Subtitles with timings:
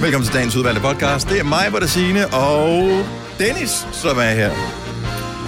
[0.00, 1.28] Velkommen til dagens udvalgte podcast.
[1.28, 2.88] Det er mig, Signe, og
[3.38, 4.50] Dennis, som er her.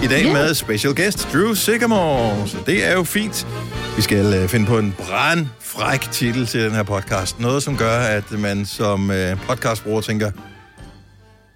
[0.03, 0.33] I dag Ja.
[0.33, 2.47] med special guest Drew Sigamore.
[2.47, 3.47] Så det er jo fint.
[3.95, 7.39] Vi skal øh, finde på en brandfræk titel til den her podcast.
[7.39, 10.31] Noget, som gør, at man som øh, podcastbruger tænker,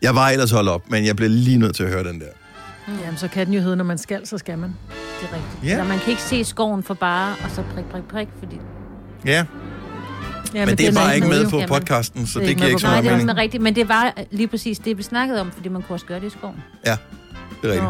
[0.02, 2.26] jeg var ellers holdt op, men jeg bliver lige nødt til at høre den der.
[3.04, 4.76] Jamen, så kan den jo hedde, når man skal, så skal man.
[5.22, 5.72] Det er rigtigt.
[5.72, 5.78] Ja.
[5.78, 5.84] Ja.
[5.84, 8.60] man kan ikke se skoven for bare, og så prik, prik, prik, fordi...
[9.26, 9.46] Ja,
[10.54, 11.50] Ja, men det er bare ikke med jo.
[11.50, 13.12] på Jamen, podcasten, så det det ikke giver med ikke så på- Nej, meget det
[13.22, 13.38] er mening.
[13.38, 16.20] rigtigt, men det var lige præcis det, vi snakkede om, fordi man kunne også gøre
[16.20, 16.56] det i skoven.
[16.86, 16.92] Ja,
[17.62, 17.84] det er rigtigt.
[17.84, 17.90] Nå,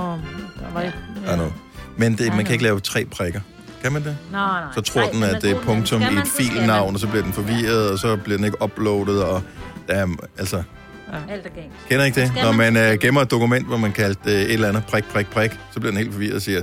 [0.59, 0.97] der var ikke...
[1.31, 1.51] I know.
[1.97, 3.39] Men det, man kan ikke lave tre prikker.
[3.83, 4.17] Kan man det?
[4.31, 4.71] Nej, nej.
[4.75, 7.23] Så tror nej, den, men at det er punktum i et filnavn, og så bliver
[7.23, 9.41] den forvirret, og så bliver den ikke uploadet, og
[9.87, 10.63] er, altså,
[11.29, 11.67] Alt er galt.
[11.89, 12.31] kender ikke det?
[12.43, 15.27] Når man, uh, gemmer et dokument, hvor man kaldte uh, et eller andet prik, prik,
[15.27, 16.61] prik, så bliver den helt forvirret og siger,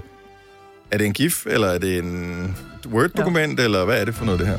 [0.90, 2.56] er det en GIF, eller er det en
[2.92, 4.58] Word-dokument, eller hvad er det for noget, det her?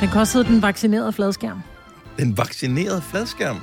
[0.00, 1.62] Den kan også hedde den vaccinerede fladskærm.
[2.18, 3.60] Den vaccinerede fladskærm.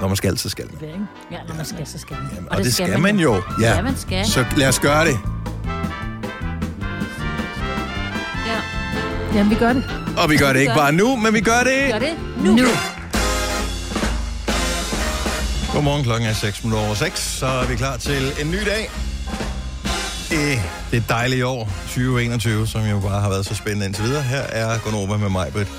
[0.00, 0.90] Når man skal, så skal man.
[0.90, 1.06] Det?
[1.30, 2.28] Ja, når man skal, så skal man.
[2.34, 3.42] Jamen, og, det, skal man jo.
[3.60, 4.26] Ja, Ja, man skal.
[4.26, 5.18] så lad os gøre det.
[8.46, 8.60] Ja.
[9.34, 9.84] Jamen, vi gør det.
[10.18, 12.12] Og vi gør det ikke bare nu, men vi gør det Gør det
[12.44, 12.52] nu.
[12.56, 12.66] nu.
[15.74, 18.90] Godmorgen, klokken er 6 minutter over 6, så er vi klar til en ny dag.
[20.32, 20.58] I
[20.90, 24.22] det dejlige år 2021, som jo bare har været så spændende indtil videre.
[24.22, 25.70] Her er Gunova med mig, Britt,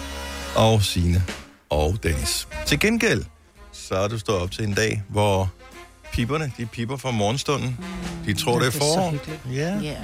[0.56, 1.24] og Sine
[1.70, 2.48] og Dennis.
[2.66, 3.24] Til gengæld,
[3.72, 5.50] så er du stået op til en dag, hvor
[6.14, 7.78] piperne, de piper fra morgenstunden.
[8.26, 9.12] De tror, det er det er så forår.
[9.12, 9.40] hyggeligt.
[9.54, 9.96] Ja, det er.
[9.96, 10.02] og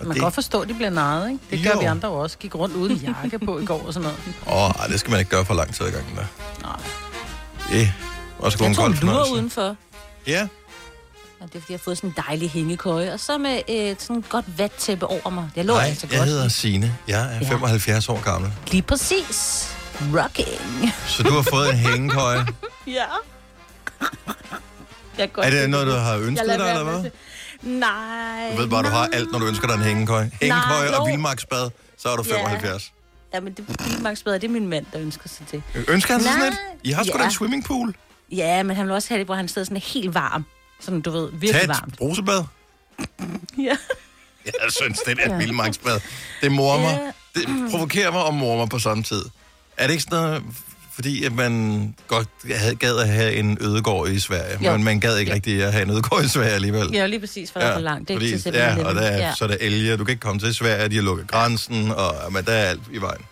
[0.00, 1.40] Man det, kan godt forstå, at de bliver narret, ikke?
[1.50, 1.78] Det gør Jo.
[1.78, 2.38] vi andre jo også.
[2.38, 4.18] Gik rundt uden jakke på i går og sådan noget.
[4.64, 6.24] åh, ej, det skal man ikke gøre for lang tid ad gangen der.
[6.62, 6.76] Nej.
[7.72, 7.86] Det er
[8.38, 9.32] også kun Jeg en tror, kold hun lurer fornøjelse.
[9.34, 9.76] udenfor.
[10.26, 10.48] Ja,
[11.40, 13.96] Og det er, fordi jeg har fået sådan en dejlig hængekøje, og så med øh,
[13.98, 15.50] sådan et godt vattæppe over mig.
[15.54, 16.28] Det lå Hej, altså jeg godt.
[16.28, 16.96] hedder Signe.
[17.08, 17.48] Jeg er Ja.
[17.48, 18.52] 75 år gammel.
[18.70, 19.68] Lige præcis.
[20.14, 20.92] Rocking.
[21.06, 22.46] Så du har fået en hængekøje.
[22.86, 23.04] Ja.
[25.18, 27.02] Jeg Er det noget, du har ønsket Jeg dig, eller hvad?
[27.02, 27.10] med.
[27.62, 28.50] Nej.
[28.56, 29.18] Du ved bare, du har nej.
[29.18, 30.30] alt, når du ønsker dig en hængekøje.
[30.42, 32.34] Hængekøje og vildmarksbad, så er du Ja.
[32.36, 32.92] 75.
[33.34, 33.64] Ja, men det
[34.26, 35.62] er det er min mand, der ønsker sig det.
[35.88, 36.58] Ønsker han sig sådan Nej.
[36.74, 36.80] et?
[36.88, 37.24] I har sgu da Ja.
[37.24, 37.94] en swimmingpool.
[38.32, 40.44] Ja, men han vil også have det, hvor han sidder sådan helt varm.
[40.80, 41.96] Sådan, du ved, virkelig Tag et varmt.
[41.98, 42.44] brusebad.
[43.58, 43.76] Ja.
[44.46, 46.00] Jeg synes, det er et vildmarksbad.
[46.42, 46.98] Det morer mig.
[47.34, 49.22] Det provokerer mig og morer mig på samme tid.
[49.76, 50.42] Er det ikke sådan noget,
[50.94, 54.72] fordi at man godt havde- gad at have en ødegård i Sverige, Jo.
[54.72, 55.34] men man gad ikke Ja.
[55.34, 56.88] rigtig at have en ødegård i Sverige alligevel?
[56.92, 58.08] Ja, lige præcis, for ja, der er for langt.
[58.08, 59.34] Det er fordi, ikke til ja, og der er, ja.
[59.34, 62.32] så er der elge, du kan ikke komme til Sverige, de har lukket grænsen, og
[62.32, 63.22] men der er alt i vejen.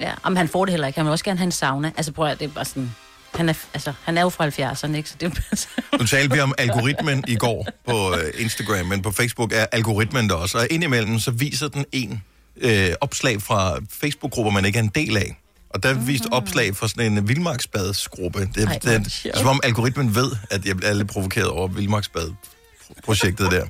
[0.00, 0.12] ja.
[0.22, 0.98] Om han får det heller ikke.
[0.98, 1.92] Han vil også gerne have en sauna.
[1.96, 2.94] Altså prøv at det er bare sådan...
[3.34, 5.08] Han er, altså, han er jo fra 70'erne, ikke?
[5.08, 5.66] Så det er
[6.00, 10.28] Nu talte vi om algoritmen i går på øh, Instagram, men på Facebook er algoritmen
[10.28, 10.58] der også.
[10.58, 12.22] Og indimellem så viser den en
[12.56, 15.40] øh, opslag fra Facebook-grupper, man ikke er en del af.
[15.70, 18.40] Og der viste opslag fra sådan en vildmarksbadsgruppe.
[18.54, 19.38] Det, Ej, er det, det sjovt.
[19.38, 23.66] som om algoritmen ved, at jeg bliver lidt provokeret over vildmarksbad-projektet der.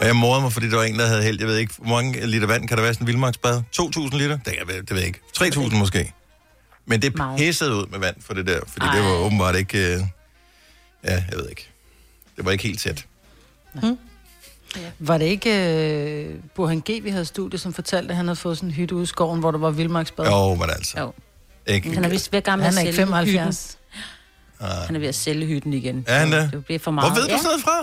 [0.00, 1.36] Og jeg morede mig, fordi der var en, der havde held.
[1.40, 3.62] Jeg ved ikke, hvor mange liter vand kan der være i sådan en vildmarksbad?
[3.80, 4.38] 2.000 liter?
[4.44, 5.20] Det, jeg- det ved jeg ikke.
[5.38, 6.12] 3.000 måske.
[6.86, 7.38] Men det Meget.
[7.38, 8.94] pissede ud med vand for det der, fordi Ej.
[8.96, 9.78] det var åbenbart ikke...
[9.78, 10.00] Øh,
[11.04, 11.68] ja, jeg ved ikke.
[12.36, 13.06] Det var ikke helt tæt.
[14.98, 18.56] Var det ikke øh, Burhan G., vi havde studie, som fortalte, at han havde fået
[18.56, 20.26] sådan en hytte ude i skoven, hvor der var vildmarksbad?
[20.26, 21.00] Jo, men altså.
[21.00, 21.12] Jo.
[21.66, 23.78] Ikke, Han er vist ved med Han er ikke sælge 75.
[24.60, 24.86] hytten.
[24.86, 26.04] Han er ved at sælge hytten igen.
[26.06, 26.52] Er han det?
[26.52, 27.12] Det bliver for meget.
[27.12, 27.36] Hvor ved du ja.
[27.36, 27.78] sådan noget fra?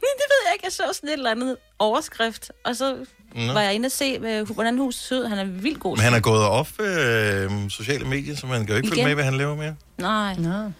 [0.00, 0.64] Det ved jeg ikke.
[0.64, 2.96] Jeg så sådan et eller andet overskrift, og så
[3.34, 3.52] Nå.
[3.52, 5.26] var jeg inde og se, øh, hvordan huset så ud.
[5.26, 5.96] Han er vildt god.
[5.96, 9.14] Men han er gået off øh, sociale medier, så man kan jo ikke følge med,
[9.14, 9.74] hvad han laver mere.
[9.98, 10.34] Nej.
[10.34, 10.72] Nå.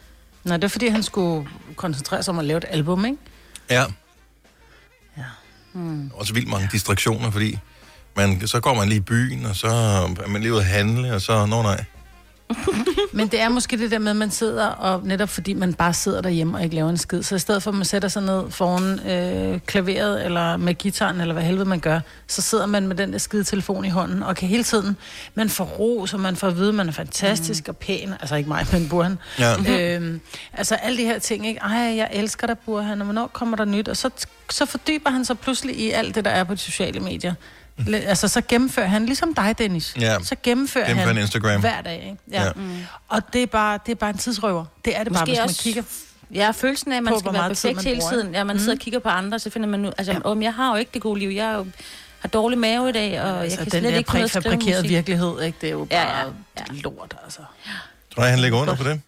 [0.44, 3.18] Nå, det er fordi, han skulle koncentrere sig om at lave et album, ikke?
[3.70, 3.84] Ja.
[5.16, 5.22] Ja.
[5.72, 6.10] Hmm.
[6.14, 7.58] Også vildt mange distraktioner, fordi
[8.16, 11.14] man, så går man lige i byen, og så er man lige ude at handle,
[11.14, 11.84] og så, nå nej.
[13.12, 15.94] Men det er måske det der med, at man sidder, og netop fordi man bare
[15.94, 18.22] sidder derhjemme og ikke laver en skid, så i stedet for, at man sætter sig
[18.22, 22.88] ned foran øh, klaveret, eller med gitaren, eller hvad helvede man gør, så sidder man
[22.88, 24.96] med den der skide telefon i hånden, og kan hele tiden,
[25.34, 27.70] man får ros, og man får at vide, at man er fantastisk mm.
[27.70, 29.18] og pæn, altså ikke mig, men Burhan.
[29.38, 29.54] Ja.
[29.78, 30.20] Øhm,
[30.52, 31.60] altså alle de her ting, ikke?
[31.60, 33.88] Ej, jeg elsker dig, Burhan, og hvornår kommer der nyt?
[33.88, 34.10] Og så,
[34.50, 37.34] så fordyber han sig pludselig i alt det, der er på de sociale medier.
[37.94, 40.16] Altså, så gennemfører han, ligesom dig, Dennis, Ja.
[40.22, 41.60] så gennemfører, Gennemfører han Instagram.
[41.60, 42.16] hver dag, ikke?
[42.30, 42.44] Ja.
[42.44, 42.52] Ja.
[42.56, 42.70] Mm.
[43.08, 44.64] Og det er, bare, det er bare en tidsrøver.
[44.84, 45.82] Det er det bare, Måske hvis man kigger...
[46.34, 48.34] Ja, følelsen af, at man På, skal være perfekt hele tiden.
[48.34, 48.60] Ja, man Mm.
[48.60, 49.92] sidder og kigger på andre, så finder man nu...
[49.98, 50.40] Altså, ja.
[50.40, 51.28] jeg har jo ikke det gode liv.
[51.30, 51.66] Jeg er jo,
[52.20, 54.54] har dårlig mave i dag, og jeg Altså, kan den slet ikke ud at skrive
[54.56, 54.88] musik.
[54.88, 55.58] virkelighed, ikke?
[55.60, 56.18] Det er jo bare ja,
[56.58, 57.40] ja, lort, altså.
[58.14, 59.00] Tror jeg, han ligger under på det?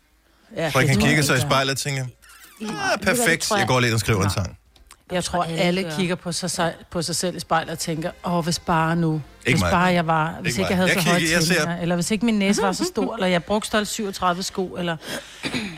[0.57, 2.05] Ja, Tror jeg, han kigger jeg sig i spejlet og tænker,
[2.63, 4.59] ah, perfekt, jeg går lidt og skriver en sang.
[5.13, 5.91] Jeg tror, alle alle gør.
[5.91, 9.61] kigger på sig, på sig selv i spejlet og tænker, åh, hvis bare nu, hvis
[9.61, 9.71] mig.
[9.71, 12.11] bare jeg var, hvis Ikke ikke, jeg havde Jeg så høje ser- tændinger, eller hvis
[12.11, 14.97] ikke min næse var så stor, eller jeg brugte størrelse 37 sko, eller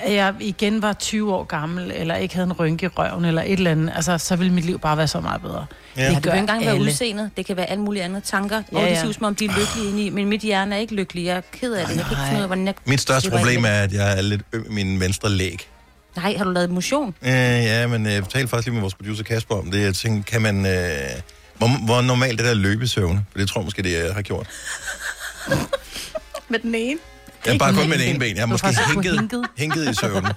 [0.03, 3.43] at jeg igen var 20 år gammel, eller ikke havde en rynke i røven, eller
[3.43, 5.67] et eller andet, altså, så ville mit liv bare være så meget bedre.
[5.97, 6.03] Ja.
[6.09, 6.85] Det kan jo ikke engang være alle.
[6.85, 7.31] udseendet.
[7.37, 8.57] Det kan være alle mulige andre tanker.
[8.73, 10.11] Ja, Ja, og det ser ud som om, de er lykkelige inde i.
[10.11, 11.25] Men mit hjerne er ikke lykkelig.
[11.25, 11.97] Jeg er ked af det.
[11.97, 12.75] Jeg kan ikke finde ud af, hvordan jeg...
[12.85, 15.69] Mit største problem er, at jeg er lidt øm i min venstre læg.
[16.15, 16.23] Det.
[16.23, 17.15] Nej, har du lavet motion?
[17.23, 19.83] Øh, ja, men øh, jeg talte faktisk lige med vores producer Kasper om det.
[19.83, 20.67] Jeg tænkte, kan man...
[20.67, 21.11] Øh,
[21.59, 23.25] hvor, hvor normalt det der løbesøvne?
[23.33, 24.47] For det tror jeg måske, det jeg har gjort.
[26.49, 27.01] Med den ene?
[27.47, 28.35] Jeg er bare kun med det en ene ben.
[28.35, 29.45] Jeg har måske hinket.
[29.59, 30.27] hænket i søvn.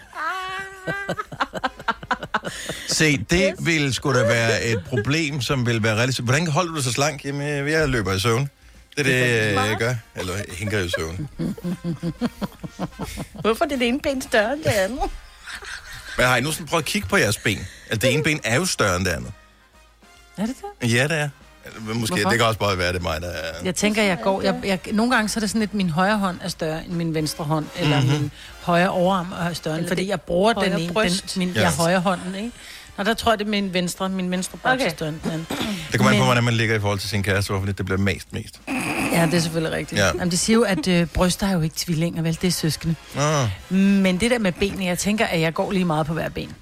[2.88, 6.28] Se, det vil sgu da være et problem, som vil være relativt...
[6.28, 7.26] Hvordan holder du dig så slank?
[7.26, 8.50] Jamen, øh, jeg løber i søvn.
[8.98, 9.94] Det er det, jeg gør.
[10.16, 11.30] Eller hænker i søvn.
[13.42, 15.00] Hvorfor er det ene ben større end det andet?
[16.18, 17.68] Men har I nu sådan prøvet at kigge på jeres ben?
[17.90, 19.32] Altså, det ene ben er jo større end det andet.
[20.38, 20.94] Er det det?
[20.94, 21.30] Ja, det er.
[21.66, 22.30] Eller, Måske, Hvorfor?
[22.30, 23.54] det kan også bare være, det er mig, der er...
[23.64, 24.42] Jeg tænker, jeg går...
[24.42, 26.94] Jeg, jeg, nogle gange så er det sådan, at min højre hånd er større end
[26.94, 28.06] min venstre hånd, eller Mhm.
[28.10, 28.22] mm-hmm.
[28.22, 28.32] min
[28.62, 30.94] højre overarm er større, Eller fordi jeg bruger den højre ene,
[31.34, 31.62] den, min, ja.
[31.62, 32.52] jeg højre hånden, ikke?
[32.98, 34.92] Nå, der tror jeg, det er min venstre, min venstre bryst Okay.
[35.02, 35.48] er anden.
[35.92, 37.86] Det kommer an på, Men- hvordan man ligger i forhold til sin kæreste, hvorfor det
[37.86, 38.62] bliver mest mest.
[39.14, 40.00] Ja, det er selvfølgelig rigtigt.
[40.00, 40.06] Ja.
[40.06, 40.12] Ja.
[40.16, 42.38] Jamen, de siger jo, at øh, bryster er jo ikke tvillinger, vel?
[42.42, 42.96] Det er søskende.
[43.16, 43.48] Nå.
[43.78, 46.54] Men det der med benene, jeg tænker, at jeg går lige meget på hver ben.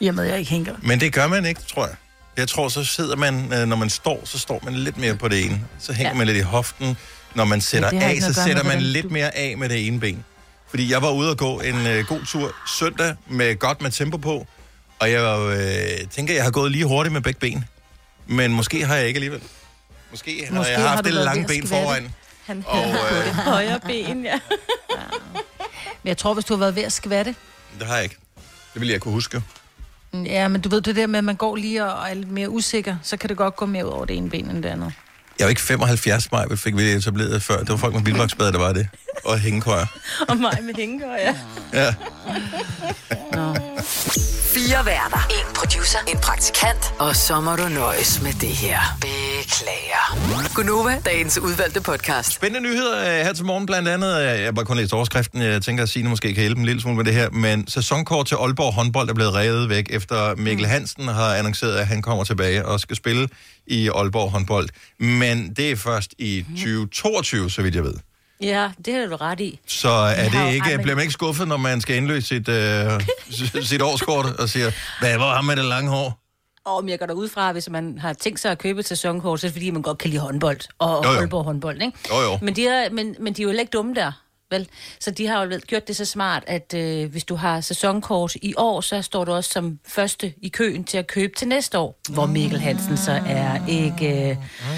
[0.00, 0.74] I og med, at jeg ikke hænker.
[0.82, 1.94] Men det gør man ikke, tror jeg.
[2.36, 5.28] Jeg tror, så sidder man, øh, når man står, så står man lidt mere på
[5.28, 5.60] det ene.
[5.78, 6.14] Så hænger ja.
[6.14, 6.18] Ja.
[6.18, 6.96] man lidt i hoften.
[7.34, 9.86] Når man sætter det har af, så sætter man lidt du- mere af med det
[9.86, 10.24] ene ben.
[10.70, 14.16] Fordi jeg var ude og gå en øh, god tur søndag med godt med tempo
[14.16, 14.46] på.
[15.00, 15.56] Og jeg
[16.02, 17.64] øh, tænker, jeg har gået lige hurtigt med begge ben.
[18.26, 19.40] Men måske har jeg ikke alligevel.
[20.10, 22.14] Måske, har Måske jeg har haft du det lange ben foran.
[22.46, 24.38] Han Og øh, højre ben, ja.
[26.02, 27.34] Men jeg tror, hvis du har været ved at skvatte,
[27.78, 28.16] det har jeg ikke.
[28.74, 29.42] Det ville jeg kunne huske.
[30.14, 32.50] Ja, men du ved det der med, at man går lige og er lidt mere
[32.50, 34.92] usikker, så kan det godt gå mere ud over det ene ben end det andet.
[35.38, 37.58] Jeg er jo ikke 75 mig, fik vi etableret før.
[37.58, 38.88] Det var folk med bilvagsbad, der var det.
[39.24, 39.86] Og hængekøjer.
[40.28, 41.34] Og mig med hængekøj, ja.
[41.72, 41.94] Ja.
[43.32, 43.56] Nå.
[44.54, 45.26] Fire værter.
[45.30, 45.98] En producer.
[46.08, 46.94] En praktikant.
[46.98, 48.78] Og så må du nøjes med det her.
[49.00, 50.54] Beklager.
[50.54, 52.32] Gunova, dagens udvalgte podcast.
[52.32, 54.18] Spændende nyheder øh, her til morgen, blandt andet.
[54.20, 55.42] øh, Jeg har bare kun læst overskriften.
[55.42, 57.30] Jeg tænker, at Signe måske kan hjælpe en lille smule med det her.
[57.30, 61.86] Men sæsonkort til Aalborg håndbold er blevet revet væk, efter Mikkel Hansen har annonceret, at
[61.86, 63.28] han kommer tilbage og skal spille
[63.66, 64.68] i Aalborg håndbold.
[64.98, 67.94] Men det er først i 2022, så vidt jeg ved.
[68.42, 69.60] Ja, det har du ret i.
[69.66, 72.26] Så er har det jo ikke, aldrig- bliver man ikke skuffet, når man skal indløse
[72.28, 73.00] sit, øh,
[73.70, 74.70] sit årskort og siger,
[75.00, 76.16] hvad var ham med det lange hår?
[76.64, 79.40] Og jeg går da ud fra, hvis man har tænkt sig at købe et sæsonkort,
[79.40, 80.60] så er det fordi, man godt kan lide håndbold.
[80.78, 81.18] Og Jo, jo.
[81.18, 81.98] Aalborg håndbold, ikke?
[82.10, 82.38] Jo, jo.
[82.42, 84.12] Men de, er, men, men de er jo heller ikke dumme der,
[84.50, 84.68] vel?
[85.00, 88.54] Så de har jo gjort det så smart, at øh, hvis du har sæsonkort i
[88.56, 91.98] år, så står du også som første i køen til at købe til næste år,
[92.10, 94.30] hvor Mikkel Hansen så er ikke...
[94.30, 94.36] Øh,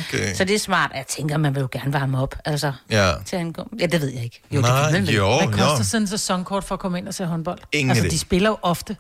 [0.09, 0.35] Okay.
[0.35, 0.91] så det er smart.
[0.95, 3.13] Jeg tænker, man vil jo gerne varme op, altså, Ja.
[3.27, 3.69] til han går.
[3.81, 4.41] Ja, det ved jeg ikke.
[4.51, 5.85] Jo, Nej, det kan man jo, Hvad koster jo.
[5.85, 7.59] sådan en sæsonkort for at komme ind og se håndbold?
[7.73, 8.97] Ingen altså, de spiller jo ofte.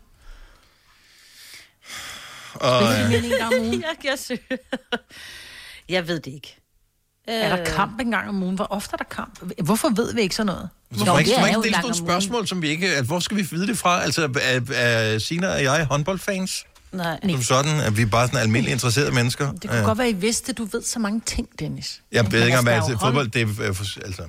[2.54, 3.84] Og, Spiller de øh, mere end en gang om ugen?
[4.04, 4.58] jeg, jeg,
[5.88, 6.56] jeg ved det ikke.
[7.28, 8.54] Er der kamp en gang om ugen?
[8.56, 9.40] Hvor ofte er der kamp?
[9.64, 10.68] Hvorfor ved vi ikke sådan noget?
[10.88, 12.88] Hvorfor Jo, ikke, det må er ikke jo stille nogle spørgsmål, som vi ikke...
[12.96, 14.02] At, hvor skal vi vide det fra?
[14.02, 16.64] Altså, er, er Sina og jeg håndboldfans?
[16.92, 17.20] Nej.
[17.30, 19.52] Som sådan, at vi er bare sådan almindelige interesserede mennesker?
[19.52, 19.84] Det kunne Ja.
[19.84, 22.00] godt være, I vidste, du ved så mange ting, Dennis.
[22.12, 23.46] Jeg ved ikke, om altså, der er altså, fodbold, det er...
[23.46, 24.22] øh, Altså,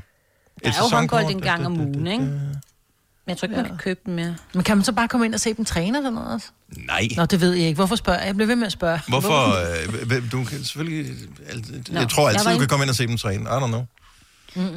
[0.64, 2.30] Der er jo håndbold en gang om ugen, ikke?
[3.26, 4.36] Men jeg tror ikke, man kan købe dem mere.
[4.54, 6.48] Men kan man så bare komme ind og se dem træne eller noget også?
[6.78, 7.08] Nej.
[7.18, 7.76] Nå, det ved jeg ikke.
[7.76, 8.28] Hvorfor spørger jeg?
[8.28, 9.00] Jeg bliver ved med at spørge.
[9.08, 9.48] Hvorfor?
[10.00, 11.16] Øh, hvem- du kan selvfølgelig...
[11.90, 13.44] Nå, Jeg tror altid, jeg du kan komme ind og se dem træne.
[13.44, 13.86] I don't know.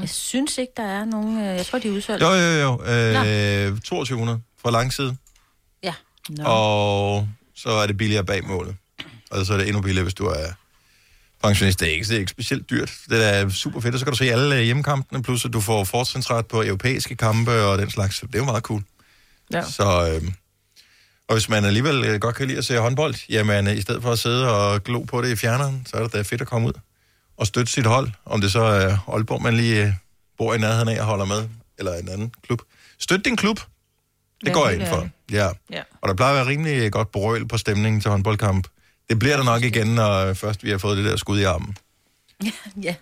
[0.01, 1.39] Jeg synes ikke, der er nogen...
[1.41, 2.23] øh, Jeg tror, de er udsolgt.
[2.23, 2.83] Jo, jo, jo.
[3.73, 5.17] Øh, 2200 fra lang side.
[5.83, 5.95] Ja.
[6.29, 6.45] Nå.
[6.47, 8.77] Og så er det billigere bag målet.
[9.31, 10.47] Og så er det endnu billigere, hvis du er
[11.47, 11.81] pensionist.
[11.81, 12.93] Det er ikke, det er ikke specielt dyrt.
[13.09, 13.95] Det er super fedt.
[13.95, 17.17] Og så kan du se alle øh, hjemmekampene, plus at du får fortrinsret på europæiske
[17.17, 18.21] kampe og den slags.
[18.21, 18.83] Det er jo meget cool.
[19.53, 19.63] Ja.
[19.63, 20.29] Så, øh,
[21.29, 24.03] og hvis man alligevel øh, godt kan lide at se håndbold, jamen øh, i stedet
[24.03, 26.47] for at sidde og glo på det i fjerneren, så er det da fedt at
[26.47, 26.73] komme ud
[27.37, 28.11] og støtte sit hold.
[28.25, 29.99] Om det så er Aalborg, man lige
[30.39, 31.49] bor i nærheden af og holder med,
[31.79, 32.63] eller en anden klub.
[32.99, 33.61] Støt din klub.
[34.41, 35.09] Det Ja, går jeg ind for.
[35.31, 35.49] Ja.
[35.71, 35.83] Ja.
[36.01, 38.67] Og der plejer at være rimelig godt brøl på stemningen til håndboldkamp.
[39.09, 41.77] Det bliver der nok igen, når først vi har fået det der skud i armen.
[42.83, 42.95] ja.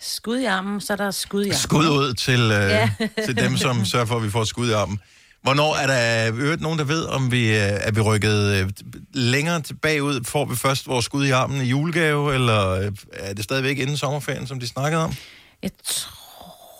[0.00, 1.58] Skud i armen, så er der skud i armen.
[1.58, 2.90] Skud ud til, øh, Ja.
[3.26, 5.00] til dem, som sørger for, at vi får skud i armen.
[5.42, 8.70] Hvornår er der øvrigt nogen, der ved, om vi øh, er vi rykket øh,
[9.14, 10.24] længere tilbage ud?
[10.24, 13.96] Får vi først vores skud i armen i julegave, eller øh, er det stadigvæk inden
[13.96, 15.14] sommerferien, som de snakkede om?
[15.62, 16.17] Jeg tror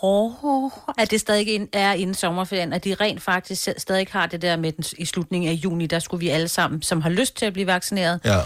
[0.01, 4.57] tror, at det stadig er inden sommerferien, at de rent faktisk stadig har det der
[4.57, 7.47] med den, i slutningen af juni, der skulle vi alle sammen, som har lyst til
[7.47, 8.39] at blive vaccineret, Ja.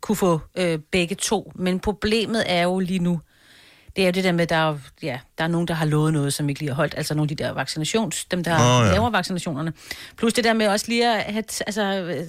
[0.00, 1.52] kunne få øh, begge to.
[1.54, 3.20] Men problemet er jo lige nu,
[3.96, 5.86] det er jo det der med, at der er, ja, der er nogen, der har
[5.86, 6.94] lovet noget, som ikke lige har holdt.
[6.96, 8.86] Altså nogle af de der vaccinations, dem der oh, ja.
[8.86, 8.92] ja.
[8.92, 9.72] laver vaccinationerne.
[10.16, 12.26] Plus det der med også lige at have, altså, øh,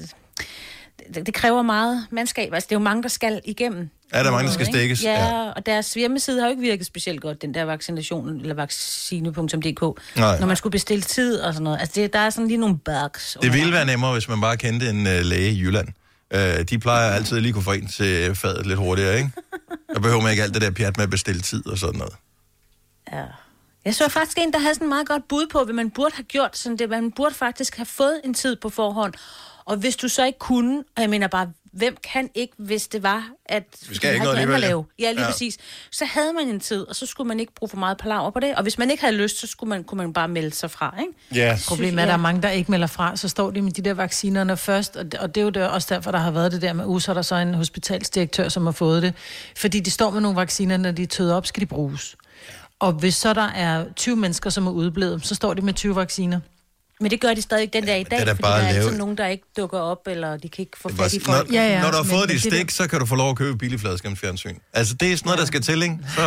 [1.16, 2.54] det, det kræver meget mandskab.
[2.54, 3.90] Altså det er jo mange, der skal igennem.
[4.14, 4.78] Er der mange, der skal Ikke?
[4.78, 5.04] stikkes?
[5.04, 10.02] Ja, og deres hjemmeside har jo ikke virket specielt godt, den der vaccination, eller vaccine.dk,
[10.18, 10.40] Nej.
[10.40, 11.80] når man skulle bestille tid og sådan noget.
[11.80, 13.38] Altså det, der er sådan lige nogle bugs.
[13.42, 15.88] Det ville være nemmere, hvis man bare kendte en uh, læge i Jylland.
[16.36, 16.40] Uh,
[16.70, 19.32] de plejer altid lige kunne få en til fadet lidt hurtigere, ikke?
[19.94, 22.14] Der behøver man ikke alt det der pjat med at bestille tid og sådan noget.
[23.14, 23.24] Ja.
[23.86, 26.24] Jeg så faktisk en, der havde sådan meget godt bud på, hvad man burde have
[26.24, 26.58] gjort.
[26.58, 29.14] Sådan det, man burde faktisk have fået en tid på forhånd.
[29.66, 33.04] Og hvis du så ikke kunne, og jeg mener bare, hvem kan ikke, hvis det
[33.04, 34.86] var, at Vi skal ikke noget at lave.
[35.00, 35.32] Ja, lige Ja.
[35.32, 35.58] præcis.
[35.92, 38.40] Så havde man en tid, og så skulle man ikke bruge for meget palaver på
[38.40, 38.56] det.
[38.56, 40.96] Og hvis man ikke havde lyst, så skulle man, kunne man bare melde sig fra,
[41.00, 41.42] ikke?
[41.42, 41.58] Ja.
[41.68, 43.82] Problemet er, at der er mange, der ikke melder fra, så står de med de
[43.82, 46.52] der vaccinerne først, og det, og det er jo der, også derfor, der har været
[46.52, 49.14] det der med, så er der så en hospitalsdirektør, som har fået det.
[49.58, 52.16] Fordi de står med nogle vacciner, når de er tøet op, skal de bruges.
[52.80, 55.96] Og hvis så der er 20 mennesker, som er udeblevet, så står de med 20
[55.96, 56.40] vacciner.
[57.00, 58.66] Men det gør de stadig den dag i dag, det er da fordi bare der
[58.68, 61.20] er altid nogen, der ikke dukker op, eller de kan ikke få Det fat i
[61.20, 61.48] folk.
[61.50, 63.06] Når, Ja, ja, når du har fået men dit det stik, der- så kan du
[63.06, 64.58] få lov at købe billig fladskærmsfjernsyn.
[64.74, 65.98] Altså, det er sådan noget, der skal til, ikke?
[66.16, 66.22] Så,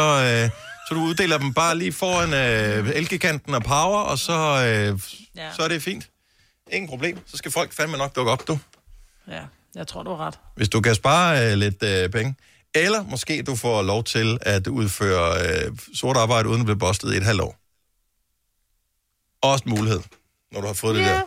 [0.45, 0.51] øh,
[0.89, 4.99] så du uddeler dem bare lige foran øh, elgiganten og power, og så, øh,
[5.37, 5.53] Ja.
[5.57, 6.09] så er det fint.
[6.73, 7.19] Ingen problem.
[7.27, 8.59] Så skal folk fandme nok dukke op, du.
[9.29, 9.41] Ja,
[9.75, 10.39] jeg tror, du har ret.
[10.57, 12.35] Hvis du kan spare øh, lidt øh, penge.
[12.75, 17.15] Eller måske du får lov til at udføre øh, sort arbejde uden at blive bustet
[17.15, 17.57] i et halvt år.
[19.43, 20.01] Også en mulighed,
[20.53, 21.21] når du har fået det der.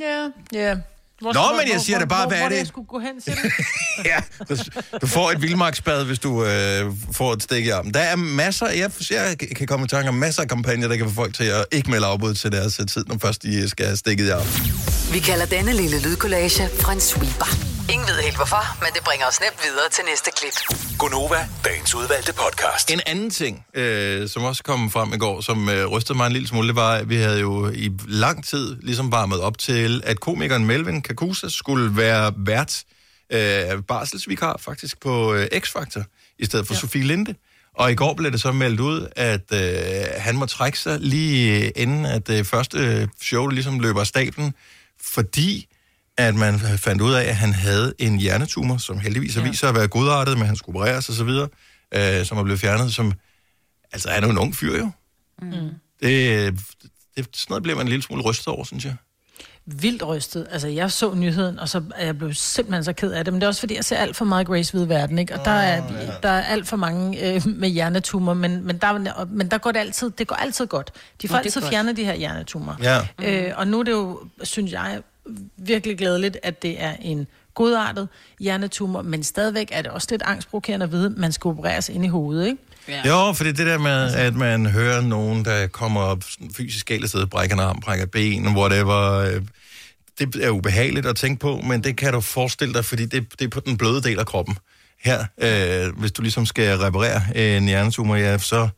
[0.00, 0.76] Ja, ja.
[1.20, 2.56] Hvor, Nå, men jeg siger det bare, hvor, hvad er hvor, det?
[2.56, 3.52] Hvor jeg skulle gå hen til det?
[4.04, 4.56] Ja, du,
[5.00, 7.94] du får et vildmarksbad, hvis du øh, får et stik i armen.
[7.94, 11.08] Der er masser, jeg, jeg kan komme i tanke om masser af kampagner, der kan
[11.08, 13.96] få folk til at ikke melde afbud til deres tid, når først de skal have
[13.96, 14.72] stikket i armen.
[15.12, 17.69] Vi kalder denne lille lydkollage Frans sweeper.
[17.92, 20.56] Ingen ved helt hvorfor, men det bringer os nemt videre til næste klip.
[20.98, 22.90] Gonova, dagens udvalgte podcast.
[22.90, 26.32] En anden ting, øh, som også kom frem i går, som øh, rystede mig en
[26.32, 30.02] lille smule, det var, at vi havde jo i lang tid ligesom varmet op til,
[30.06, 32.84] at komikeren Melvin Kakusa skulle være vært
[33.32, 36.02] øh, barselsvikar faktisk på øh, X-Factor,
[36.38, 36.80] i stedet for ja.
[36.80, 37.34] Sofie Linde.
[37.74, 41.64] Og i går blev det så meldt ud, at øh, han må trække sig lige
[41.64, 44.54] øh, inden, at det første show ligesom løber af stablen,
[45.02, 45.66] fordi
[46.28, 49.68] at man fandt ud af, at han havde en hjernetumor, som heldigvis har vist sig
[49.68, 51.48] at være godartet, men han skulle opereres og så videre,
[51.94, 53.12] øh, som er blevet fjernet, som...
[53.92, 54.90] Altså, han er jo en ung fyr, jo.
[55.42, 55.50] Mm.
[56.02, 56.58] Det,
[57.16, 58.94] det, sådan noget bliver man en lille smule rystet over, synes jeg.
[59.66, 60.46] Vildt rystet.
[60.50, 63.34] Altså, jeg så nyheden, og så er jeg blev simpelthen så ked af det.
[63.34, 65.34] Men det er også fordi, jeg ser alt for meget Grace Hvide Verden, ikke?
[65.34, 65.82] Og der er,
[66.22, 69.80] der er alt for mange øh, med hjernetumor, men, men, der, men der går det
[69.80, 70.92] altid, det går altid godt.
[71.22, 72.76] De får er altid fjernet de her hjernetumor.
[72.82, 73.00] Ja.
[73.22, 75.02] Øh, og nu er det jo, synes jeg,
[75.56, 78.08] virkelig glædeligt, at det er en godartet
[78.40, 82.04] hjernetumor, men stadigvæk er det også lidt angstprovokerende at vide, at man skal opereres ind
[82.04, 82.58] i hovedet, ikke?
[82.88, 83.08] Ja.
[83.08, 86.22] Jo, for det er det der med, at man hører nogen, der kommer op
[86.56, 89.30] fysisk galt afsted, brækker en arm, brækker et ben, whatever.
[90.18, 93.44] Det er ubehageligt at tænke på, men det kan du forestille dig, fordi det, det
[93.44, 94.56] er på den bløde del af kroppen.
[95.04, 97.22] Her, øh, hvis du ligesom skal reparere
[97.56, 98.68] en hjernetumor, ja, så,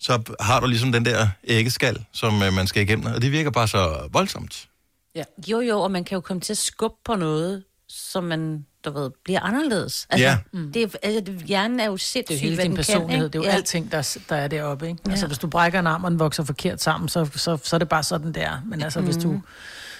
[0.00, 3.50] så har du ligesom den der æggeskal, som øh, man skal igennem, og det virker
[3.50, 4.68] bare så voldsomt.
[5.14, 5.24] Ja.
[5.48, 8.92] Jo, jo, og man kan jo komme til at skubbe på noget, som man, du
[8.92, 10.06] ved, bliver anderledes.
[10.10, 10.38] Altså, Ja.
[10.74, 13.38] Det, er- altså, hjernen er jo sindssygt, Det er jo hele din personlighed, kan, det
[13.38, 13.56] er jo ja.
[13.56, 15.00] alting, der, der er deroppe, ikke?
[15.06, 15.10] Ja.
[15.10, 15.28] Altså, Ja.
[15.28, 17.88] hvis du brækker en arm, og den vokser forkert sammen, så, så, så er det
[17.88, 18.62] bare sådan, der.
[18.66, 19.04] Men altså, mm.
[19.06, 19.40] hvis du...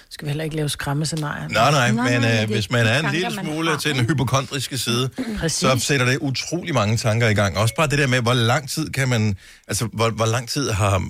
[0.09, 1.47] Skal vi heller ikke lave skræmmescenarier?
[1.49, 3.95] Nej, nej, Nej, men nej, øh, hvis man er en tanker, lille smule har, til
[3.95, 5.59] den hypokondriske side, Præcis.
[5.59, 7.57] så sætter det utrolig mange tanker i gang.
[7.57, 10.69] Også bare det der med, hvor lang tid kan man, altså hvor, hvor lang tid
[10.69, 11.03] har,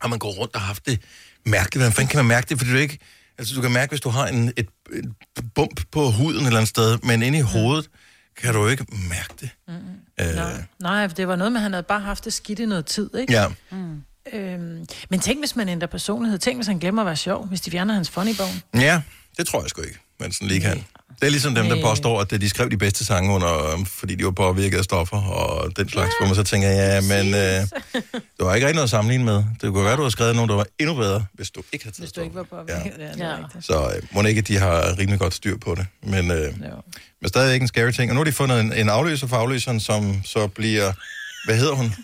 [0.00, 1.00] har man gået rundt og haft det
[1.50, 1.76] mærkeligt.
[1.82, 2.58] Hvordan fanden kan man mærke det?
[2.58, 2.98] Fordi du ikke,
[3.38, 5.14] altså du kan mærke, hvis du har en, et, et
[5.54, 7.90] bump på huden et eller andet sted, men inde i hovedet
[8.36, 9.50] kan du ikke mærke det.
[9.68, 9.74] Mm.
[10.20, 12.66] Øh, Nej, nej, det var noget med, at han havde bare haft det skidt i
[12.66, 13.32] noget tid, ikke?
[13.32, 13.46] ja.
[14.32, 16.38] Øhm, men tænk, hvis man ændrer personlighed.
[16.38, 18.60] Tænk, hvis han glemmer at være sjov, hvis de fjerner hans funny-bone.
[18.74, 19.02] ja,
[19.36, 20.84] det tror jeg sgu ikke, man sådan lige kan.
[21.20, 24.14] Det er ligesom dem, der påstår, at de skrev de bedste sange under, øhm, fordi
[24.14, 27.40] de var påvirket af stoffer og den slags, hvor man så tænker, ja, men øh,
[27.40, 29.44] det var ikke rigtig noget at sammenligne med.
[29.60, 31.96] Det kunne være, du har skrevet nogen, der var endnu bedre, hvis du ikke havde
[31.96, 32.64] taget Hvis du ikke var stoffer.
[32.64, 33.26] på Ja.
[33.26, 33.30] ja.
[33.30, 33.36] Ja.
[33.60, 35.86] Så øh, må ikke, at de har rimelig godt styr på det.
[36.02, 36.54] Men, øh,
[37.20, 38.10] men stadigvæk en scary ting.
[38.10, 40.92] Og nu har de fundet en, en afløser for afløseren, som så bliver...
[41.46, 41.94] Hvad hedder hun?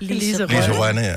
[0.00, 0.78] Lise Lise Rønne.
[0.78, 1.16] Rønne, ja.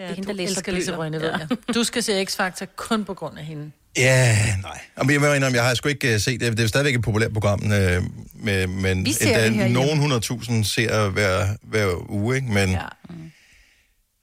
[0.00, 0.98] Ja, hende, du der læser Lise bøger.
[1.04, 1.36] Rønne, ved Ja.
[1.38, 1.74] jeg.
[1.74, 3.70] Du skal se X-Factor kun på grund af hende.
[3.96, 4.78] Ja, nej.
[4.98, 6.56] Jamen, jeg indrømme, jeg har sgu ikke uh, set det.
[6.56, 8.02] Det er stadigvæk et populært program, øh,
[8.34, 9.68] med, men herhjemme.
[9.68, 12.48] nogen 100.000 ser hver, hver uge, ikke?
[12.52, 12.74] Men ja.
[12.74, 13.14] Ja.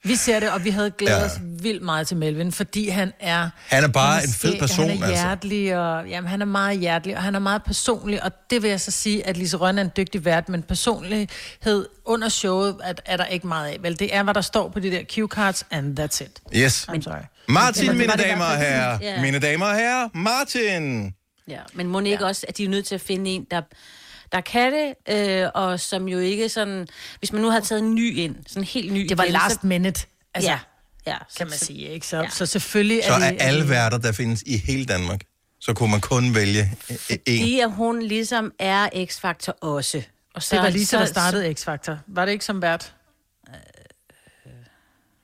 [0.06, 1.26] Vi ser det, og vi havde glædet Ja.
[1.26, 3.50] os vildt meget til Melvin, fordi han er...
[3.68, 5.24] Han er bare han en fed person, Han er altså.
[5.24, 8.70] hjertelig, og jamen, han er meget hjertelig, og han er meget personlig, og det vil
[8.70, 12.94] jeg så sige, at Lise Rønne er en dygtig vært, men personlighed under showet er,
[13.06, 13.78] er der ikke meget af.
[13.82, 16.40] Vel, det er, hvad der står på de der cue cards, and that's it.
[16.56, 16.88] Yes.
[16.90, 17.16] I'm sorry.
[17.50, 19.22] Martin, Eller mine damer og herrer.
[19.22, 21.14] Mine damer og herrer, Martin.
[21.48, 22.28] Ja, men må ikke ja.
[22.28, 23.62] også, at de er nødt til at finde en, der,
[24.36, 24.94] der kan det,
[25.44, 26.88] øh, og som jo ikke sådan...
[27.20, 29.34] Hvis man nu har taget en ny ind, sådan en helt ny Det var igen,
[29.34, 30.60] last så, minute, altså, ja,
[31.08, 32.08] ja, ja, kan man sige, ikke?
[32.08, 32.24] Så, Ja.
[32.24, 32.30] ja.
[32.30, 35.22] så selvfølgelig Så er er alle værter, der findes i hele Danmark,
[35.60, 36.62] så kunne man kun vælge
[36.92, 36.98] øh, en.
[37.08, 40.02] Fordi at hun ligesom er X-Factor også.
[40.34, 41.94] Og så, Det var Lisa, der så- startede X-Factor.
[42.08, 42.94] Var det ikke som vært?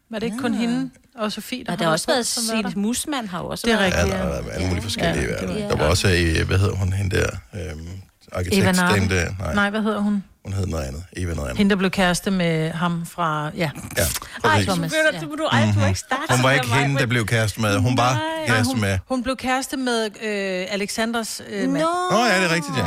[0.09, 2.25] Var det ikke kun hende og Sofie, der der har også været?
[2.27, 3.91] Signe Musman har også Det er været.
[3.91, 4.13] Ja, rigtigt.
[4.17, 5.67] der har været alle mulige forskellige Ja, værter.
[5.67, 8.00] Der var også, øh, hvad hedder hun, hende der, øhm,
[8.31, 9.09] arkitektdame Narden.
[9.09, 9.25] der.
[9.39, 10.23] Nej, Nej, hvad hedder hun?
[10.45, 11.03] hun hed noget andet.
[11.17, 11.57] Eva noget andet.
[11.57, 13.51] Hende, der blev kæreste med ham fra...
[13.57, 14.03] Ja, Ja,
[14.43, 15.19] Ej, Thomas, ja.
[15.19, 17.77] du, du, ej, du ikke startet Hun var ikke hende, der blev kæreste med.
[17.77, 18.97] Hun var kæreste hun, med.
[19.07, 21.83] hun blev kæreste med øh, Alexanders øh, mand.
[21.83, 22.85] Nå, Nå, ja, det er rigtigt, ja.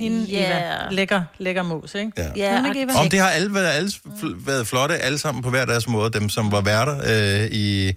[0.00, 0.56] Hende, ja.
[0.58, 0.90] Eva.
[0.90, 2.12] Lækker, lækker mus, ikke?
[2.18, 2.26] Ja.
[2.36, 2.92] Ja, Hun ikke Eva.
[3.00, 3.90] Om det har alle været, alle
[4.46, 6.96] været flotte, alle sammen på hver deres måde, dem som var værter
[7.42, 7.92] øh, i,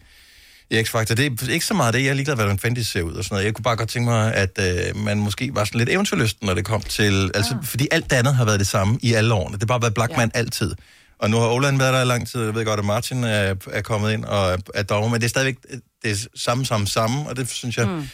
[0.70, 1.16] i X-Factor.
[1.16, 3.36] Det er ikke så meget det, jeg er ligeglad, hvordan de ser ud og sådan
[3.36, 3.46] noget.
[3.46, 6.54] Jeg kunne bare godt tænke mig, at øh, man måske var sådan lidt eventyrlysten, når
[6.54, 7.32] det kom til...
[7.36, 9.54] Altså, fordi alt det andet har været det samme i alle årene.
[9.54, 10.40] Det har bare været Blackman ja.
[10.40, 10.76] altid.
[11.20, 13.56] Og nu har Oland været der i lang tid, jeg ved godt, at Martin er,
[13.72, 15.58] er kommet ind og er, er dommer, men det er stadigvæk
[16.04, 18.08] det er samme, samme, samme, og det synes jeg, mm.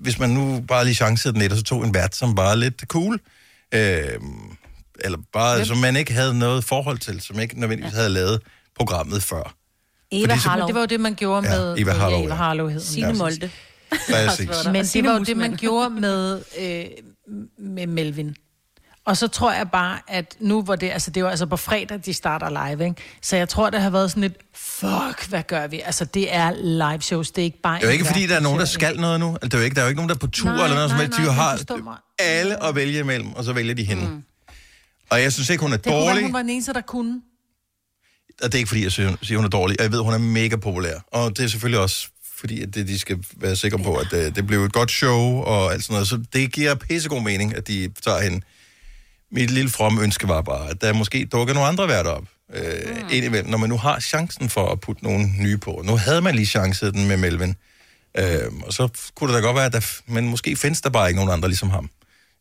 [0.00, 2.54] hvis man nu bare lige chancede den lidt, og så tog en vært, som var
[2.54, 3.20] lidt cool,
[3.74, 4.20] øh,
[5.00, 5.66] eller bare, yep.
[5.66, 8.40] som man ikke havde noget forhold til, som ikke nødvendigvis havde lavet
[8.76, 9.54] programmet før.
[10.12, 10.66] Eva Fordi så- Harlow.
[10.66, 11.74] Det var jo det, man gjorde Ja, med...
[11.78, 12.34] Eva Harlow, ja, Eva.
[12.34, 12.84] Harlow hed hun.
[12.86, 13.14] Signe Ja.
[13.14, 13.50] Molde.
[14.72, 16.84] Men det var jo det, man gjorde med, øh,
[17.58, 18.34] med Melvin.
[19.04, 22.00] Og så tror jeg bare, at nu hvor det, altså det var altså på fredag,
[22.04, 23.02] de starter live, ikke?
[23.22, 25.80] Så jeg tror, det har været sådan lidt, fuck, hvad gør vi?
[25.80, 26.52] Altså det er
[26.90, 27.76] live shows, det er ikke bare...
[27.76, 29.26] Det er jo ikke, fordi der er nogen, der skal noget nu.
[29.32, 30.64] Altså, det er jo ikke, der er jo ikke nogen, der er på tur Nej,
[30.64, 31.18] eller noget, som nej, helst.
[31.18, 34.02] De nej, men har alle at vælge imellem, og så vælger de hende.
[34.08, 34.22] Mm.
[35.10, 36.22] Og jeg synes ikke, hun er Det kunne være, dårlig.
[36.22, 37.20] hun var den eneste, der kunne.
[38.42, 39.80] Og det er ikke, fordi jeg siger, hun er dårlig.
[39.80, 40.94] Og jeg ved, hun er mega populær.
[41.12, 42.06] Og det er selvfølgelig også
[42.40, 45.42] fordi, at det, de skal være sikre på, at det, det bliver et godt show
[45.42, 46.08] og alt sådan noget.
[46.08, 48.40] Så det giver pissegod mening, at de tager hende.
[49.32, 52.24] Mit lille fromme ønske var bare, at der måske dukker nogle andre værter op.
[52.54, 53.08] Øh, mm.
[53.10, 55.82] indimellem, når man nu har chancen for at putte nogle nye på.
[55.84, 57.54] Nu havde man lige chancen den med Melvin.
[58.18, 61.08] Øh, og så kunne det da godt være, at der, men måske findes der bare
[61.08, 61.90] ikke nogen andre ligesom ham.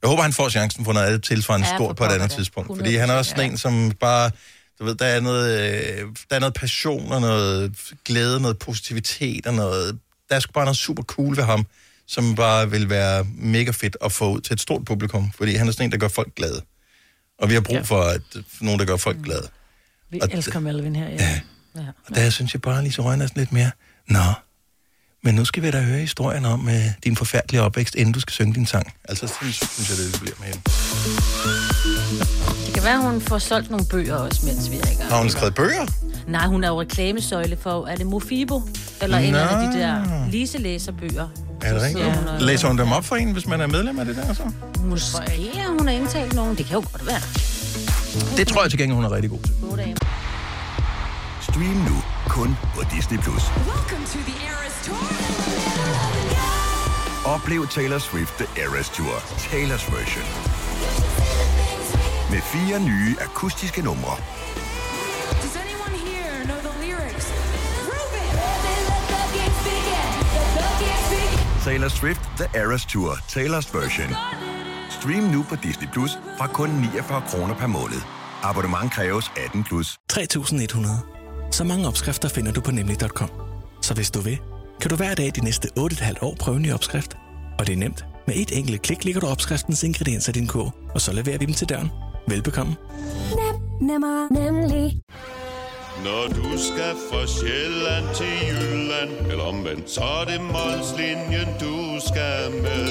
[0.02, 2.36] Jeg håber, han får chancen for noget tilsvarende Ja, stort på et andet da.
[2.36, 2.78] tidspunkt.
[2.78, 4.32] Fordi han er også sådan en, som bare...
[4.80, 9.48] Du ved, der er noget, øh, der er noget passion og noget glæde, noget positivitet
[9.48, 10.00] og noget...
[10.30, 11.66] Der er sgu bare noget super cool ved ham,
[12.08, 15.32] som bare vil være mega fedt at få ud til et stort publikum.
[15.38, 16.62] Fordi han er sådan en, der gør folk glade.
[17.40, 17.82] Og vi har brug Ja.
[17.82, 19.48] for, at, for nogen, der gør folk glade.
[20.10, 21.40] Vi Og elsker Melvin her, ja.
[21.76, 21.82] ja.
[22.08, 23.72] Og der synes jeg bare, Lise Rønne er sådan lidt mere...
[24.08, 24.34] Nå,
[25.24, 28.32] men nu skal vi da høre historien om uh, din forfærdelige opvækst, inden du skal
[28.34, 28.94] synge din sang.
[29.10, 30.62] Altså, sådan synes jeg, det bliver med hende.
[32.80, 35.10] Kan være, hun får solgt nogle bøger også, mens vi er i gang.
[35.12, 35.86] Har hun skrevet bøger?
[36.28, 38.62] Nej, hun er jo reklamesøjle for, er det Mofibo?
[39.02, 39.38] Eller en Nå.
[39.38, 41.28] af de der Lise læser bøger.
[41.62, 42.08] Er det rigtigt?
[42.08, 44.44] og- Læser hun dem op for en, hvis man er medlem af det der så?
[44.84, 45.18] Måske
[45.60, 46.58] er hun har indtalt nogen.
[46.58, 47.22] Det kan jo godt være.
[48.38, 49.54] Det tror jeg til gengæld, hun er rigtig god til.
[49.70, 49.96] Gode dage.
[51.42, 53.18] Stream nu kun på Disney+.
[53.20, 53.44] Plus.
[57.26, 60.26] Oplev Taylor Swift The Eras Tour, Taylor's version.
[62.32, 64.16] Med fire nye akustiske numre.
[65.42, 67.28] Does anyone here know the lyrics?
[71.66, 74.16] Taylor Swift The Eras Tour, Taylor's version.
[74.90, 78.02] Stream nu på Disney Plus fra kun 49 kroner per måned.
[78.44, 79.98] Abonnement kræves 18 plus.
[80.10, 81.00] 3100.
[81.52, 83.30] Så mange opskrifter finder du på nemlig.com.
[83.82, 84.38] Så hvis du vil,
[84.82, 87.18] kan du hver dag de næste 8,5 år prøve en ny opskrift.
[87.60, 88.06] Og det er nemt.
[88.28, 91.46] Med et enkelt klik ligger du opskriftens ingredienser i din kog, og så leverer vi
[91.46, 91.92] dem til døren.
[92.28, 92.76] Velbekomme.
[93.82, 95.02] Nemmer, nemlig.
[96.04, 101.76] Når du skal fra Sjælland til Jylland Eller omvendt, så er det Molslinjen, du
[102.08, 102.88] skal med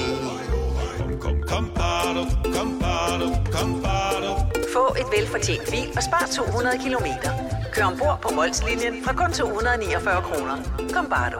[0.97, 2.23] Kom, kom, kom, bado,
[2.55, 4.31] kom, bado, kom, bado.
[4.73, 7.31] Få et velfortjent bil og spar 200 kilometer.
[7.73, 10.57] Kør ombord på Molslinjen fra kun 249 kroner.
[10.93, 11.39] Kom bare du.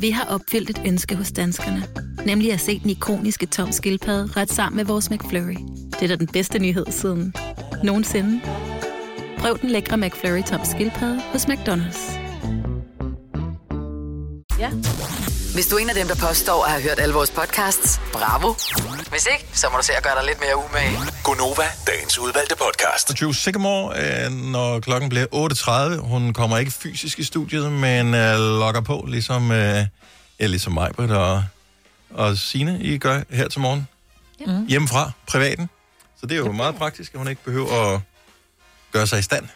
[0.00, 1.82] Vi har opfyldt et ønske hos danskerne.
[2.26, 5.77] Nemlig at se den ikoniske tom skildpadde ret sammen med vores McFlurry.
[6.00, 7.34] Det er da den bedste nyhed siden
[7.84, 8.40] nogensinde.
[9.38, 12.18] Prøv den lækre McFlurry tom skildpadde hos McDonald's.
[14.58, 14.70] Ja.
[15.54, 18.54] Hvis du er en af dem, der påstår at have hørt alle vores podcasts, bravo.
[19.10, 20.98] Hvis ikke, så må du se at gøre dig lidt mere umage.
[21.24, 23.20] Gonova, dagens udvalgte podcast.
[23.20, 25.26] Drew Sycamore, øh, når klokken bliver
[25.96, 26.00] 8.30.
[26.00, 29.86] Hun kommer ikke fysisk i studiet, men øh, logger på, ligesom, øh,
[30.40, 31.44] ja, ligesom mig, og,
[32.14, 33.88] og Signe, I gør her til morgen.
[34.46, 34.52] Ja.
[34.68, 35.68] Hjemmefra, privaten.
[36.20, 38.00] Så det er jo meget praktisk, at hun ikke behøver at
[38.92, 39.48] gøre sig i stand.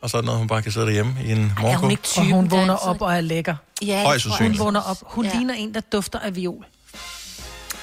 [0.00, 2.00] Og så er det noget, hun bare kan sidde derhjemme i en Er hun ikke
[2.00, 3.56] Og typen, hun vågner op og er lækker.
[3.82, 4.58] Ja, Højst sandsynligt.
[4.58, 4.96] Hun vågner op.
[5.02, 5.30] Hun Ja.
[5.30, 5.36] ja.
[5.36, 6.66] ligner en, der dufter af viol.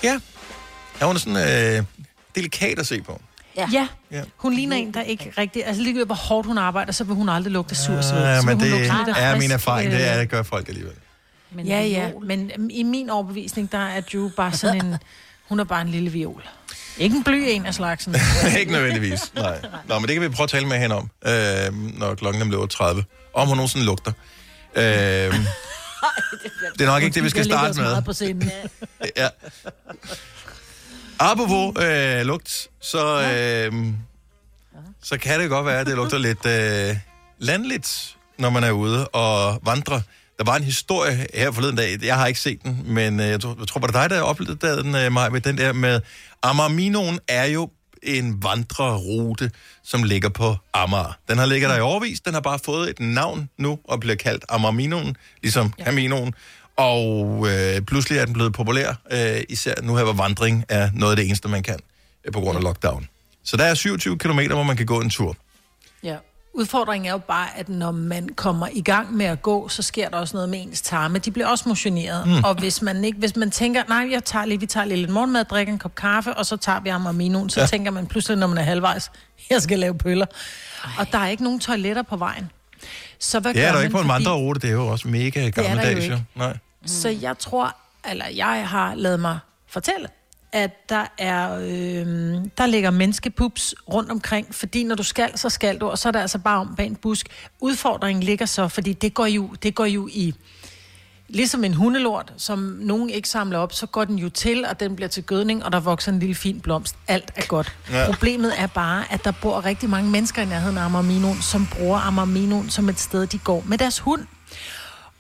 [0.04, 0.20] Ja.
[1.02, 1.84] ja, hun er sådan øh,
[2.36, 3.22] delikat at se på.
[3.58, 3.70] Ja.
[3.74, 3.88] Ja.
[4.12, 4.24] Ja.
[4.38, 5.66] Hun ligner en, der ikke rigtig...
[5.66, 8.24] Altså ligegyldigt hvor hårdt hun arbejder, så vil hun aldrig lugte sur sved.
[8.24, 10.68] Ja, Så vil men det er frisk, min erfaring, det er, øh, det gør folk
[10.68, 10.94] alligevel.
[11.52, 14.98] Men Ja, ja, men øhm, i min overbevisning, der er Drew bare sådan en...
[15.50, 16.44] Hun er bare en lille viol.
[16.98, 18.16] Ikke en bly en af slagsen.
[18.60, 19.62] ikke nødvendigvis, nej.
[19.88, 22.58] Nå, men det kan vi prøve at tale med hende om, øh, når klokken er
[23.02, 23.32] 8.30.
[23.34, 24.12] Om hun nogensinde lugter.
[24.78, 28.02] Øh, det er nok ikke det, vi skal starte med.
[28.02, 28.52] på scenen.
[29.18, 29.28] Ja.
[31.20, 33.94] Apropos øh, lugt, så, øh,
[35.04, 36.98] så kan det godt være, at det lugter lidt øh,
[37.40, 40.02] landligt, når man er ude og vandre.
[40.38, 43.42] Der var en historie her forleden dag, jeg har ikke set den, men øh, jeg
[43.42, 46.02] tror, jeg tror var det dig, der oplevede den, øh, Maja, med den der med
[46.44, 47.70] Amarminoen er jo
[48.04, 49.52] en vandrerute,
[49.84, 51.18] som ligger på Amager.
[51.30, 54.16] Den har ligget der i overvis, den har bare fået et navn nu og bliver
[54.16, 55.84] kaldt Amarminoen, ligesom ja.
[55.84, 56.34] Caminoen.
[56.78, 61.12] Og øh, pludselig er den blevet populær, øh, især nu her, hvor vandring er noget
[61.12, 61.80] af det eneste, man kan
[62.26, 63.08] øh, på grund af lockdown.
[63.44, 65.36] Så der er 27 km, hvor man kan gå en tur.
[66.04, 66.18] Ja.
[66.58, 70.10] Udfordringen er jo bare, at når man kommer i gang med at gå, så sker
[70.10, 71.18] der også noget med ens tarme.
[71.20, 72.28] De bliver også motioneret.
[72.28, 72.44] Mm.
[72.44, 75.10] Og hvis man, ikke, hvis man tænker, nej, jeg tager lige, vi tager lige lidt
[75.12, 77.66] morgenmad, drikker en kop kaffe, og så tager vi amaminoen, så Ja.
[77.66, 79.12] tænker man pludselig, når man er halvvejs,
[79.50, 80.26] jeg skal lave pøller.
[80.84, 80.92] Ej.
[81.00, 82.52] Og der er ikke nogen toiletter på vejen.
[83.20, 85.08] Så hvad Det gør er der man, ikke på en vandrerute, det er jo også
[85.08, 86.22] mega gammeldags.
[86.36, 86.58] Nej.
[86.86, 87.76] Så jeg tror,
[88.12, 90.08] eller jeg har lavet mig fortælle,
[90.56, 95.78] at der er, øh, der ligger menneskepups rundt omkring, fordi når du skal, så skal
[95.78, 97.28] du, og så er der altså bare om bag en busk.
[97.60, 100.34] Udfordringen ligger så, fordi det går jo, det går jo i,
[101.28, 104.96] ligesom en hundelort, som nogen ikke samler op, så går den jo til, og den
[104.96, 106.96] bliver til gødning, og der vokser en lille fin blomst.
[107.08, 107.76] Alt er godt.
[107.92, 108.06] Ja.
[108.06, 112.00] Problemet er bare, at der bor rigtig mange mennesker i nærheden af Amarminoen, som bruger
[112.00, 114.22] Amarminoen som et sted, de går med deres hund.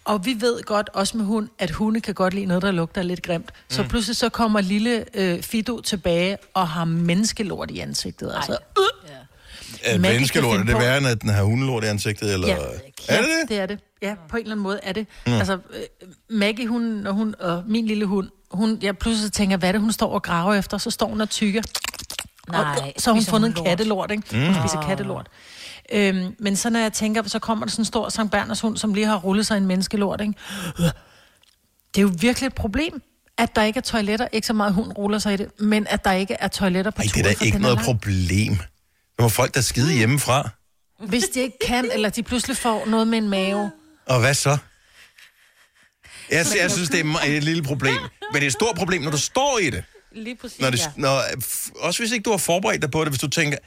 [0.06, 3.02] Og vi ved godt, også med hund, at hunde kan godt lide noget, der lugter
[3.02, 3.52] lidt grimt.
[3.70, 3.88] Så Mm.
[3.88, 8.32] pludselig så kommer lille øh, Fido tilbage og har menneskelort i ansigtet.
[8.36, 8.84] Altså, øh,
[9.84, 12.34] Er Maggie menneskelort, er det værre, end at den har hundelort i ansigtet?
[12.34, 12.48] Eller?
[12.48, 12.56] Ja.
[13.10, 13.50] Er det det?
[13.50, 13.80] det er det.
[14.02, 15.08] Ja, på en eller anden måde er det.
[15.28, 15.34] Mm.
[15.34, 19.70] Altså, øh, Maggie, hun, når hun, og min lille hund, hun, jeg pludselig tænker, hvad
[19.70, 20.78] er det, hun står og graver efter?
[20.78, 21.62] Så står hun og tykker.
[22.52, 23.66] Nej, og, så har hun fundet hun en lort?
[23.68, 24.24] kattelort, ikke?
[24.32, 24.46] Mm.
[24.46, 25.28] Hun spiser kattelort.
[25.92, 28.78] Øhm, men så når jeg tænker, så kommer der sådan en stor Sankt Berners hund,
[28.78, 30.34] som lige har rullet sig i en menneskelort, ikke?
[31.96, 33.02] Det er jo virkelig et problem,
[33.38, 34.28] at der ikke er toiletter.
[34.32, 37.02] Ikke så meget hund ruller sig i det, men at der ikke er toiletter på
[37.02, 37.86] Ej, det turen, er da ikke noget lang.
[37.86, 38.56] problem.
[39.18, 40.50] Der må folk, der skide hjemmefra.
[41.00, 43.72] Hvis de ikke kan, eller de pludselig får noget med en mave.
[44.06, 44.58] Og hvad så?
[46.32, 47.94] Jeg, jeg synes, det er et lille problem.
[47.94, 49.84] Men det er et stort problem, når du står i det.
[50.12, 50.92] Lige præcis, Når det ja.
[50.96, 51.22] når,
[51.80, 53.58] også hvis ikke du har forberedt dig på det, hvis du tænker,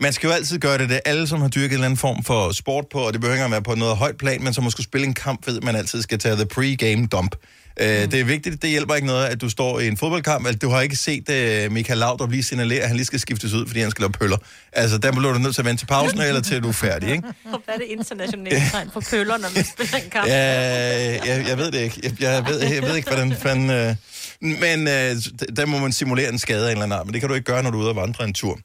[0.00, 1.98] man skal jo altid gøre det, det er alle, som har dyrket en eller anden
[1.98, 4.54] form for sport på, og det behøver ikke engang være på noget højt plan, men
[4.54, 7.36] som måske spille en kamp, ved man altid skal tage the pre-game dump.
[7.80, 8.10] Mm.
[8.10, 10.68] Det er vigtigt, det hjælper ikke noget, at du står i en fodboldkamp, altså du
[10.68, 13.80] har ikke set uh, Michael Laudrup lige signalere, at han lige skal skiftes ud, fordi
[13.80, 14.36] han skal lave pøller.
[14.72, 17.10] Altså, der bliver du nødt til at vente til pausen, eller til du er færdig,
[17.10, 17.28] ikke?
[17.44, 20.28] Og hvad er det internationale tegn for pøller, når man spiller en kamp?
[20.28, 22.00] Ja, jeg, jeg ved det ikke.
[22.02, 23.70] Jeg, jeg, ved, jeg ved ikke, hvordan fanden...
[23.70, 23.94] Øh,
[24.40, 25.16] men øh,
[25.56, 27.34] der må man simulere en skade af en eller anden art, men det kan du
[27.34, 28.58] ikke gøre, når du er ude og vandre en tur.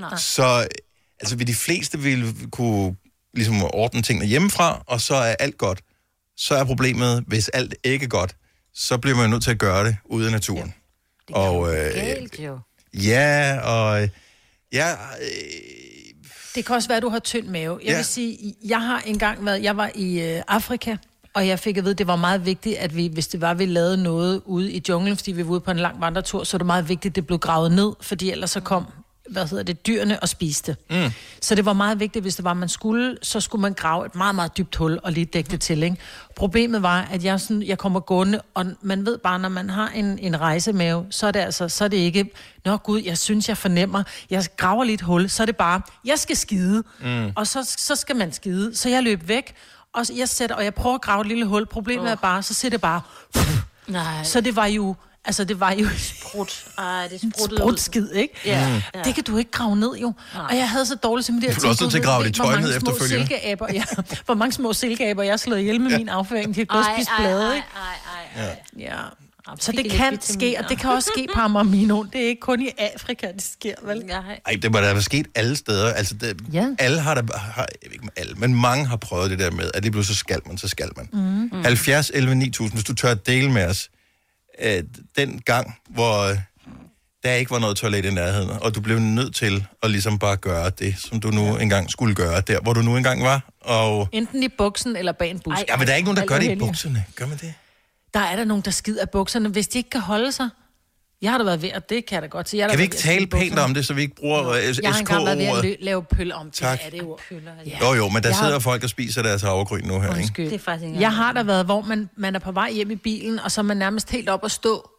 [0.00, 0.16] Nej.
[0.16, 0.68] Så
[1.20, 2.96] altså, vil de fleste vil kunne
[3.34, 5.80] ligesom ordne tingene hjemmefra, og så er alt godt.
[6.36, 8.36] Så er problemet, hvis alt ikke er godt,
[8.74, 10.74] så bliver man nødt til at gøre det ude i naturen.
[11.30, 12.58] Ja, og øh, Galt jo.
[12.94, 14.08] ja, og
[14.72, 14.96] ja, øh,
[16.54, 17.78] Det kan også være, at du har tynd mave.
[17.82, 17.96] Jeg Ja.
[17.96, 20.96] vil sige, jeg har engang været, jeg var i øh, Afrika,
[21.34, 23.54] og jeg fik at vide, at det var meget vigtigt, at vi, hvis det var,
[23.54, 26.56] vi lavede noget ude i junglen, fordi vi var ude på en lang vandretur, så
[26.56, 28.86] er det meget vigtigt, at det blev gravet ned, fordi ellers så kom,
[29.30, 30.76] hvad hedder det, dyrene og spiste.
[30.90, 31.10] Mm.
[31.40, 34.14] Så det var meget vigtigt, hvis det var, man skulle, så skulle man grave et
[34.14, 35.96] meget, meget dybt hul og lige dække det til, ikke?
[36.36, 39.88] Problemet var, at jeg, sådan, jeg kommer gående, og man ved bare, når man har
[39.88, 42.30] en, en rejsemave, så er det altså, så er det ikke,
[42.64, 45.82] nå gud, jeg synes, jeg fornemmer, jeg graver lige et hul, så er det bare,
[46.04, 47.32] jeg skal skide, mm.
[47.36, 48.76] og så, så skal man skide.
[48.76, 49.54] Så jeg løb væk,
[49.92, 51.66] og jeg sætter, og jeg prøver at grave et lille hul.
[51.66, 52.10] Problemet oh.
[52.10, 53.00] er bare, så ser det bare,
[53.86, 54.96] Nej, så det var jo,
[55.30, 56.64] altså det var jo sprut.
[56.78, 57.76] Ej, det spruttede ud.
[57.76, 58.34] skid, ikke?
[58.44, 58.74] Ja, Mm.
[58.94, 59.02] ja.
[59.04, 60.12] Det kan du ikke grave ned, jo.
[60.48, 61.60] Og jeg havde så dårligt simpelthen.
[61.60, 63.26] Du er også nødt til at grave dit tøj ned efterfølgende.
[63.26, 63.84] Silkeaber, ja.
[64.24, 66.54] Hvor mange små silkeaber, jeg har slået ihjel med min afføring.
[66.54, 67.66] De har gået og spist blade, ikke?
[67.76, 68.56] Ej, ej, ej.
[68.78, 68.96] Ja.
[69.60, 72.02] Så fik det kan ske, og det kan også ske på Amamino.
[72.12, 73.98] Det er ikke kun i Afrika, det sker, vel?
[74.06, 74.40] Nej.
[74.46, 75.92] Ej, det må da være sket alle steder.
[75.92, 76.66] Altså, det, Ja.
[76.78, 79.50] alle har da, har, jeg ved ikke med alle, men mange har prøvet det der
[79.50, 81.08] med, at det blev så skal man, så skal man.
[81.12, 81.62] Mm.
[81.64, 83.88] 70, 11, 9000, hvis du tør at dele med os,
[84.60, 84.84] at
[85.16, 86.36] den gang, hvor øh,
[87.22, 90.36] der ikke var noget toilet i nærheden, og du blev nødt til at ligesom bare
[90.36, 94.08] gøre det, som du nu engang skulle gøre, der hvor du nu engang var, og...
[94.12, 95.62] Enten i buksen eller bag en busk.
[95.68, 97.04] Ja, men der er ikke nogen, der gør det i bukserne.
[97.14, 97.54] Gør man det?
[98.14, 100.48] Der er der nogen, der skider af bukserne, hvis de ikke kan holde sig.
[101.22, 102.58] Jeg har da været ved, og det kan jeg da godt sige.
[102.58, 104.92] Jeg har Kan vi ikke tale pænt om det, så vi ikke bruger øh, Jeg
[104.92, 105.76] har engang været ved at SK-ordet?
[105.80, 106.50] lave pøl om.
[106.50, 106.78] Tak.
[106.78, 107.20] Det er det ord.
[107.66, 107.78] Ja.
[107.88, 110.16] Jo, jo, men der Jeg har- sidder folk og spiser deres havregryn nu her, ikke?
[110.20, 110.46] Undskyld.
[110.46, 112.90] Det er faktisk ikke Jeg har da været, hvor man, man er på vej hjem
[112.90, 114.90] i bilen, og så er man nærmest helt op at stå.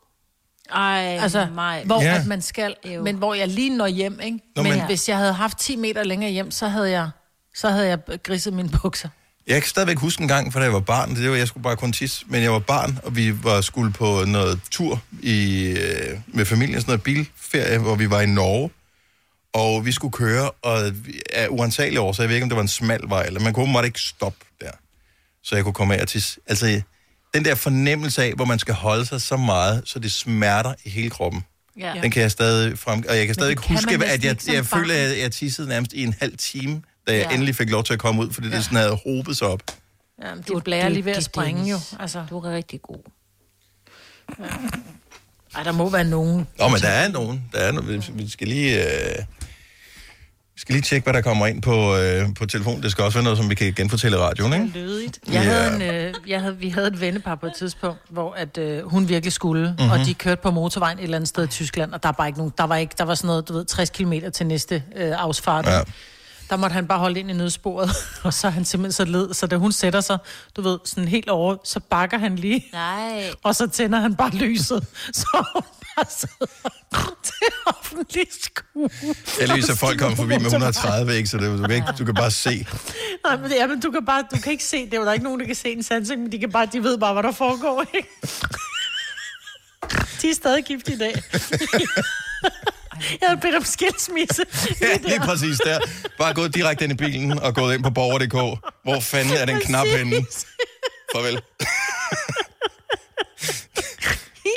[0.76, 1.84] Ej, Altså, mig.
[1.86, 2.16] hvor Ja.
[2.20, 4.40] at man skal, men hvor jeg lige når hjem, ikke?
[4.56, 7.10] Nå, men, men- hvis jeg havde haft 10 meter længere hjem, så havde jeg,
[7.56, 9.10] så havde jeg griset mine bukser.
[9.48, 11.64] Jeg kan stadigvæk huske en gang, for da jeg var barn, det var, jeg skulle
[11.64, 15.64] bare kun tisse, men jeg var barn, og vi var skulle på noget tur i,
[15.68, 18.70] øh, med familien, sådan noget bilferie, hvor vi var i Norge,
[19.54, 22.62] og vi skulle køre, og vi- af uansagelige årsager, jeg ved ikke, om det var
[22.62, 24.72] en smal vej, eller man kunne åbenbart ikke stoppe der,
[25.44, 26.40] så jeg kunne komme af og tisse.
[26.48, 26.82] Altså,
[27.34, 30.90] den der fornemmelse af, hvor man skal holde sig så meget, så det smerter i
[30.90, 31.44] hele kroppen.
[31.80, 31.94] Ja.
[32.02, 33.04] Den kan jeg stadig frem...
[33.10, 34.80] Og jeg kan stadig kan huske, man at jeg, ikke som jeg barn.
[34.82, 37.34] føler, at jeg tissede nærmest i en halv time, da jeg Ja.
[37.34, 39.62] endelig fik lov til at komme ud, fordi det sådan havde hobet sig op.
[40.24, 41.78] Jamen, du blærer lige ved at springe jo.
[42.00, 42.98] Altså, Du er rigtig god.
[45.56, 46.48] ej, der må være nogen.
[46.60, 47.44] Nå, men der er nogen.
[47.54, 48.04] Der er nogen.
[48.14, 48.84] Vi- skal lige...
[48.84, 49.16] Øh...
[50.56, 52.84] Vi skal lige tjekke, hvad der kommer ind på, øh, på telefonen.
[52.84, 54.66] Det skal også være noget, som vi kan genfortælle i radioen, ikke?
[54.74, 55.20] Lødigt.
[55.28, 55.40] Jeg Ja.
[55.42, 58.84] havde en, øh, jeg havde, vi havde et vennepar på et tidspunkt, hvor at, øh,
[58.84, 59.72] hun virkelig skulle, Mhm.
[59.80, 59.92] mm-hmm.
[60.02, 62.28] og de kørte på motorvejen et eller andet sted i Tyskland, og der var bare
[62.28, 64.84] ikke nogen, der var, ikke, der var sådan noget, du ved, 60 km til næste
[64.96, 65.66] øh, afsfart.
[65.66, 65.82] Ja.
[66.52, 67.90] Der måtte han bare holde ind i nødsporet,
[68.24, 70.18] og så er han simpelthen så led, så da hun sætter sig,
[70.56, 73.30] du ved, sådan helt over, så bakker han lige, Nej.
[73.44, 75.64] og så tænder han bare lyset, så hun
[75.96, 76.46] bare sidder
[77.24, 78.90] til offentlig skue.
[79.40, 81.30] Heldigvis er folk kommet forbi med 130, ikke?
[81.30, 82.68] Så det, du, kan ikke, du kan bare se.
[83.26, 85.14] Nej, men, ja, men du kan bare, du kan ikke se, det er der er
[85.14, 87.24] ikke nogen, der kan se en sansing, men de, kan bare, de ved bare, hvad
[87.24, 88.08] der foregår, ikke?
[90.22, 91.24] De er stadig gift i dag.
[93.22, 94.44] Jeg havde bedt om skilsmisse.
[94.82, 95.80] Ja, lige præcis der.
[96.18, 98.34] Bare gået direkte ind i bilen og gået ind på borger.dk.
[98.84, 100.26] Hvor fanden er den knap henne?
[101.16, 101.42] Farvel.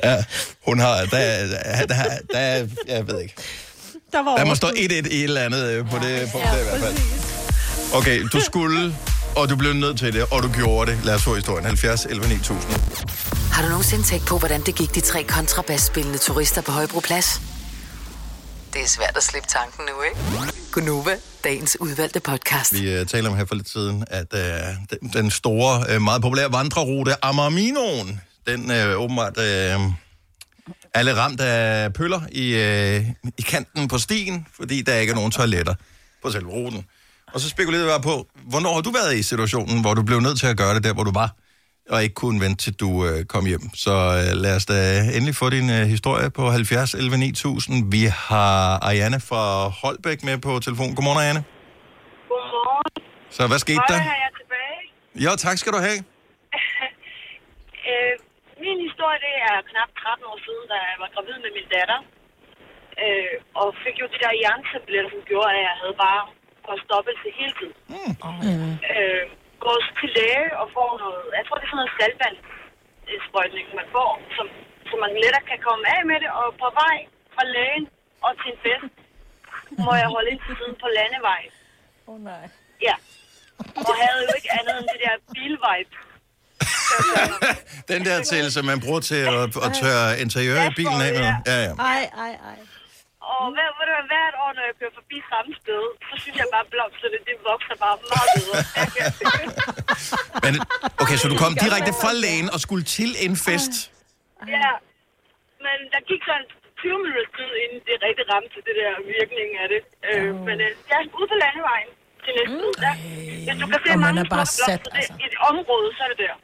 [0.04, 0.24] Ja,
[0.66, 1.04] hun har...
[1.04, 1.46] Der, er-
[1.86, 3.34] der, er- der, er- jeg ved ikke.
[4.12, 4.88] Der var Der må stå overskud.
[4.88, 6.96] 1-1 i et eller andet øh, på det punkt der i hvert fald.
[7.94, 8.96] Okay, du skulle,
[9.36, 11.04] og du blev nødt til det, og du gjorde det.
[11.04, 11.64] Lad os få historien.
[11.64, 12.72] 70 11 9000.
[13.52, 17.40] Har du nogensinde tænkt på, hvordan det gik de tre kontrabasspillende turister på Højbroplads?
[18.74, 20.16] Det er svært at slippe tanken nu, ikke?
[20.72, 22.74] Gunova, dagens udvalgte podcast.
[22.74, 24.40] Vi uh, taler om her for lidt siden, at uh,
[24.90, 31.92] den, den store, uh, meget populære vandrerute Amarminoen, den uh, åbenbart uh, lidt ramt af
[31.92, 35.74] pøller i, uh, i kanten på stien, fordi der ikke er nogen toiletter
[36.22, 36.84] på selve ruten.
[37.34, 40.38] Og så spekulerede jeg på, hvornår har du været i situationen, hvor du blev nødt
[40.38, 41.34] til at gøre det der, hvor du var,
[41.92, 43.64] og ikke kunne vente til du uh, kom hjem.
[43.84, 44.78] Så uh, lad os da
[45.16, 47.92] endelig få din uh, historie på 70 11 9000.
[47.94, 48.56] Vi har
[48.88, 49.42] Ariane fra
[49.80, 50.90] Holbæk med på telefon.
[50.96, 51.42] Godmorgen, Ariane.
[52.30, 52.92] Godmorgen.
[53.36, 54.00] Så hvad skete Hej, der?
[54.08, 54.80] her er jeg tilbage.
[55.24, 56.00] Jo, tak skal du have.
[57.90, 58.14] øh,
[58.64, 62.00] min historie, det er knap 13 år siden, da jeg var gravid med min datter.
[63.02, 66.22] Øh, og fik jo de der jerntabletter, som gjorde, at jeg havde bare
[66.68, 67.76] forstoppelse hele tiden.
[67.92, 68.12] Mm.
[68.92, 69.24] Øh,
[69.66, 74.10] går til læge og får noget, jeg tror det er sådan noget saltvandssprøjtning, man får,
[74.36, 74.46] som,
[74.88, 76.30] så man lettere kan komme af med det.
[76.40, 76.96] Og på vej
[77.34, 77.84] fra lægen
[78.26, 78.94] og til en fest,
[79.86, 81.52] må jeg holde ind til siden på landevejen.
[82.08, 82.44] Åh oh, nej.
[82.88, 82.96] Ja.
[83.88, 85.94] Og havde jo ikke andet end det der bilvibe.
[87.92, 91.30] Den der til, som man bruger til at, at tørre interiør i bilen af med.
[91.50, 91.72] Ja, ja.
[91.92, 92.58] Ej, ej, ej.
[93.32, 96.36] Og hver, ved du hvad, hvert år, når jeg kører forbi samme sted, så synes
[96.42, 98.58] jeg bare, at blomsterne, det vokser bare meget bedre.
[100.44, 100.52] Men,
[101.02, 103.74] okay, så du kom direkte fra lægen og skulle til en fest.
[104.56, 104.70] ja,
[105.66, 106.46] men der gik sådan
[106.82, 109.80] 20 minutter tid, inden det rigtig ramte til det der virkning af det.
[110.08, 111.90] Øh, men øh, jeg er ude på landevejen
[112.24, 112.74] til næste uge.
[112.86, 112.92] Ja.
[113.46, 115.88] Hvis du kan se Og man mange er bare sat, blomster det, i et område,
[115.96, 116.34] så er det der.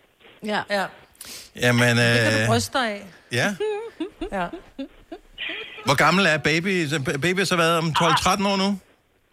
[0.52, 0.60] Ja.
[0.78, 0.84] ja.
[1.64, 3.02] Jamen, Det kan du øh, bryste dig af.
[3.40, 3.48] ja.
[4.38, 4.46] Ja.
[5.88, 6.72] Hvor gammel er baby?
[6.92, 8.68] Så Baby har så været om 12-13 år nu?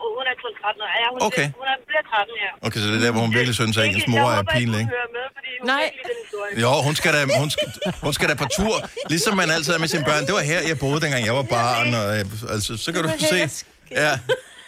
[0.02, 0.90] Og hun er kun 13 år.
[1.02, 1.48] Ja, hun, Okay.
[1.60, 2.50] hun er, bliver 13, ja.
[2.68, 4.92] Okay, så det er der, hvor hun virkelig synes, at hendes mor er pinlig, ikke?
[4.96, 5.84] hører med, fordi hun Nej.
[5.86, 6.62] ikke.
[6.64, 7.66] Jo, hun skal, da, hun, skal,
[8.08, 8.76] hun skal da på tur,
[9.14, 10.22] ligesom man altid er med sine børn.
[10.28, 11.88] Det var her, jeg boede, dengang jeg var barn.
[12.00, 13.40] Og, øh, altså, så kan du se.
[14.04, 14.12] Ja,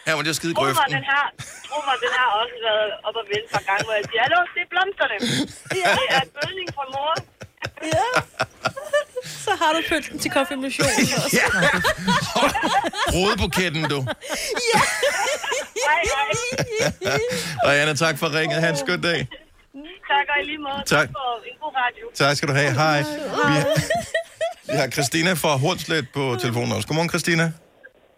[0.07, 0.91] her var det skide Tro mig, grøften.
[0.97, 1.25] den har,
[1.67, 4.21] tro mig, den har også været op og vende et par gange, hvor jeg siger,
[4.25, 5.15] hallo, det er blomsterne.
[5.73, 5.81] Det
[6.17, 7.13] er bølning fra mor.
[9.45, 10.91] Så har du pynten til konfirmationen
[11.25, 11.37] også.
[11.39, 11.45] Ja.
[13.13, 13.99] Rodebuketten, du.
[15.87, 16.01] Hej,
[17.05, 17.19] hej.
[17.65, 18.61] Og Anna, tak for ringet.
[18.61, 19.27] Ha' en skøn dag.
[20.11, 20.83] Tak og i lige måde.
[20.85, 21.07] Tak.
[21.11, 22.05] for en god radio.
[22.15, 22.73] Tak skal du have.
[22.73, 22.99] Hej.
[23.01, 23.05] Vi
[23.53, 23.65] har,
[24.71, 26.87] vi har Christina fra Hornslet på telefonen også.
[26.87, 27.51] Godmorgen, Christina.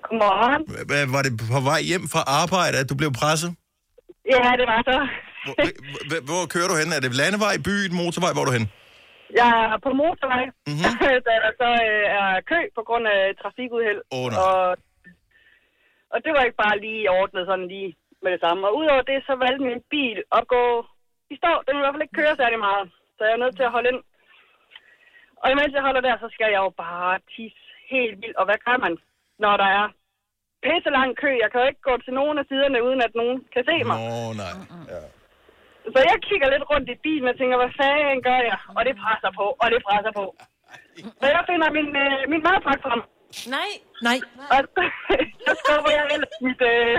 [0.04, 0.86] Godmorgen.
[0.88, 3.54] Hvad- Var det på vej hjem fra arbejde, at du blev presset?
[4.32, 5.08] Ja, det var så.
[5.46, 5.56] Hvor,
[6.10, 6.94] hvor, hvor kører du hen?
[6.94, 8.34] Er det landevej, byen, motorvej?
[8.34, 8.70] Hvor er du hen?
[9.39, 10.91] Jeg er på motorvej, Mhm.
[11.28, 14.00] da der så øh, er kø på grund af trafikuheld.
[14.17, 14.38] Åh, nej.
[14.46, 14.78] og,
[16.13, 17.91] og det var ikke bare lige ordnet sådan lige
[18.24, 18.62] med det samme.
[18.67, 20.63] Og udover det, så valgte min bil at gå
[21.34, 21.52] i stå.
[21.65, 22.86] Den vil i hvert fald ikke køre særlig meget.
[23.17, 24.02] Så jeg er nødt til at holde ind.
[25.41, 27.63] Og imens jeg holder der, så skal jeg jo bare tisse
[27.94, 28.38] helt vildt.
[28.39, 28.94] Og hvad gør man,
[29.44, 29.86] når der er
[30.63, 31.30] pisse lang kø?
[31.44, 33.98] Jeg kan jo ikke gå til nogen af siderne, uden at nogen kan se mig.
[34.06, 34.54] Åh, oh, nej.
[34.94, 35.02] Ja.
[35.94, 38.58] Så jeg kigger lidt rundt i bilen og tænker, hvad fanden gør jeg?
[38.78, 40.26] Og det presser på, og det presser på.
[41.20, 43.02] Så jeg finder min, øh, min madpakke frem.
[43.56, 43.70] Nej.
[44.08, 44.18] Nej.
[44.54, 44.82] Og så,
[45.46, 46.96] så skubber jeg ellers mit, øh,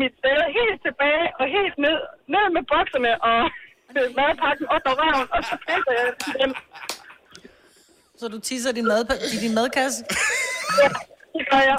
[0.00, 1.98] mit sæde helt tilbage og helt ned,
[2.34, 3.40] ned med bokserne og
[3.96, 6.06] øh, madpakken op ad røven, og så pisser jeg
[6.42, 6.50] den.
[8.20, 9.02] Så du tisser din mad,
[9.34, 10.00] i din madkasse?
[10.80, 10.88] Ja,
[11.34, 11.78] det gør jeg.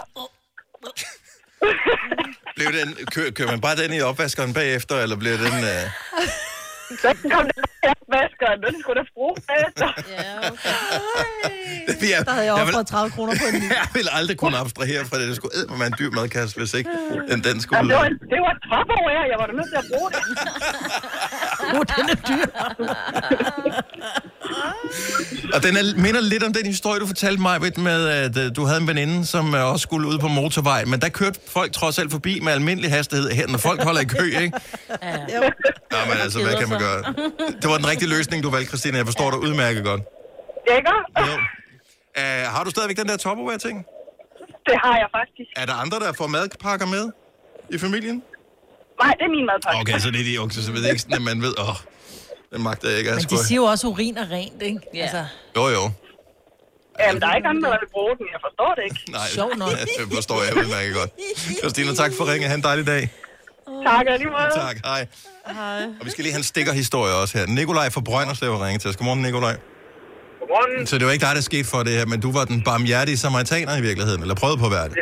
[2.56, 5.56] Blev den, kører, kører man bare den i opvaskeren bagefter, eller bliver den...
[5.74, 5.84] Øh...
[7.04, 9.88] Så kom den i opvaskeren, den skulle da bruge bagefter.
[10.16, 10.76] Ja, okay.
[12.12, 13.68] Jeg, Der havde jeg jeg, offret 30 kroner på en ny.
[13.82, 15.28] jeg vil aldrig kunne abstrahere fra det.
[15.28, 16.90] Det skulle æde med en dyr madkasse, hvis ikke
[17.30, 17.78] den, den skulle...
[17.78, 20.20] Jamen, det var, det var topperware, jeg var da nødt til at bruge det.
[21.76, 22.46] Oh, den er dyr.
[25.54, 28.64] Og den er, minder lidt om den historie, du fortalte mig med, at øh, du
[28.66, 32.00] havde en veninde, som øh, også skulle ud på motorvej, men der kørte folk trods
[32.00, 34.60] alt forbi med almindelig hastighed her, når folk holder i kø, ikke?
[35.96, 37.04] Ja, men altså, hvad kan man gøre?
[37.62, 38.98] Det var den rigtige løsning, du valgte, Christina.
[38.98, 40.02] Jeg forstår dig udmærket godt.
[40.78, 40.92] Ikke?
[41.20, 41.36] Jo.
[42.18, 43.86] Uh, har du stadigvæk den der Tupperware-ting?
[44.70, 45.50] Det har jeg faktisk.
[45.56, 47.12] Er der andre, der får madpakker med
[47.70, 48.24] i familien?
[49.02, 49.80] Nej, det er min madpakke.
[49.82, 51.76] Okay, så det er de okay, så ved jeg ikke sådan, at man ved, åh,
[52.56, 53.12] den magter jeg ikke.
[53.12, 54.80] Men de siger jo også, urin er rent, ikke?
[54.94, 55.02] Ja.
[55.06, 55.22] Altså,
[55.58, 55.84] Jo, jo.
[57.00, 58.26] Jamen, der er ikke andre, der vil bruge den.
[58.36, 59.00] Jeg forstår det ikke.
[59.18, 59.72] Nej, Sjovt nok.
[60.00, 61.12] det forstår jeg udmærket godt.
[61.64, 62.46] Christina, tak for ringe.
[62.52, 63.04] Ha' en dejlig dag.
[63.90, 64.52] Tak, og lige måde.
[64.66, 65.02] Tak, hej.
[65.60, 65.82] Hej.
[66.00, 67.46] Og vi skal lige have en stikkerhistorie også her.
[67.60, 68.98] Nikolaj fra Brønderslev har ringet til os.
[69.00, 69.56] Godmorgen, Nikolaj.
[70.40, 70.88] Godmorgen.
[70.90, 73.18] Så det var ikke dig, der skete for det her, men du var den barmhjertige
[73.26, 74.96] samaritaner i virkeligheden, eller prøvede på at være det.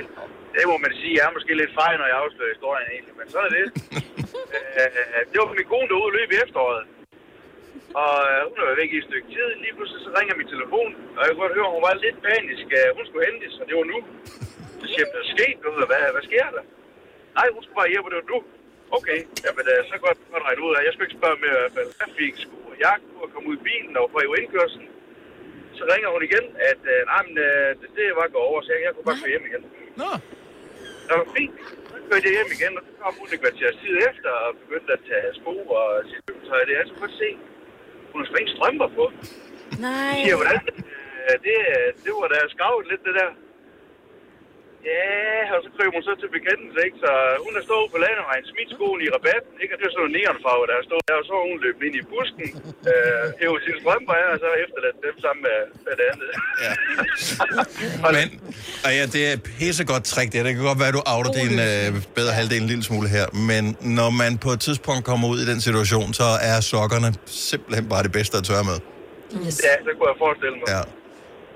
[0.57, 1.13] Det må man sige.
[1.19, 3.67] Jeg er måske lidt fejl, når jeg afslører historien egentlig, men sådan er det.
[4.81, 6.81] Øh, det var min kone, der ude i efteråret.
[8.01, 9.47] Og øh, hun været væk i et stykke tid.
[9.63, 12.67] Lige pludselig så ringer min telefon, og jeg kunne høre, hun var lidt panisk.
[12.79, 13.99] Øh, Hun skulle hentes, og det var nu.
[14.79, 15.87] Så siger jeg, der er sket noget.
[15.91, 16.63] Hvad, hvad sker der?
[17.37, 18.39] Nej, hun skulle bare hjem, og det var nu.
[18.97, 20.81] Okay, jamen øh, så godt godt regne ud af.
[20.87, 21.89] Jeg skulle ikke spørge mere i hvert fald.
[22.03, 24.89] Jeg fik sgu jagt på at komme ud i bilen og få i indkørselen.
[25.77, 28.69] Så ringer hun igen, at øh, nej, men, øh, det, det var gå over, så
[28.73, 29.63] jeg, jeg kunne bare køre hjem igen.
[30.01, 30.09] Nå.
[31.07, 31.55] Det var fint.
[31.91, 34.91] Så kørte jeg hjem igen, og så kom hun et kvarters tid efter og begyndte
[34.97, 36.61] at tage sko og sit løbetøj.
[36.69, 37.29] Det er så godt se.
[38.13, 39.03] Hun har slet ikke strømper på.
[39.85, 39.91] Nej.
[39.91, 40.59] Jeg siger, hvordan?
[41.27, 41.55] Øh, det,
[42.03, 43.29] det var da skavet lidt, det der.
[44.91, 45.05] Ja,
[45.55, 46.97] og så kryber hun så til bekendelse, ikke?
[47.05, 47.11] Så
[47.45, 49.71] hun har stået på landevejen, smidt skoen i rabatten, ikke?
[49.73, 52.03] Og det var sådan en neonfarve, der stod der, og så hun løbet ind i
[52.13, 52.47] busken,
[52.91, 56.29] øh, hævet sine strømper af, og så efterladt dem sammen med, med det andet.
[56.65, 56.71] Ja.
[58.15, 58.27] Men,
[58.85, 60.39] og ja, det er et pissegodt trick, det.
[60.45, 63.25] Det kan godt være, at du outer din øh, bedre halvdel en lille smule her,
[63.51, 63.63] men
[63.97, 67.09] når man på et tidspunkt kommer ud i den situation, så er sokkerne
[67.49, 68.77] simpelthen bare det bedste at tørre med.
[69.41, 69.55] Yes.
[69.67, 70.67] Ja, det kunne jeg forestille mig.
[70.75, 70.81] Ja.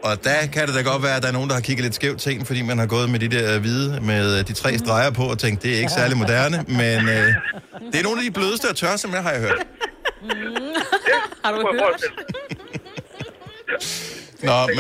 [0.03, 1.95] Og der kan det da godt være, at der er nogen, der har kigget lidt
[1.95, 4.77] skævt til en, fordi man har gået med de der hvide med øh, de tre
[4.77, 7.33] streger på og tænkt, det er ikke særlig moderne, men øh,
[7.91, 9.57] det er nogle af de blødeste og tørre, som jeg har jeg hørt.
[11.43, 12.03] Har du hørt?
[14.49, 14.79] Nå, men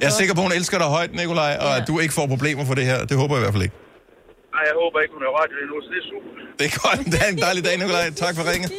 [0.00, 2.26] jeg er sikker på, at hun elsker dig højt, Nikolaj, og at du ikke får
[2.26, 3.04] problemer for det her.
[3.04, 3.76] Det håber jeg i hvert fald ikke.
[4.54, 6.30] Nej, jeg håber ikke, hun er radio endnu, så det er super.
[6.58, 7.06] Det er godt.
[7.12, 8.10] Det er en dejlig dag, Nikolaj.
[8.10, 8.72] Tak for ringet.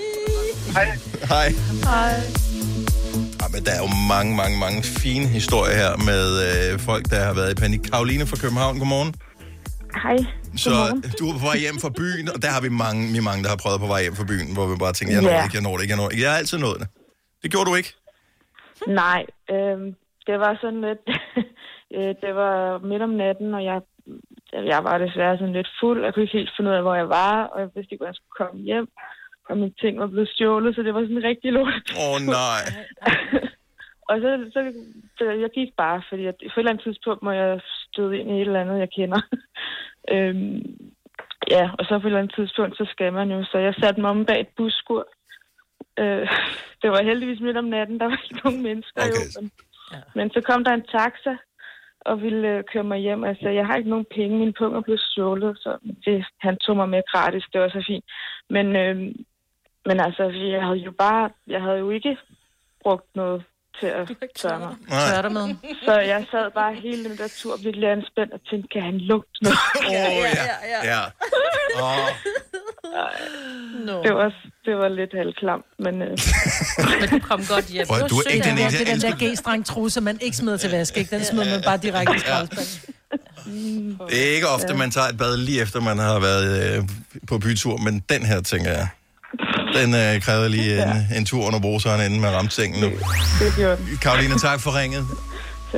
[0.73, 0.87] Hej.
[1.29, 1.49] Hej.
[1.83, 2.52] Hej.
[3.43, 7.19] Ja, men der er jo mange, mange, mange fine historier her med øh, folk, der
[7.29, 7.81] har været i panik.
[7.91, 9.11] Karoline fra København, godmorgen.
[10.03, 10.17] Hej.
[10.65, 10.73] Så
[11.19, 13.51] du er på vej hjem fra byen, og der har vi mange, vi mange, der
[13.53, 15.57] har prøvet på vej hjem fra byen, hvor vi bare tænker, jeg når det ikke,
[15.59, 16.23] jeg når det ikke, jeg når det ikke.
[16.25, 16.87] Jeg har altid nået det.
[17.41, 17.91] Det gjorde du ikke.
[19.03, 19.21] Nej,
[19.53, 19.87] øhm,
[20.27, 21.05] det var sådan lidt...
[21.97, 22.55] øh, det var
[22.89, 23.79] midt om natten, og jeg,
[24.73, 25.99] jeg var desværre sådan lidt fuld.
[26.05, 28.15] Jeg kunne ikke helt finde ud af, hvor jeg var, og jeg vidste ikke, hvordan
[28.15, 28.87] jeg skulle komme hjem.
[29.49, 31.87] Og mine ting var blevet stjålet, så det var sådan rigtig lort.
[31.97, 32.63] Åh, oh, nej.
[34.09, 34.29] og så,
[35.17, 38.29] så, jeg gik bare, fordi at på et eller andet tidspunkt må jeg støde ind
[38.29, 39.21] i et eller andet, jeg kender.
[40.13, 40.61] øhm,
[41.49, 43.43] ja, og så på et eller andet tidspunkt, så skal man jo.
[43.43, 45.07] Så jeg satte mig om bag et busskur.
[45.99, 46.27] Øh,
[46.81, 49.27] det var heldigvis midt om natten, der var ikke nogen mennesker Okay.
[49.35, 49.41] jo.
[49.41, 49.51] Men,
[50.15, 51.35] Men så kom der en taxa
[52.05, 54.81] og ville øh, køre mig hjem, og jeg jeg har ikke nogen penge, mine punger
[54.81, 58.05] blev stjålet, så det, han tog mig med gratis, det var så fint.
[58.49, 59.15] Men, øh,
[59.85, 62.17] men altså, jeg havde jo bare, jeg havde jo ikke
[62.83, 63.43] brugt noget
[63.79, 64.75] til at tørre mig.
[64.89, 65.55] Tørre dig med.
[65.85, 69.43] Så jeg sad bare hele den der tur virkelig anspændt og tænkte, kan han lugte
[69.43, 69.57] noget?
[69.75, 70.79] Åh, oh, ja, ja.
[70.91, 71.03] ja.
[71.81, 72.09] Oh.
[73.85, 74.03] No.
[74.03, 74.33] Det var,
[74.65, 76.01] det var lidt halvklamt, men...
[76.01, 76.09] Øh,
[76.99, 77.87] Men du kom godt hjem.
[77.87, 80.17] Prøv du er ikke den Det er eneste, det er den der G-streng truse, man
[80.21, 81.15] ikke smider til vask, ikke?
[81.15, 82.93] Den smider man bare direkte i skraldespanden.
[84.09, 86.83] Det er ikke ofte, man tager et bad lige efter, man har været øh,
[87.27, 88.87] på bytur, men den her, tænker jeg,
[89.75, 92.89] den øh, kræver lige en, en tur under bruseren, inden man ramte sengen nu.
[93.39, 93.97] det gjorde den.
[94.01, 95.07] Karoline, tak for ringet.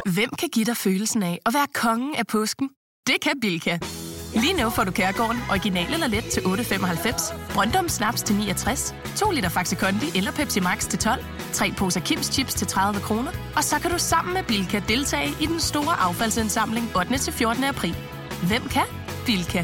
[0.06, 2.70] Hvem kan give dig følelsen af at være kongen af påsken?
[3.08, 3.78] Det kan Bilka!
[4.36, 9.32] Lige nu får du Kærgården original eller let til 8.95, Brøndum Snaps til 69, 2
[9.32, 13.32] liter Faxi Kondi eller Pepsi Max til 12, 3 poser Kims Chips til 30 kroner,
[13.56, 17.18] og så kan du sammen med Bilka deltage i den store affaldsindsamling 8.
[17.18, 17.64] til 14.
[17.64, 17.96] april.
[18.48, 18.84] Hvem kan?
[19.26, 19.64] Bilka.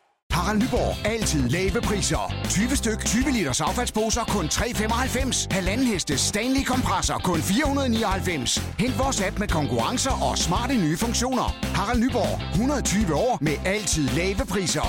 [0.31, 1.05] Harald Nyborg.
[1.05, 2.33] Altid lave priser.
[2.49, 5.47] 20 styk, 20 liters affaldsposer kun 3,95.
[5.51, 8.57] Halvanden heste Stanley kompresser kun 499.
[8.79, 11.55] Hent vores app med konkurrencer og smarte nye funktioner.
[11.63, 12.51] Harald Nyborg.
[12.51, 14.87] 120 år med altid lave priser.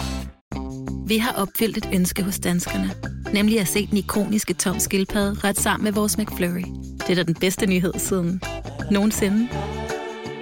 [1.06, 2.90] Vi har opfyldt et ønske hos danskerne.
[3.32, 6.64] Nemlig at se den ikoniske tom skildpadde ret sammen med vores McFlurry.
[6.98, 8.40] Det er da den bedste nyhed siden
[8.90, 9.48] nogensinde.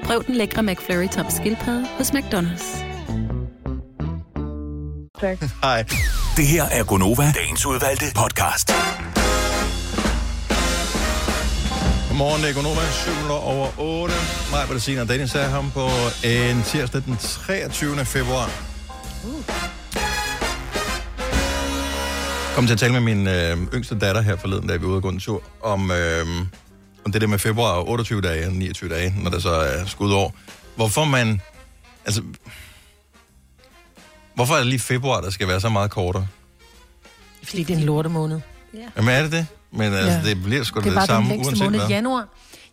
[0.03, 2.90] Prøv den lækre McFlurry tom skildpadde hos McDonald's.
[5.21, 5.39] Tak.
[5.63, 5.85] Hej.
[6.37, 8.73] Det her er Gonova, dagens udvalgte podcast.
[12.09, 14.15] Godmorgen, det er Gunova, 7 minutter over 8.
[14.51, 15.89] Mig, Bettina og Dennis er ham på
[16.25, 18.05] en tirsdag den 23.
[18.05, 18.51] februar.
[22.55, 24.97] kom til at tale med min øh, yngste datter her forleden, da vi var ude
[24.97, 26.27] og gå en tur, om, øh,
[27.05, 29.85] om det der med februar og 28 dage og 29 dage, når der så er
[29.87, 30.35] skudår.
[30.77, 31.41] Hvorfor man...
[32.05, 32.23] Altså...
[34.41, 36.27] Hvorfor er det lige februar, der skal være så meget kortere?
[37.45, 38.41] Fordi det er en lortemåned.
[38.75, 38.79] Ja.
[38.97, 39.47] Jamen er det det?
[39.73, 40.35] Men altså, Ja.
[40.35, 41.79] det bliver sgu Det det, det den samme, længste uanset måned.
[41.81, 41.89] hvad.
[41.89, 42.29] Januar.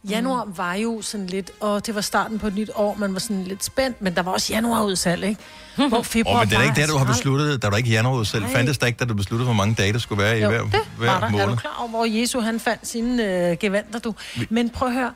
[0.09, 3.19] Januar var jo sådan lidt, og det var starten på et nyt år, man var
[3.19, 5.41] sådan lidt spændt, men der var også januarudsalg, ikke?
[5.89, 7.61] Hvor februar Åh, men det er da ikke var der, du har besluttet.
[7.61, 8.43] Der var ikke januarudsalg.
[8.43, 8.53] Nej.
[8.53, 10.61] Fandtes der ikke, da du besluttede, hvor mange dage der skulle være i Jo, hver,
[10.61, 11.29] det hver var der.
[11.29, 11.45] måned?
[11.45, 14.15] Er du klar over, hvor Jesu han fandt sine øh, gevanter, du?
[14.49, 15.11] Men prøv at høre,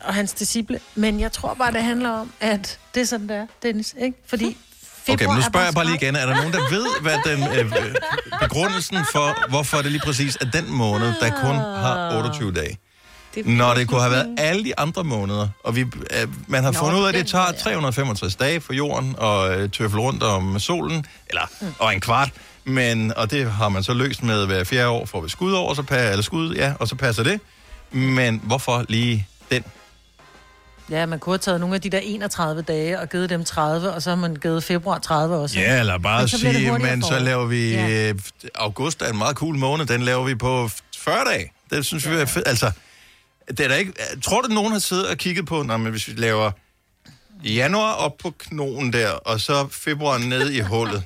[0.00, 0.80] og hans disciple.
[0.94, 4.18] Men jeg tror bare, det handler om, at det er sådan, det er, Dennis, ikke?
[4.26, 4.56] Fordi
[5.08, 6.16] Okay, men nu er spørger jeg bare lige igen.
[6.16, 7.94] Er der nogen, der ved, hvad den øh, øh,
[8.40, 12.78] begrundelsen for, hvorfor det lige præcis er den måned, der kun har 28 dage?
[13.34, 16.72] Det Når det kunne have været alle de andre måneder, og vi, øh, man har
[16.72, 17.62] Nå, fundet ud af, at det tager måde, ja.
[17.62, 21.74] 365 dage for jorden og øh, tøffel rundt om solen, eller mm.
[21.78, 22.30] og en kvart,
[22.64, 25.74] men, og det har man så løst med hver fjerde år, får vi skud over,
[25.74, 27.40] så pa- eller skud, ja, og så passer det.
[27.92, 29.64] Men hvorfor lige den?
[30.92, 33.92] Ja, man kunne have taget nogle af de der 31 dage og givet dem 30,
[33.92, 35.58] og så har man givet februar 30 også.
[35.58, 37.70] Ja, eller bare så sige, men så laver vi...
[37.72, 37.88] Ja.
[37.88, 38.12] Ja.
[38.54, 41.52] August er en meget cool måned, den laver vi på 40 dage.
[41.70, 42.48] Det synes vi er fedt.
[42.48, 42.70] Altså,
[43.48, 43.92] det er da ikke...
[44.24, 46.50] Tror du, nogen har siddet og kigget på, nej, men hvis vi laver
[47.44, 51.02] januar op på knogen der, og så februar ned i hullet,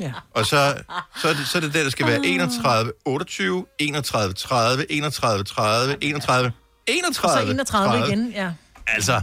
[0.00, 0.12] Ja.
[0.34, 0.74] og så,
[1.22, 5.44] så, er det, så er det der, der skal være 31, 28, 31, 30, 31,
[5.44, 6.52] 30, 31,
[6.86, 8.50] 31, Og så 31 igen, ja.
[8.86, 9.20] Altså,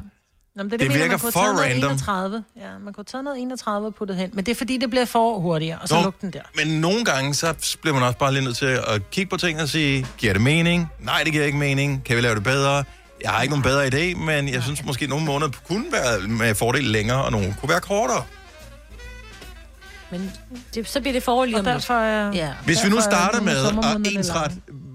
[0.55, 1.91] Nå, men Det det, det virker virker man for noget random.
[1.91, 2.43] 31.
[2.57, 4.29] Ja, man kunne taget noget 31 og puttet hen.
[4.33, 6.41] Men det er fordi, det bliver for hurtigere, og så Nå, lugter den der.
[6.55, 9.63] Men nogle gange, så bliver man også bare lige nødt til at kigge på tingene
[9.63, 10.91] og sige, giver det mening?
[10.99, 12.03] Nej, det giver ikke mening.
[12.03, 12.83] Kan vi lave det bedre?
[13.21, 16.27] Jeg har ikke nogen bedre idé, men jeg synes måske, at nogle måneder kunne være
[16.27, 18.23] med fordel længere, og nogle kunne være kortere.
[20.11, 20.31] Men
[20.73, 22.31] det, så bliver det forår lige om derfor er...
[22.33, 22.53] Ja.
[22.65, 24.51] Hvis vi nu er starter med at ensret,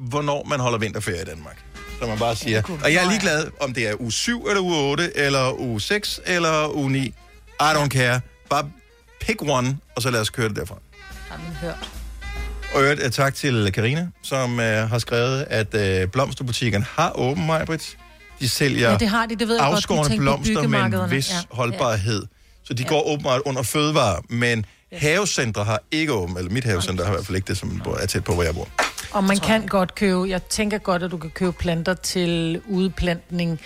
[0.08, 1.63] hvornår man holder vinterferie i Danmark.
[2.04, 4.76] Så man bare siger, og jeg er ligeglad, om det er uge 7 eller uge
[4.76, 6.98] 8, eller uge 6 eller uge 9.
[7.06, 7.12] I
[7.60, 8.20] don't care.
[8.50, 8.68] Bare
[9.20, 10.74] pick one, og så lad os køre det derfra.
[11.30, 11.88] Har man hørt.
[12.74, 17.46] Og øvrigt, øh, tak til Karina, som øh, har skrevet, at øh, blomsterbutikken har åben,
[17.46, 17.96] Majbrit.
[18.40, 19.70] De sælger Ja, det har de, det ved jeg godt.
[19.70, 21.34] De afskårne tænker på blomster med en vis Ja.
[21.50, 22.22] holdbarhed.
[22.64, 22.88] Så de Ja.
[22.88, 27.26] går åbenbart under fødevare, men havecentre har ikke åben, eller mit havecenter har i hvert
[27.26, 28.68] fald ikke det, som er tæt på, hvor jeg bor.
[29.14, 33.60] Og man kan godt købe, jeg tænker godt, at du kan købe planter til udplantning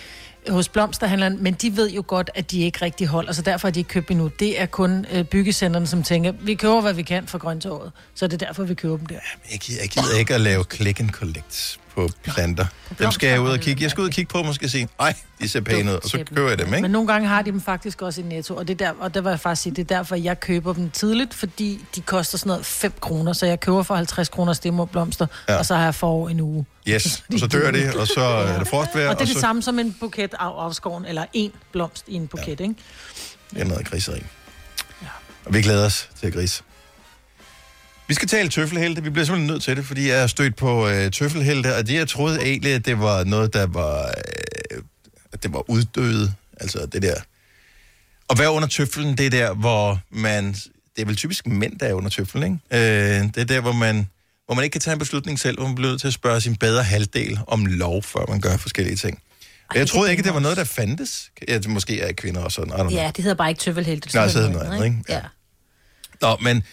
[0.49, 3.71] hos blomsterhandleren, men de ved jo godt, at de ikke rigtig holder, så derfor har
[3.71, 4.27] de ikke købt endnu.
[4.39, 7.91] Det er kun øh, som tænker, vi køber, hvad vi kan for grøntåret.
[8.15, 9.15] Så det er derfor, vi køber dem der.
[9.51, 12.65] Jeg gider, jeg gider ikke at lave click and collect på planter.
[12.99, 13.83] Dem skal jeg ud og kigge.
[13.83, 15.95] Jeg skal ud og kigge på dem og skal sige, ej, de ser pæne ud,
[15.95, 16.81] og så køber jeg dem, ikke?
[16.81, 19.13] Men nogle gange har de dem faktisk også i Netto, og det er der, og
[19.13, 22.37] der vil jeg faktisk sige, det er derfor, jeg køber dem tidligt, fordi de koster
[22.37, 25.53] sådan noget 5 kroner, så jeg køber for 50 kroner stemmerblomster, Ja.
[25.53, 25.59] ja.
[25.59, 26.65] og så har jeg for en uge.
[26.87, 29.39] Yes, og så dør det, og så er det frostvejr, Og det er det så
[29.39, 32.63] samme som en buket af afskoven, eller en blomst i en buket, ja.
[32.63, 32.75] ikke?
[33.53, 34.23] det er noget griseri.
[35.45, 36.63] Og vi glæder os til at grise.
[38.09, 39.03] Vi skal tale tøffelhelte.
[39.03, 41.93] Vi bliver simpelthen nødt til det, fordi jeg er stødt på øh, tøffelhelte, og det
[41.93, 44.13] jeg troede egentlig, at det var noget, der var,
[44.71, 44.81] øh,
[45.43, 46.33] det var uddøde.
[46.59, 47.15] Altså det der.
[48.27, 49.17] Og hvad er under tøffelen?
[49.17, 50.53] Det er der, hvor man...
[50.95, 53.19] Det er vel typisk mænd, der er under tøffelen, ikke?
[53.21, 54.07] Øh, det er der, hvor man,
[54.45, 56.41] hvor man ikke kan tage en beslutning selv, hvor man bliver nødt til at spørge
[56.41, 59.21] sin bedre halvdel om lov, før man gør forskellige ting.
[59.69, 61.31] Og jeg troede ikke, det var noget, der fandtes.
[61.47, 62.89] Ja, det måske er kvinder og sådan.
[62.89, 64.15] Ja, det hedder bare ikke tøffelhelte.
[64.15, 65.03] Nej, så hedder det noget andet, ikke?
[65.09, 65.21] Ja.
[66.21, 66.63] Nå, men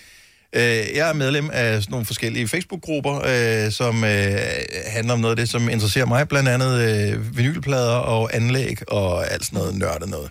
[0.52, 0.62] øh,
[0.94, 4.38] jeg er medlem af sådan nogle forskellige Facebook-grupper, øh, som øh,
[4.86, 9.32] handler om noget af det, som interesserer mig, blandt andet øh, vinylplader og anlæg og
[9.32, 10.30] alt sådan noget nørdet noget.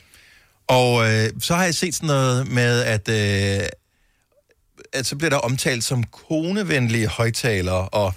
[0.68, 3.68] Og øh, så har jeg set sådan noget med, at, øh,
[4.94, 8.14] at så bliver der omtalt som konevenlige højtalere, og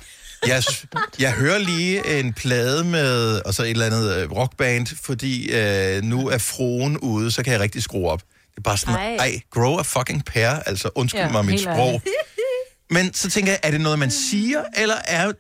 [0.47, 0.63] jeg,
[1.25, 6.03] jeg hører lige en plade med og så et eller andet øh, rockband, fordi øh,
[6.03, 8.23] nu er froen ude, så kan jeg rigtig skrue op.
[8.59, 9.17] Det er bare sådan, Ej.
[9.17, 12.03] ej, grow a fucking pair, altså undskyld Ja, mig mit sprog.
[12.91, 15.33] Men så tænker jeg, er det noget, man siger, eller er,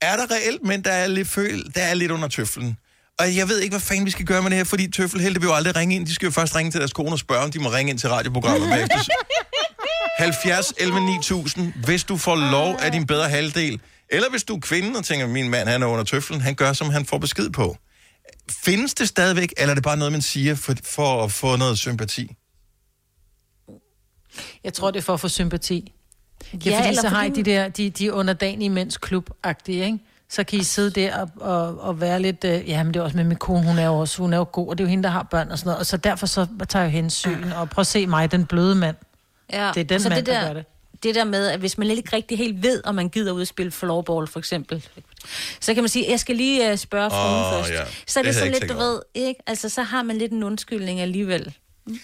[0.00, 2.76] er der reelt mænd, der er lidt, føl, der er lidt under tøflen?
[3.18, 5.46] Og jeg ved ikke, hvad fanden vi skal gøre med det her, fordi tøffelhelte vil
[5.46, 6.06] jo aldrig ringe ind.
[6.06, 7.98] De skal jo først ringe til deres kone og spørge, om de må ringe ind
[7.98, 8.98] til radioprogrammet bagefter.
[10.18, 13.80] 70 11 9000, hvis du får lov af din bedre halvdel.
[14.08, 16.72] Eller hvis du er kvinde og tænker, min mand han er under tøflen, han gør,
[16.72, 17.76] som han får besked på.
[18.50, 21.78] Findes det stadigvæk, eller er det bare noget, man siger for, for at få noget
[21.78, 22.36] sympati?
[24.64, 25.92] Jeg tror, det er for at få sympati.
[26.52, 29.30] Ja, Ja, ja fordi eller så har I de der, de, de underdanige mænds klub
[29.68, 29.98] ikke?
[30.28, 33.04] Så kan I sidde der og, og, og være lidt, øh, ja, men det er
[33.04, 34.86] også med min kone, hun er jo også, hun er jo god, og det er
[34.86, 35.78] jo hende, der har børn og sådan noget.
[35.78, 38.96] Og så derfor så tager jeg hensyn, og prøv at se mig, den bløde mand.
[39.52, 39.70] Ja.
[39.74, 40.64] Det er den så mand, det der der, gør det.
[41.02, 43.48] Det der med, at hvis man ikke rigtig helt ved, om man gider ud at
[43.48, 44.86] spille floorball, for eksempel,
[45.60, 47.70] så kan man sige, jeg skal lige uh, spørge fruen først.
[47.70, 47.84] ja.
[48.06, 48.84] Så er Det det, havde jeg så ikke lidt, du over.
[48.92, 49.40] ved, ikke?
[49.46, 51.54] Altså, så har man lidt en undskyldning alligevel.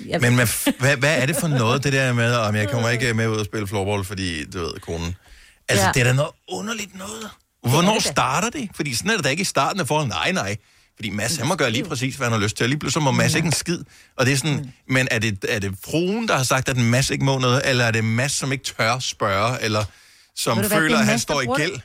[0.07, 2.89] Jeg Men hvad, hvad, hvad er det for noget, det der med, om jeg kommer
[2.89, 5.17] ikke med ud og spille floorball, fordi, du ved, konen...
[5.69, 5.93] Altså, ja.
[5.93, 7.31] Det er da noget underligt noget.
[7.63, 8.69] Hvornår starter det?
[8.75, 10.09] Fordi sådan er det da ikke i starten af forholdet.
[10.11, 10.57] Nej, nej.
[10.99, 12.65] Fordi Mads, han må gøre lige præcis, hvad han har lyst til.
[12.65, 13.79] Og lige pludselig må Mads ikke en skid.
[14.17, 17.11] Og det er sådan, men er det, er det fruen, der har sagt, at Mads
[17.11, 17.63] ikke må noget?
[17.65, 19.63] Eller er det Mads, som ikke tør spørge?
[19.63, 19.85] Eller
[20.37, 21.81] som føler, er at han står i gæld?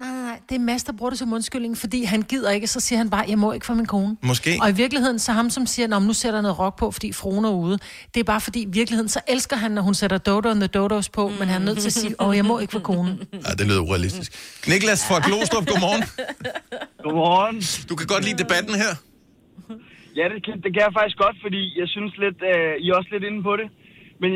[0.00, 2.66] Nej, nej, nej, det er Mads, der bruger det som undskyldning, fordi han gider ikke,
[2.66, 4.16] så siger han bare, jeg må ikke for min kone.
[4.22, 4.58] Måske.
[4.62, 7.12] Og i virkeligheden, så ham, som siger, Nå, nu sætter jeg noget rock på, fordi
[7.12, 7.78] fruen er ude.
[8.14, 10.66] Det er bare fordi, i virkeligheden, så elsker han, når hun sætter Dodo and the
[10.66, 13.22] Dodos på, men han er nødt til at sige, åh, jeg må ikke for konen.
[13.32, 14.32] Ja, det lyder urealistisk.
[14.68, 16.02] Niklas fra Glostrup, godmorgen.
[17.04, 17.56] Godmorgen.
[17.88, 18.92] Du kan godt lide debatten her.
[20.16, 22.94] Ja, det kan, det kan jeg faktisk godt, fordi jeg synes lidt, øh, I er
[23.00, 23.66] også lidt inde på det.
[24.22, 24.30] Men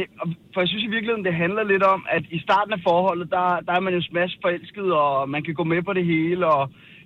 [0.53, 3.47] for jeg synes i virkeligheden, det handler lidt om, at i starten af forholdet, der,
[3.67, 6.63] der er man jo smash forelsket, og man kan gå med på det hele, og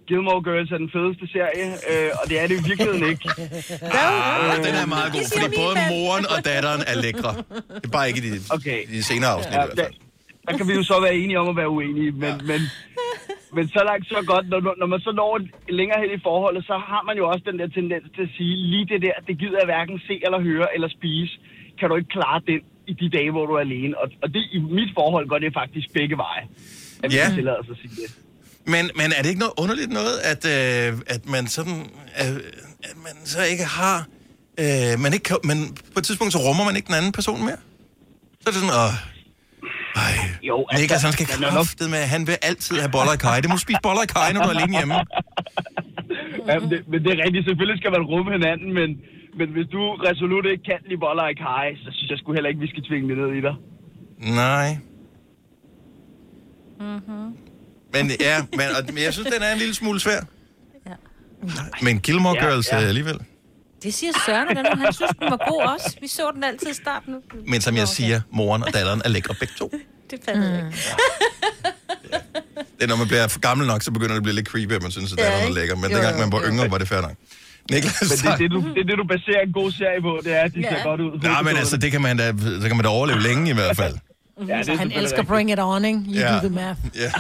[0.09, 3.27] Gilmore Girls er den fedeste serie, øh, og det er det i virkeligheden ikke.
[4.05, 7.33] Ah, den er meget god, fordi både moren og datteren er lækre.
[7.81, 8.79] Det er bare ikke i de, okay.
[8.95, 9.81] de senere afsnit Ja, i hvert fald.
[9.83, 9.91] der,
[10.47, 12.47] der kan vi jo så være enige om at være uenige, men, ja.
[12.51, 12.61] men,
[13.57, 15.33] men så langt så godt, når, når man så når
[15.81, 18.55] længere hen i forholdet, så har man jo også den der tendens til at sige,
[18.73, 21.35] lige det der, det gider jeg hverken se eller høre eller spise.
[21.83, 22.61] Kan du ikke klare den
[22.91, 23.93] i de dage, hvor du er alene?
[24.03, 26.45] Og, og det, i mit forhold går det faktisk begge veje.
[27.05, 27.25] At Ja.
[27.35, 28.09] tillader sig at sige det.
[28.75, 31.79] Men, men er det ikke noget underligt noget, at, øh, at man sådan,
[32.21, 32.37] øh,
[32.91, 33.97] at man så ikke har,
[34.63, 35.59] øh, man ikke kan, men
[35.95, 37.61] på et tidspunkt så rummer man ikke den anden person mere?
[38.41, 38.95] Så er det sådan, åh,
[40.05, 40.15] ej,
[40.51, 43.37] jo, altså, Niklas, han skal er kraftet med, han vil altid have boller i kaj.
[43.45, 44.95] Det må spise boller i kaj, når du er alene hjemme.
[46.49, 47.45] Ja, men, det, men det er rigtigt.
[47.49, 48.89] Selvfølgelig skal man rumme hinanden, men,
[49.39, 52.49] men hvis du resolut ikke kan lide boller i kaj, så synes jeg sgu heller
[52.51, 53.55] ikke, vi skal tvinge det ned i dig.
[54.45, 54.79] Nej.
[56.81, 57.37] Mm-hmm.
[57.95, 60.21] Men ja, men, og, men jeg synes, den er en lille smule svær.
[60.87, 60.93] Ja.
[61.83, 62.81] Men Gilmore Ja, Girls ja.
[62.81, 62.87] ja.
[62.87, 63.19] alligevel.
[63.83, 65.97] Det siger Søren, og den, han synes, den var god også.
[66.01, 67.15] Vi så den altid i starten.
[67.47, 69.73] Men som jeg siger, moren og datteren er lækre begge to.
[70.11, 70.79] Det fandt jeg ikke.
[72.77, 74.73] Det er, når man bliver for gammel nok, så begynder det at blive lidt creepy,
[74.73, 75.77] at man synes, at Ja, datteren er lækker.
[75.77, 76.49] Men Jo, dengang man var jo.
[76.53, 77.13] yngre, var det fair nok.
[77.71, 80.13] Niklas, Men det er det, du, det er det, du baserer en god serie på,
[80.25, 80.69] det er, at de Ja.
[80.77, 81.13] ser godt ud.
[81.23, 82.27] Nej, men altså, det kan man da,
[82.63, 83.95] så kan man da overleve længe i hvert fald.
[83.95, 85.29] Ja, det han selvfølgelig elsker rigtigt.
[85.29, 85.99] Bring It On, ikke?
[85.99, 86.35] You Ja.
[86.35, 86.79] do the math.
[87.03, 87.11] Ja.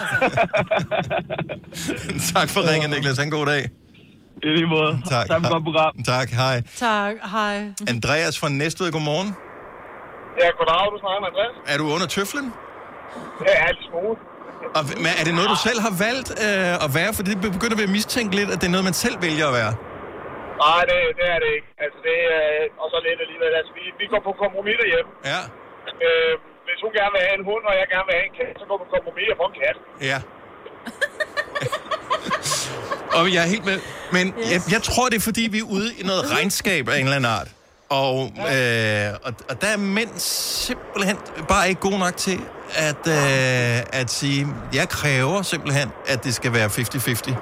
[2.34, 3.16] tak for ringen, Niklas.
[3.18, 3.62] Ha' en god dag.
[4.42, 4.92] I lige måde.
[5.10, 5.26] Tak.
[5.28, 5.92] Tak for godt program.
[6.04, 6.62] Tak, hej.
[6.76, 7.56] Tak, hej.
[7.88, 9.28] Andreas fra Næstved, godmorgen.
[10.42, 11.54] Ja, goddag, du snakker med Andreas.
[11.74, 12.52] Er du under tøflen?
[13.48, 14.16] Ja, alt smule.
[14.76, 17.14] Og, men er det noget, du selv har valgt øh, at være?
[17.14, 19.54] For det begynder vi at mistænke lidt, at det er noget, man selv vælger at
[19.54, 19.74] være.
[20.64, 21.68] Nej, det, det er det ikke.
[21.84, 22.44] Altså, det er,
[22.82, 23.52] og så lidt alligevel.
[23.60, 25.10] Altså, vi, vi går på kompromis derhjemme.
[25.32, 25.40] Ja.
[26.06, 26.34] Øh,
[26.66, 28.64] hvis hun gerne vil have en hund, og jeg gerne vil have en kat, så
[28.68, 29.76] går vi på kompromis og får en kat.
[30.10, 30.18] Ja.
[33.18, 33.78] og jeg er helt med.
[34.16, 34.50] Men yes.
[34.52, 37.18] jeg, jeg tror, det er, fordi vi er ude i noget regnskab af en eller
[37.20, 37.48] anden art.
[38.00, 38.16] Og,
[38.54, 41.16] øh, og, og der er mænd simpelthen
[41.48, 42.40] bare ikke gode nok til
[42.88, 47.34] at, øh, at sige, jeg kræver simpelthen, at det skal være 50-50.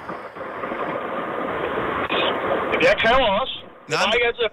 [2.81, 3.55] Men jeg kræver også.
[3.87, 4.47] Det er bare ikke altid.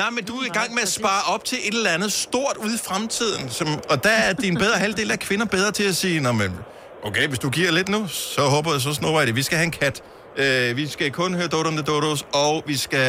[0.00, 2.56] Nej, men du er i gang med at spare op til et eller andet stort
[2.64, 3.44] ude i fremtiden.
[3.58, 6.50] Som, og der er din bedre halvdel af kvinder bedre til at sige, Nå, men,
[7.08, 9.36] okay, hvis du giver lidt nu, så håber jeg, så jeg det.
[9.40, 9.96] Vi skal have en kat.
[10.42, 13.06] Øh, vi skal kun høre Dodo om the Dodos, og vi skal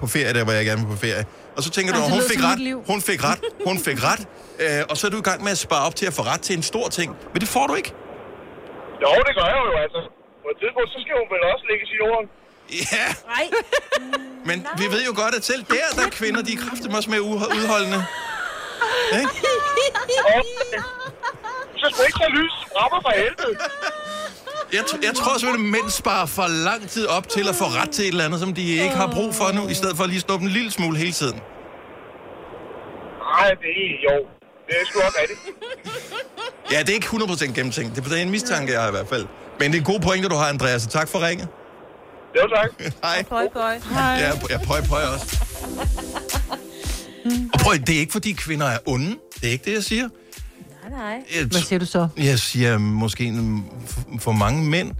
[0.00, 1.24] på ferie, der hvor jeg gerne vil på ferie.
[1.56, 2.60] Og så tænker Ej, du, hun fik ret,
[2.92, 4.22] hun fik ret, hun fik ret.
[4.62, 6.42] Øh, og så er du i gang med at spare op til at få ret
[6.48, 7.08] til en stor ting.
[7.32, 7.90] Men det får du ikke.
[9.02, 10.00] Jo, det gør jeg jo, altså.
[10.44, 12.24] På et tidspunkt, så skal hun vel også lægge sine ord.
[12.72, 13.06] Ja.
[13.26, 13.50] Nej.
[14.46, 17.10] Men vi ved jo godt, at selv der, der er kvinder, de er kraftigt også
[17.10, 18.04] mere uho- udholdende.
[19.12, 19.28] Ikke?
[21.76, 22.52] Så skal ikke tage lys.
[22.76, 23.58] Rapper for helvede.
[24.72, 27.90] Jeg, jeg tror simpelthen, at mænd sparer for lang tid op til at få ret
[27.90, 30.10] til et eller andet, som de ikke har brug for nu, i stedet for at
[30.10, 31.40] lige snuppe en lille smule hele tiden.
[33.38, 34.26] Nej, det er jo.
[34.66, 35.40] Det er sgu også rigtigt.
[36.72, 37.96] Ja, det er ikke 100% gennemtænkt.
[37.96, 39.26] Det er en mistanke, jeg har i hvert fald.
[39.60, 41.48] Men det er gode pointer, du har, Andreas, så tak for ringet.
[42.36, 42.70] Jo, tak.
[43.04, 43.22] Hej.
[43.28, 43.78] Pøj, pøj.
[43.94, 45.40] Ja, jeg pøj, pøj også.
[47.52, 49.16] Og prøv, det er ikke, fordi kvinder er onde.
[49.40, 50.08] Det er ikke det, jeg siger.
[50.90, 50.98] Nej,
[51.38, 51.44] nej.
[51.46, 52.08] Hvad siger du så?
[52.16, 54.92] Jeg siger måske, en- for, for mange mænd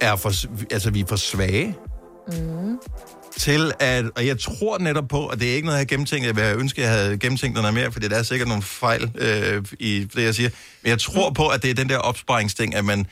[0.00, 0.32] er for,
[0.72, 1.76] altså, vi er for svage
[2.32, 2.78] Mm.
[3.36, 6.26] til at, og jeg tror netop på, og det er ikke noget, jeg har gennemtænkt,
[6.26, 9.64] jeg vil ønske, jeg havde gennemtænkt noget mere, fordi der er sikkert nogle fejl øh,
[9.78, 10.50] i det, jeg siger,
[10.82, 13.06] men jeg tror på, at det er den der opsparingsting, at man,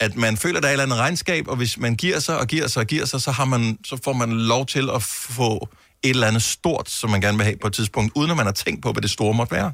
[0.00, 2.46] at man føler, der er et eller andet regnskab, og hvis man giver sig og
[2.46, 5.68] giver sig og giver sig, så, har man, så får man lov til at få
[6.02, 8.46] et eller andet stort, som man gerne vil have på et tidspunkt, uden at man
[8.46, 9.72] har tænkt på, hvad det store måtte være.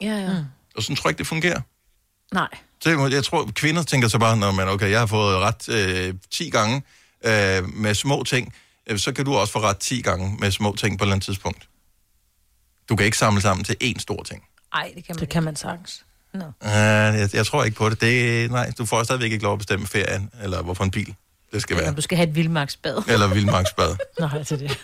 [0.00, 0.32] Ja, ja.
[0.32, 0.44] Mm.
[0.76, 1.60] Og sådan tror jeg ikke, det fungerer.
[2.32, 2.48] Nej.
[2.80, 6.14] Så jeg, tror, kvinder tænker så bare, når man, okay, jeg har fået ret øh,
[6.30, 6.82] 10 gange
[7.24, 8.54] øh, med små ting,
[8.86, 11.14] øh, så kan du også få ret 10 gange med små ting på et eller
[11.14, 11.68] andet tidspunkt.
[12.88, 14.42] Du kan ikke samle sammen til én stor ting.
[14.72, 16.04] Ej, det kan man Det kan man sagtens.
[16.34, 16.44] Nå.
[16.64, 18.00] Uh, jeg, jeg tror ikke på det.
[18.00, 18.50] det.
[18.50, 21.14] Nej, du får stadigvæk ikke lov at bestemme ferien, eller hvorfor en bil
[21.52, 21.96] det skal Eller være.
[21.96, 23.02] du skal have et vildmarksbad.
[23.08, 23.96] Eller vildmarksbad.
[24.20, 24.78] Nej, til det.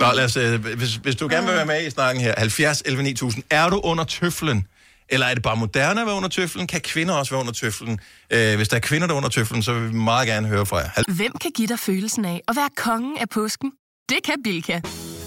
[0.00, 2.82] Nå, lad os, øh, hvis, hvis du gerne vil være med i snakken her, 70
[2.86, 4.66] 11 9000, er du under tøflen?
[5.08, 6.66] Eller er det bare moderne at være under tøflen?
[6.66, 8.00] Kan kvinder også være under tøflen?
[8.30, 10.66] Øh, hvis der er kvinder, der er under tøflen, så vil vi meget gerne høre
[10.66, 10.88] fra jer.
[10.96, 13.72] Hal- Hvem kan give dig følelsen af at være kongen af påsken?
[14.08, 14.80] Det kan Bilka!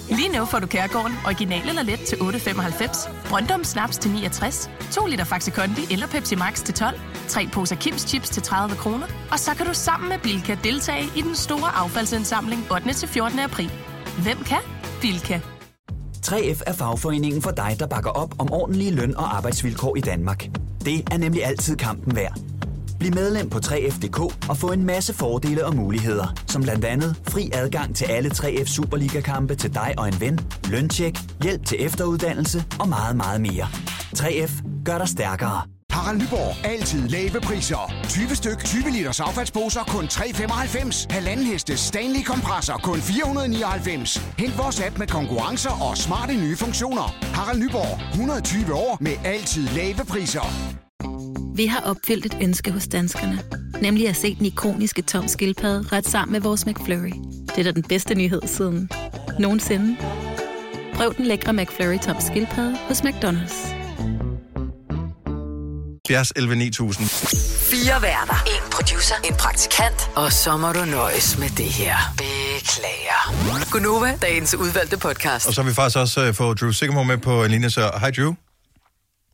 [0.10, 5.06] Lige nu får du Kærgården original eller let til 8.95, Brøndum Snaps til 69, 2
[5.06, 9.08] liter Faxi Kondi eller Pepsi Max til 12, 3 poser Kims Chips til 30 kroner,
[9.32, 12.94] og så kan du sammen med Bilka deltage i den store affaldsindsamling 8.
[12.94, 13.40] til 14.
[13.40, 13.72] april.
[14.24, 14.58] Hvem kan?
[15.02, 15.40] Bilka.
[16.28, 20.50] 3F er fagforeningen for dig, der bakker op om ordentlige løn- og arbejdsvilkår i Danmark.
[20.86, 22.40] Det er nemlig altid kampen værd.
[23.00, 27.50] Bliv medlem på 3F.dk og få en masse fordele og muligheder, som blandt andet fri
[27.54, 30.40] adgang til alle 3F Superliga-kampe til dig og en ven,
[30.70, 33.68] løntjek, hjælp til efteruddannelse og meget, meget mere.
[34.18, 35.62] 3F gør dig stærkere.
[35.92, 36.66] Harald Nyborg.
[36.66, 37.94] Altid lave priser.
[38.04, 41.06] 20 styk, 20 liters affaldsposer kun 3,95.
[41.10, 44.18] Halvanden heste Stanley kompresser kun 499.
[44.38, 47.16] Hent vores app med konkurrencer og smarte nye funktioner.
[47.22, 48.10] Harald Nyborg.
[48.10, 50.87] 120 år med altid lave priser.
[51.58, 53.40] Vi har opfyldt et ønske hos danskerne.
[53.82, 57.14] Nemlig at se den ikoniske tom skildpadde ret sammen med vores McFlurry.
[57.48, 58.90] Det er da den bedste nyhed siden
[59.40, 59.98] nogensinde.
[60.94, 63.68] Prøv den lækre McFlurry tom skildpadde hos McDonald's.
[66.08, 67.08] 70 11 9000.
[67.72, 68.44] Fire værter.
[68.48, 69.16] En producer.
[69.30, 70.10] En praktikant.
[70.16, 71.96] Og så må du nøjes med det her.
[72.18, 73.72] Beklager.
[73.72, 75.48] Gunova, dagens udvalgte podcast.
[75.48, 77.92] Og så har vi faktisk også uh, fået Drew Sigamore med på en linje, så
[78.00, 78.34] hej Drew.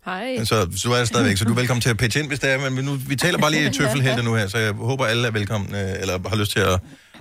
[0.06, 0.38] Hej.
[0.38, 2.40] Så, så du er der stadigvæk, så du er velkommen til at pitche ind, hvis
[2.40, 5.28] det er, men nu, vi taler bare lige tøffelhelte nu her, så jeg håber, alle
[5.28, 6.78] er velkommen, øh, eller har lyst til at,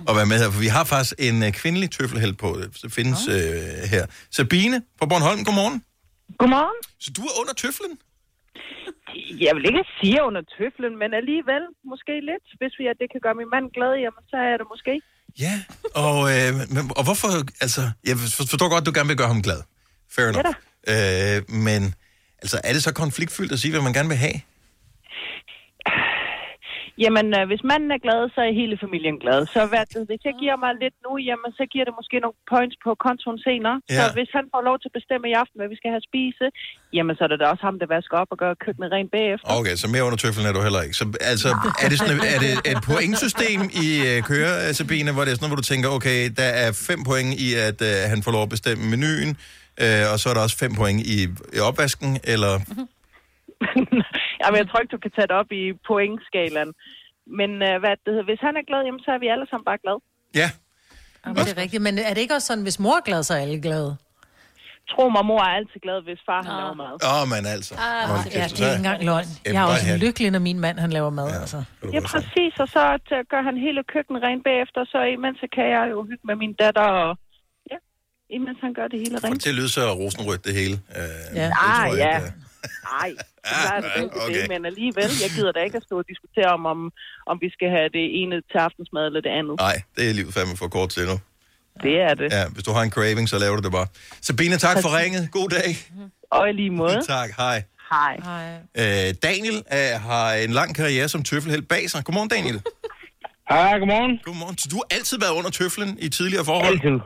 [0.09, 2.49] at være med her, for vi har faktisk en øh, kvindelig tøffelhelt på,
[2.83, 4.03] det findes øh, her.
[4.37, 5.77] Sabine fra Bornholm, godmorgen.
[6.41, 6.79] Godmorgen.
[7.03, 7.93] Så du er under tøflen?
[9.45, 12.45] Jeg vil ikke sige under tøflen, men alligevel måske lidt.
[12.59, 14.93] Hvis vi, at det kan gøre min mand glad, jamen, så er det måske.
[15.45, 15.55] Ja.
[16.05, 17.29] Og, øh, men, og hvorfor,
[17.65, 19.61] altså, jeg forstår godt, at du gerne vil gøre ham glad.
[20.15, 20.55] Fair enough.
[20.93, 21.81] Øh, men
[22.43, 24.37] altså, er det så konfliktfyldt at sige, hvad man gerne vil have?
[27.03, 29.39] Jamen, øh, hvis manden er glad, så er hele familien glad.
[29.55, 32.37] Så hvad, det, hvis jeg giver mig lidt nu, jamen, så giver det måske nogle
[32.53, 33.77] points på kontoen senere.
[33.81, 33.93] Ja.
[33.99, 36.07] Så hvis han får lov til at bestemme i aften, hvad vi skal have at
[36.11, 36.45] spise,
[36.97, 39.47] jamen, så er det da også ham, der vasker op og gør køkkenet rent bagefter.
[39.59, 40.95] Okay, så mere under tøflen er du heller ikke.
[41.01, 41.49] Så altså,
[41.83, 45.37] er det, sådan, er det et pointsystem, I øh, kører, øh, Sabine, hvor det er
[45.37, 48.43] sådan hvor du tænker, okay, der er fem point i, at øh, han får lov
[48.47, 49.31] at bestemme menuen,
[49.83, 51.17] øh, og så er der også fem point i,
[51.57, 52.53] i opvasken, eller...
[54.41, 56.71] Jamen, jeg tror ikke, du kan tage det op i pointskalaen.
[57.39, 59.65] Men øh, hvad det hedder, hvis han er glad, jamen, så er vi alle sammen
[59.69, 59.99] bare glade.
[60.41, 60.49] Ja.
[61.25, 61.81] Jamen, det er rigtigt.
[61.87, 63.91] Men er det ikke også sådan, hvis mor er glad, så er alle glade?
[64.91, 66.93] Tro mig, mor er altid glad, hvis far han laver mad.
[67.09, 67.73] Åh, oh, men altså.
[67.87, 69.29] Ah, Hold ja, det er ikke engang løgn.
[69.45, 71.27] Jeg er også lykkelig, når min mand han laver mad.
[71.29, 71.39] Ja.
[71.41, 71.59] Altså.
[71.95, 72.53] Ja, præcis.
[72.63, 75.97] Og så t- gør han hele køkkenet rent bagefter, så imens så kan jeg jo
[76.09, 77.11] hygge med min datter, og
[78.37, 79.33] imens han gør det hele rent.
[79.33, 80.75] det til at lyde så rosenrødt, det hele.
[80.99, 81.01] Øh,
[81.35, 81.45] Ja.
[81.45, 82.19] det Ah, jeg ja.
[82.93, 83.09] Nej,
[83.81, 84.41] det er okay.
[84.41, 86.79] det, men alligevel, jeg gider da ikke at stå og diskutere om, om,
[87.31, 89.55] om vi skal have det ene til aftensmad eller det andet.
[89.59, 91.17] Nej, det er livet fandme for kort til nu.
[91.83, 92.27] Det er det.
[92.33, 93.87] Ja, hvis du har en craving, så laver du det bare.
[94.21, 95.23] Sabine, tak for ringet.
[95.31, 95.69] God dag.
[96.31, 97.01] Og i lige måde.
[97.07, 97.63] tak, hej.
[97.91, 98.13] Hej.
[98.77, 102.03] Øh, Daniel øh, har en lang karriere som tøffelhelt bag sig.
[102.05, 102.61] Godmorgen, Daniel.
[103.49, 104.19] Hej, godmorgen.
[104.23, 104.57] Godmorgen.
[104.57, 106.73] Så du har altid været under tøflen i tidligere forhold?
[106.73, 106.99] Altid.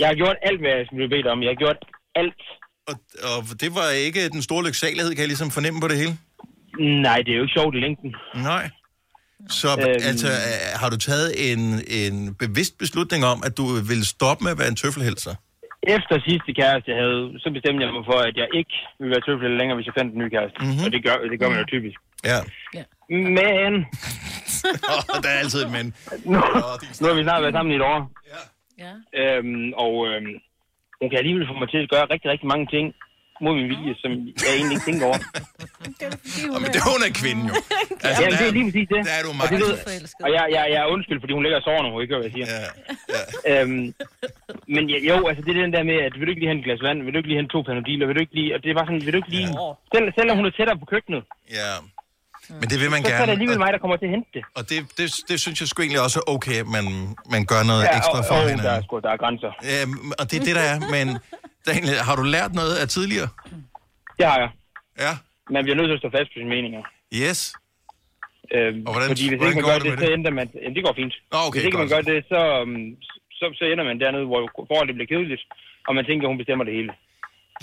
[0.00, 1.42] Jeg har gjort alt, hvad jeg blev bedt om.
[1.42, 1.80] Jeg har gjort
[2.14, 2.42] alt.
[2.88, 2.94] Og,
[3.36, 6.14] og det var ikke den store lyksalighed, kan jeg ligesom fornemme på det hele?
[7.06, 8.14] Nej, det er jo ikke sjovt i længden.
[8.34, 8.64] Nej.
[9.60, 10.10] Så øhm...
[10.10, 11.62] altså, øh, har du taget en,
[12.00, 15.34] en bevidst beslutning om, at du ville stoppe med at være en tøffelhelser?
[15.96, 19.24] Efter sidste kæreste, jeg havde, så bestemte jeg mig for, at jeg ikke ville være
[19.26, 20.58] tøffel længere, hvis jeg fandt en ny kæreste.
[20.60, 20.66] Mhm.
[20.68, 20.84] Mm-hmm.
[20.84, 21.98] Og det gør, det gør man jo typisk.
[22.30, 22.38] Ja.
[23.38, 23.72] Men...
[24.92, 25.86] oh, der er altid et men.
[26.32, 26.38] Nu,
[27.00, 27.98] nu har vi snart været sammen i et år.
[28.34, 28.42] Ja.
[29.20, 30.32] Øhm, og øhm,
[31.00, 32.86] hun kan alligevel få mig til at gøre rigtig, rigtig mange ting
[33.44, 34.10] mod min vilje, som
[34.44, 35.18] jeg egentlig ikke tænker over.
[36.54, 37.54] Og, men det hun er kvinden jo.
[38.06, 39.00] Altså, Jamen, det er lige præcis det.
[39.10, 39.74] Der er du og, meget det ved,
[40.24, 42.34] og jeg, jeg, jeg er undskyld, fordi hun ligger og sover nu, ikke hvad jeg
[42.36, 42.46] siger.
[42.54, 42.60] Ja,
[43.14, 43.22] ja.
[43.50, 43.84] Øhm,
[44.74, 46.60] men ja, jo, altså det er den der med, at vil du ikke lige have
[46.62, 48.50] et glas vand, vil du ikke lige have en to panodiler, vil du ikke lige,
[48.54, 49.48] og det er bare sådan, vil du ikke lige,
[49.94, 51.22] selv, selvom hun er tættere på køkkenet,
[51.58, 51.70] Ja.
[52.60, 53.26] Men det vil man så, så er gerne.
[53.26, 54.42] det alligevel mig, der kommer til at hente det.
[54.58, 56.84] Og det, det, det synes jeg sgu egentlig også er okay, at man,
[57.34, 58.66] man gør noget Ja, ekstra og- for og hinanden.
[58.66, 59.52] der er sgu- der er grænser.
[59.70, 59.78] Ja,
[60.20, 60.76] og det er det, der er.
[60.96, 61.06] Men
[61.70, 63.28] Daniel, har du lært noget af tidligere?
[64.18, 64.50] Det har jeg.
[65.04, 65.12] Ja.
[65.54, 66.82] Man bliver nødt til at stå fast på sine meninger.
[67.22, 67.40] Yes.
[68.56, 70.12] Øhm, Og hvordan- fordi hvis hvordan ikke man gør det det, så det?
[70.18, 70.46] ændrer man...
[70.62, 71.14] Jamen, det går fint.
[71.32, 71.94] Nå, okay, hvis ikke man godt.
[71.96, 72.88] gør det, så, øhm,
[73.38, 74.40] så, så ender man dernede, hvor
[74.70, 75.42] forholdet bliver kedeligt,
[75.88, 76.92] og man tænker, at hun bestemmer det hele.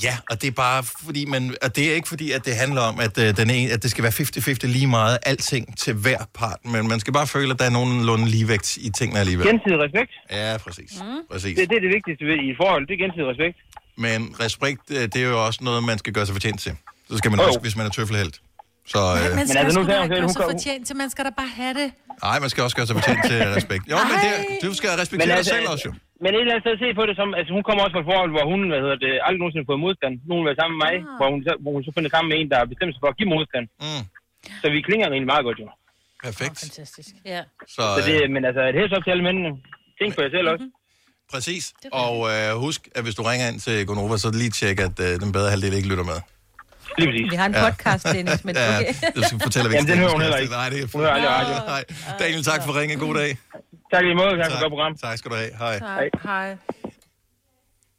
[0.04, 2.82] Ja, og det er bare fordi, man, og det er ikke fordi, at det handler
[2.82, 6.18] om, at, øh, den ene, at det skal være 50-50 lige meget alting til hver
[6.34, 9.48] part, men man skal bare føle, at der er nogenlunde ligevægt i tingene alligevel.
[9.48, 10.12] Gensidig respekt.
[10.32, 10.92] Ja, præcis.
[11.02, 11.06] Mm.
[11.32, 11.58] præcis.
[11.58, 13.58] Det, det er det vigtigste ved, i et forhold, det er gensidig respekt.
[13.98, 16.74] Men respekt, øh, det er jo også noget, man skal gøre sig fortjent til.
[17.12, 17.46] Så skal man jo.
[17.48, 18.42] også, hvis man er tøffelhelt.
[18.88, 21.26] Så, Men øh, man skal altså, nu da ikke gøre sig fortjent til, man skal
[21.26, 21.92] da bare have det.
[22.24, 23.84] nej, man skal også gøre sig fortjent til respekt.
[23.92, 25.94] Jo, men det, du skal respektere dig selv også jo.
[26.24, 28.10] Men et eller andet sted se på det som, altså hun kommer også fra et
[28.12, 30.14] forhold, hvor hun, hvad hedder det, aldrig nogensinde har fået modstand.
[30.28, 31.18] Nu har været sammen med mig, Ah.
[31.20, 33.10] hvor hun, så, hvor hun så finder sammen med en, der har bestemt sig for
[33.14, 33.66] at give modstand.
[33.86, 34.04] Mm.
[34.62, 35.68] Så vi klinger egentlig meget godt jo.
[36.28, 36.58] Perfekt.
[36.66, 37.12] Fantastisk.
[37.34, 37.42] Ja.
[37.76, 39.50] Så, Så det, men altså, et hæs op til alle mændene.
[40.00, 40.66] Tænk på jer selv også.
[41.34, 41.64] præcis.
[42.06, 45.12] Og øh, husk, at hvis du ringer ind til Gonova, så lige tjek, at øh,
[45.24, 46.20] den bedre halvdel ikke lytter med.
[47.00, 47.28] Lige præcis.
[47.34, 48.94] Vi har en podcast, Dennis, men Ja, okay.
[49.16, 50.54] du skal fortælle, Jamen, den hører hun heller ikke.
[50.60, 51.54] Nej, det er Hun hører aldrig radio.
[51.74, 51.84] Nej.
[52.22, 53.00] Daniel, tak for ringen.
[53.06, 53.30] God dag.
[53.92, 54.38] Tak lige måde.
[54.38, 54.96] Tak for et godt program.
[54.96, 55.52] Tak skal du have.
[55.58, 55.78] Hej.
[55.80, 56.10] Hej.
[56.24, 56.58] Hej.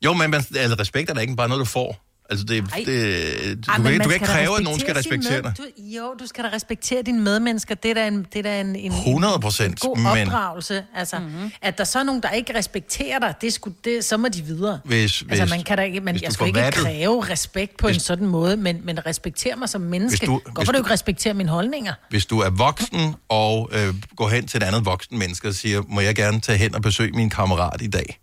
[0.04, 1.96] Jo, men man, altså, respekt er da ikke bare noget, du får.
[2.30, 4.94] Altså, det, det, du, Ej, kan, ikke- man du kan ikke kræve, at nogen skal
[4.94, 5.54] respektere dig.
[5.58, 7.74] Du, jo, du skal da respektere dine medmennesker.
[7.74, 10.84] Det er da en, det er da en, en, 100%, en god men- opdragelse.
[10.96, 11.50] Altså, mm-hmm.
[11.62, 14.42] At der så er nogen, der ikke respekterer dig, det sgu, det, så må de
[14.42, 14.80] videre.
[14.84, 17.96] Hvis, altså, man kan da ikke, man, jeg skal ikke vattet- kræve respekt på hvis,
[17.96, 20.26] en sådan måde, men, men respektere mig som menneske.
[20.26, 21.92] du- Hvorfor hvis du du- ikke respektere mine holdninger?
[22.10, 25.82] Hvis du er voksen og øh, går hen til et andet voksen menneske og siger,
[25.88, 28.18] må jeg gerne tage hen og besøge min kammerat i dag?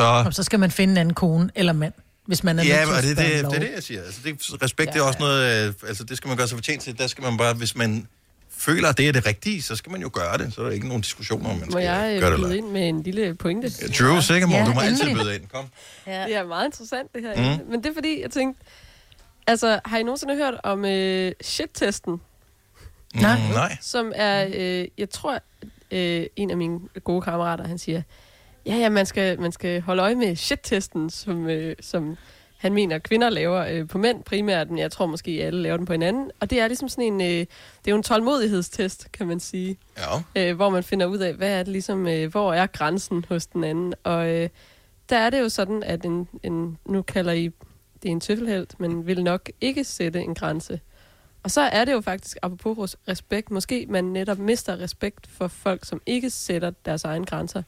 [0.00, 0.30] Så...
[0.30, 1.92] Så skal man finde en anden kone eller mand,
[2.26, 3.50] hvis man er Ja, nødt til og at det, det, lov.
[3.52, 4.02] det er det, jeg siger.
[4.02, 6.56] Altså, det, respekt ja, det er også noget, øh, altså det skal man gøre sig
[6.56, 6.98] fortjent til.
[6.98, 8.06] Der skal man bare, hvis man
[8.58, 10.54] føler, at det er det rigtige, så skal man jo gøre det.
[10.54, 12.48] Så er der ikke nogen diskussion om, man Må skal jeg øh, gøre det byde
[12.50, 13.70] eller ind med en lille pointe?
[13.98, 15.24] Drew, sikker må, Ja, du må altid endelig.
[15.24, 15.46] byde ind.
[15.52, 15.64] Kom.
[16.06, 16.24] Ja.
[16.26, 17.36] Det er meget interessant, det her.
[17.56, 17.62] Mm.
[17.64, 17.70] Mm.
[17.70, 18.62] Men det er fordi, jeg tænkte...
[19.46, 22.20] Altså, har I nogensinde hørt om øh, shit-testen?
[23.14, 23.38] Nej.
[23.38, 23.76] Mm, nej.
[23.80, 25.38] Som er, øh, jeg tror,
[25.90, 28.02] øh, en af mine gode kammerater, han siger,
[28.66, 32.16] ja, ja, man skal, man skal holde øje med shit-testen, som, øh, som
[32.56, 35.86] han mener, kvinder laver øh, på mænd primært, men jeg tror måske, alle laver den
[35.86, 36.30] på hinanden.
[36.40, 39.76] Og det er ligesom sådan en, øh, det er jo en tålmodighedstest, kan man sige.
[39.98, 40.50] Ja.
[40.50, 43.46] Øh, hvor man finder ud af, hvad er det ligesom, øh, hvor er grænsen hos
[43.46, 43.94] den anden.
[44.04, 44.48] Og øh,
[45.10, 47.50] der er det jo sådan, at en, en, nu kalder I
[48.02, 50.80] det en tøffelhelt, men vil nok ikke sætte en grænse.
[51.42, 55.48] og så er det jo faktisk, apropos res- respekt, måske man netop mister respekt for
[55.48, 57.62] folk, som ikke sætter deres egne grænser.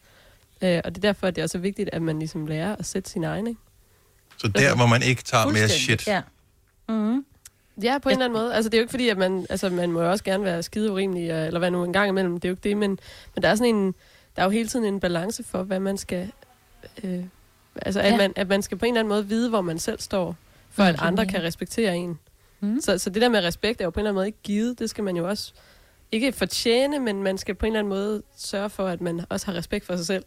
[0.63, 2.87] Øh, og det er derfor, at det er også vigtigt, at man ligesom lærer at
[2.87, 3.61] sætte sin egen, ikke?
[4.37, 6.07] Så der, hvor man ikke tager mere shit.
[6.07, 6.23] Ja.
[6.89, 7.25] Mm.
[7.83, 8.55] Ja, på en eller anden måde.
[8.55, 10.63] Altså, det er jo ikke fordi, at man, altså, man må jo også gerne være
[10.63, 12.35] skide urimelig, øh, eller hvad nu en gang imellem.
[12.41, 12.99] Det er jo ikke det, men,
[13.35, 13.95] men der er sådan en,
[14.37, 16.33] der er jo hele tiden en balance for, hvad man skal,
[17.05, 17.25] øh,
[17.77, 18.17] altså, at, Ja.
[18.17, 20.37] man, at man skal på en eller anden måde vide, hvor man selv står,
[20.71, 22.19] for at det andre kan respektere en.
[22.61, 22.81] Mm.
[22.81, 24.79] Så, så det der med respekt er jo på en eller anden måde ikke givet.
[24.79, 25.53] Det skal man jo også,
[26.13, 29.47] ikke fortjene, men man skal på en eller anden måde sørge for, at man også
[29.47, 30.25] har respekt for sig selv,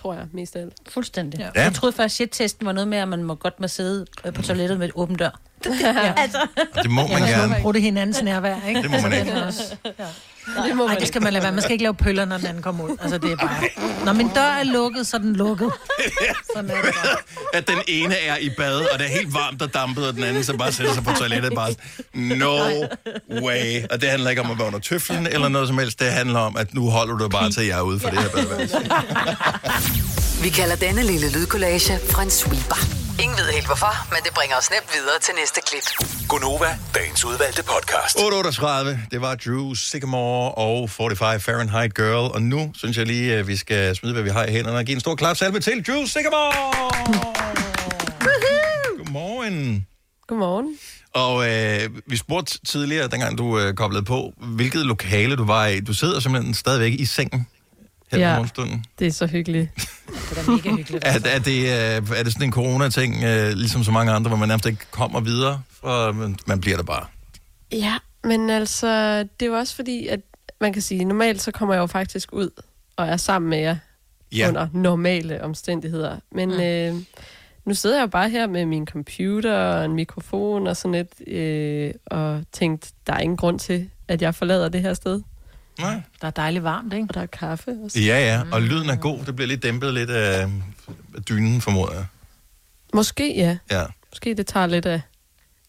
[0.00, 0.72] tror jeg, mest af alt.
[0.88, 1.40] Fuldstændig.
[1.54, 1.62] Ja.
[1.62, 4.42] Jeg troede først, shit-testen var noget med, at man må godt må sidde øh, på
[4.42, 5.40] toilettet med et åbent dør.
[5.82, 6.14] ja.
[6.16, 6.38] altså.
[6.82, 7.56] Det må man Ja, gerne.
[7.62, 8.82] bruge det hinandens nærvær, ikke?
[8.82, 9.94] Det må man Altså, ikke.
[9.98, 10.04] Ja.
[10.46, 11.52] Det må Ej, man det skal man lade være.
[11.52, 12.96] Man skal ikke lave pøller, når den anden kommer ud.
[13.02, 13.68] Altså, det er bare...
[14.04, 15.72] Når min dør er lukket, så er den lukket.
[16.54, 17.16] Sådan er det bare.
[17.52, 20.24] At den ene er i bad, og det er helt varmt og dampet, og den
[20.24, 21.74] anden så bare sætter sig på toilettet bare
[22.14, 22.58] no
[23.42, 23.82] way.
[23.90, 26.00] Og det handler ikke om at være under tøflen eller noget som helst.
[26.00, 28.28] Det handler om, at nu holder du bare til, jeg er ude for det her
[28.28, 28.76] badeværelse.
[30.42, 33.03] Vi kalder denne lille lydkollage en sweeper.
[33.22, 35.86] Ingen ved helt hvorfor, men det bringer os nemt videre til næste klip.
[36.28, 38.16] Gunova, dagens udvalgte podcast.
[38.16, 42.32] 838, det var Drew Sycamore og 45 Fahrenheit Girl.
[42.34, 44.84] Og nu synes jeg lige, at vi skal smide, hvad vi har i hænderne og
[44.84, 46.52] give en stor klapsalve til Drew Sycamore!
[48.98, 49.86] Godmorgen.
[50.28, 50.78] Godmorgen.
[51.14, 55.80] Og øh, vi spurgte tidligere, dengang du øh, koblede på, hvilket lokale du var i.
[55.80, 57.46] Du sidder simpelthen stadigvæk i sengen
[58.14, 58.32] her ja.
[58.32, 58.84] På morgenstunden.
[58.98, 59.70] Det er så hyggeligt.
[60.30, 61.04] Det er mega hyggeligt.
[61.04, 64.38] Er, er, det, øh, er det sådan en corona-ting, øh, ligesom så mange andre, hvor
[64.38, 67.06] man nærmest ikke kommer videre, for man, man bliver der bare?
[67.72, 67.94] Ja,
[68.24, 70.20] men altså, det er jo også fordi, at
[70.60, 72.50] man kan sige, normalt så kommer jeg jo faktisk ud
[72.96, 73.76] og er sammen med jer
[74.36, 74.48] Ja.
[74.48, 76.16] under normale omstændigheder.
[76.32, 76.60] Men mm.
[76.60, 76.94] øh,
[77.64, 81.28] nu sidder jeg jo bare her med min computer og en mikrofon og sådan lidt,
[81.28, 85.22] øh, og tænkt, der er ingen grund til, at jeg forlader det her sted.
[85.78, 86.02] Nej.
[86.20, 87.06] Der er dejligt varmt, ikke?
[87.10, 88.00] Og der er kaffe også.
[88.00, 89.24] Ja, ja, og lyden er god.
[89.24, 90.48] Det bliver lidt dæmpet lidt af,
[91.28, 92.06] dynen, formoder jeg.
[92.94, 93.56] Måske ja.
[93.70, 93.84] Ja.
[94.12, 95.00] Måske det tager lidt af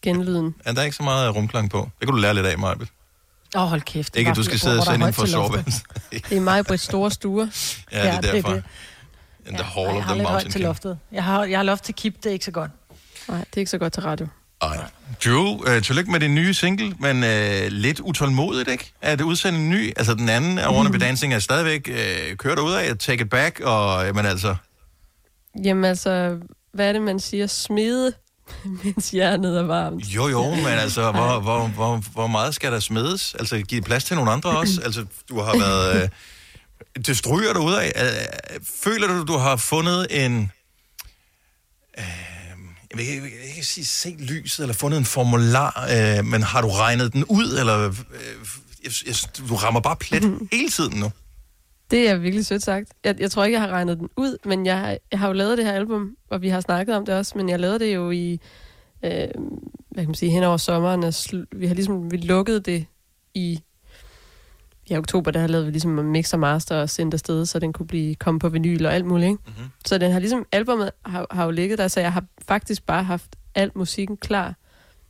[0.02, 0.54] genlyden.
[0.64, 1.90] Er der ikke så meget rumklang på?
[2.00, 2.88] Det kan du lære lidt af, Marbet.
[3.56, 4.12] Åh, oh, hold kæft.
[4.14, 5.82] det er Ikke, at du skal sidde og er sende ind højt for til soveværelset.
[6.10, 7.46] Det er mig på store stuer.
[7.92, 8.52] Ja, det er Ja, det er derfor.
[8.52, 8.64] det.
[9.46, 10.66] And the Ja, hall jeg of har the lidt højt mountain til king.
[10.66, 10.98] loftet.
[11.12, 12.70] Jeg har, jeg har loft til kip, det er ikke så godt.
[13.28, 14.26] Nej, det er ikke så godt til radio.
[14.62, 14.76] Ej.
[15.24, 18.92] Drew, øh, tillykke med din nye single, men øh, lidt utålmodigt, ikke?
[19.02, 19.92] At udsende en ny.
[19.96, 23.30] Altså, den anden af Wanna Be Dancing er stadigvæk øh, kørt ud af Take It
[23.30, 24.56] Back, og men altså...
[25.64, 26.38] Jamen altså,
[26.72, 27.46] hvad er det, man siger?
[27.46, 28.12] Smide,
[28.84, 30.04] mens jernet er varmt.
[30.04, 33.34] Jo, jo, men altså, hvor, hvor, hvor, hvor meget skal der smedes?
[33.38, 34.80] Altså, give plads til nogle andre også?
[34.84, 36.02] Altså, du har været...
[36.02, 36.08] Øh,
[37.06, 37.92] det stryger du ud af.
[37.96, 40.52] Øh, føler du, du har fundet en...
[41.98, 42.35] Øh,
[43.04, 46.68] jeg vil ikke, jeg sige set lyset, eller fundet en formular, øh, men har du
[46.68, 47.88] regnet den ud, eller...
[47.88, 47.94] Øh,
[48.84, 49.14] jeg, jeg,
[49.48, 51.12] du rammer bare plet hele tiden nu.
[51.90, 52.88] Det er virkelig sødt sagt.
[53.04, 55.58] Jeg, jeg tror ikke, jeg har regnet den ud, men jeg, jeg har jo lavet
[55.58, 58.10] det her album, og vi har snakket om det også, men jeg lavede det jo
[58.10, 58.32] i,
[59.04, 59.10] øh,
[59.90, 61.04] hvad kan man sige, hen over sommeren.
[61.04, 62.86] Og sl- vi har ligesom, vi lukket det
[63.34, 63.60] i,
[64.86, 67.86] i oktober, der lavet vi ligesom mix og master og sendt afsted, så den kunne
[67.86, 69.28] blive komme på vinyl og alt muligt.
[69.28, 69.42] Ikke?
[69.46, 69.64] Mm-hmm.
[69.86, 73.04] Så den har ligesom, albumet har, har jo ligget der, så jeg har faktisk bare
[73.04, 74.54] haft al musikken klar.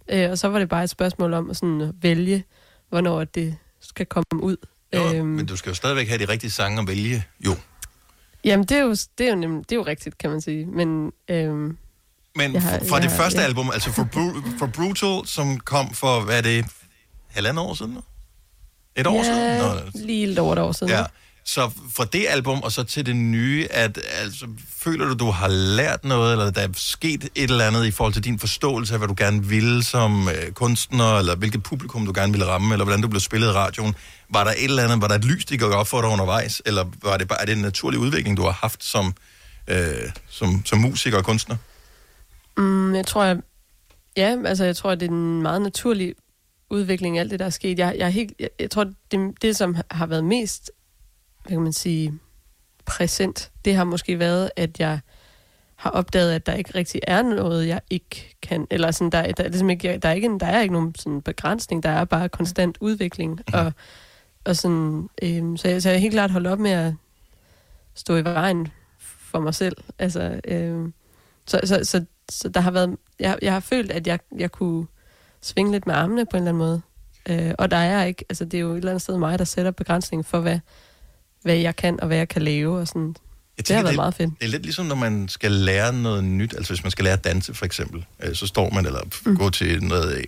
[0.09, 2.45] Øh, og så var det bare et spørgsmål om at, sådan, vælge,
[2.89, 4.57] hvornår det skal komme ud.
[4.95, 5.27] Jo, øhm.
[5.27, 7.51] men du skal jo stadigvæk have de rigtige sange at vælge, jo.
[8.45, 10.66] Jamen, det er jo, det er jo, nem, det er jo rigtigt, kan man sige.
[10.66, 11.79] Men, øhm,
[12.37, 13.45] Men har- jeg det har- første ja.
[13.47, 16.66] album, altså for, Bru- for Brutal, som kom for, hvad er det,
[17.29, 18.01] halvandet år siden nu?
[18.97, 19.39] Et år siden?
[19.39, 20.93] ja, Nå, lige lidt over et år siden.
[20.93, 21.05] ja.
[21.49, 24.47] Så fra det album og så til det nye, at altså,
[24.79, 28.13] føler du, du har lært noget, eller der er sket et eller andet i forhold
[28.13, 32.13] til din forståelse af, hvad du gerne ville som øh, kunstner, eller hvilket publikum du
[32.15, 33.95] gerne ville ramme, eller hvordan du blev spillet i radioen.
[34.31, 36.63] Var der et eller andet, var der et lys, der gik op for dig undervejs,
[36.67, 39.15] eller var det bare er det en naturlig udvikling, du har haft som,
[39.69, 39.79] øh,
[40.31, 41.57] som, som musiker og kunstner?
[42.57, 43.37] Mm, jeg tror, jeg,
[44.17, 46.15] ja, altså, jeg tror, det er en meget naturlig
[46.71, 47.79] udvikling, alt det, der er sket.
[47.79, 50.71] Jeg, jeg, er helt, jeg, jeg tror, det, det, som har været mest,
[51.43, 52.19] hvad kan man sige,
[52.87, 55.01] præsent, det har måske været, at jeg
[55.77, 58.67] har opdaget, at der ikke rigtig er noget, jeg ikke kan.
[58.71, 61.23] Eller sådan, der, der, er ligesom ikke, der, er ikke, der er ikke nogen sådan
[61.23, 63.41] begrænsning, der er bare konstant udvikling.
[63.55, 63.73] Og,
[64.45, 66.95] og sådan, øhm, så, jeg, så jeg har helt klart holdt op med at
[67.95, 69.77] stå i vejen for mig selv.
[69.99, 70.95] Altså, øhm,
[71.47, 74.87] så, så, så, så der har været, jeg, jeg har følt, at jeg, jeg kunne
[75.43, 76.80] svinge lidt med armene på en eller anden måde.
[77.28, 79.45] Øh, og der er ikke, altså det er jo et eller andet sted mig, der
[79.45, 80.59] sætter begrænsningen for, hvad,
[81.43, 82.78] hvad jeg kan og hvad jeg kan lave.
[82.78, 83.16] Og sådan.
[83.59, 84.30] det har været meget fedt.
[84.41, 86.55] Det er lidt ligesom, når man skal lære noget nyt.
[86.57, 88.05] Altså hvis man skal lære at danse, for eksempel.
[88.22, 89.37] Øh, Så står man, eller mm.
[89.37, 90.24] gå til noget, øh,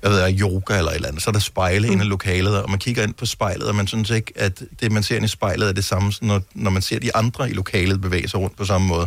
[0.00, 1.22] hvad ved jeg, yoga eller et eller andet.
[1.22, 1.92] Så er der spejle mm.
[1.92, 4.92] inde i lokalet, og man kigger ind på spejlet, og man synes ikke, at det,
[4.92, 7.50] man ser inde i spejlet, er det samme, som når, når man ser de andre
[7.50, 9.06] i lokalet bevæge sig rundt på samme måde.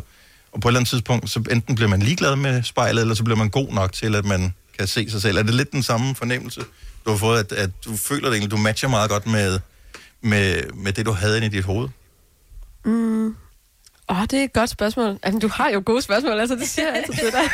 [0.51, 3.23] Og på et eller andet tidspunkt, så enten bliver man ligeglad med spejlet, eller så
[3.23, 5.37] bliver man god nok til, at man kan se sig selv.
[5.37, 6.61] Er det lidt den samme fornemmelse,
[7.05, 9.59] du har fået, at, at du føler det egentlig, du matcher meget godt med,
[10.21, 11.89] med, med det, du havde inde i dit hoved?
[12.85, 13.35] Mm.
[14.09, 15.19] Åh, det er et godt spørgsmål.
[15.23, 17.41] Altså, du har jo gode spørgsmål, altså det siger jeg altid til dig.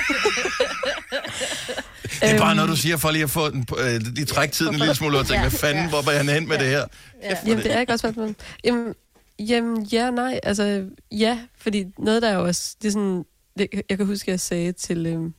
[2.22, 2.56] Det er bare Øhm.
[2.56, 5.20] noget, du siger for lige at få den, øh, lige trække tiden en lille smule
[5.20, 6.86] og tænke, hvad fanden, hvor er han hen med det her?
[7.24, 7.36] Ja.
[7.46, 8.36] Jamen, det er et godt spørgsmål.
[8.64, 8.94] Jamen,
[9.40, 10.40] jamen, ja, nej.
[10.44, 12.76] Altså, ja, fordi noget, der er jo også...
[12.82, 13.24] Det er sådan,
[13.58, 15.34] det, jeg kan huske, at jeg sagde til øhm,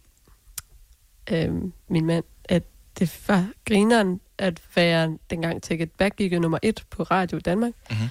[1.30, 2.62] øhm, min mand, at
[2.98, 7.72] det var grineren at være dengang Take It Back gik nummer et på Radio Danmark.
[7.90, 8.08] Mm-hmm.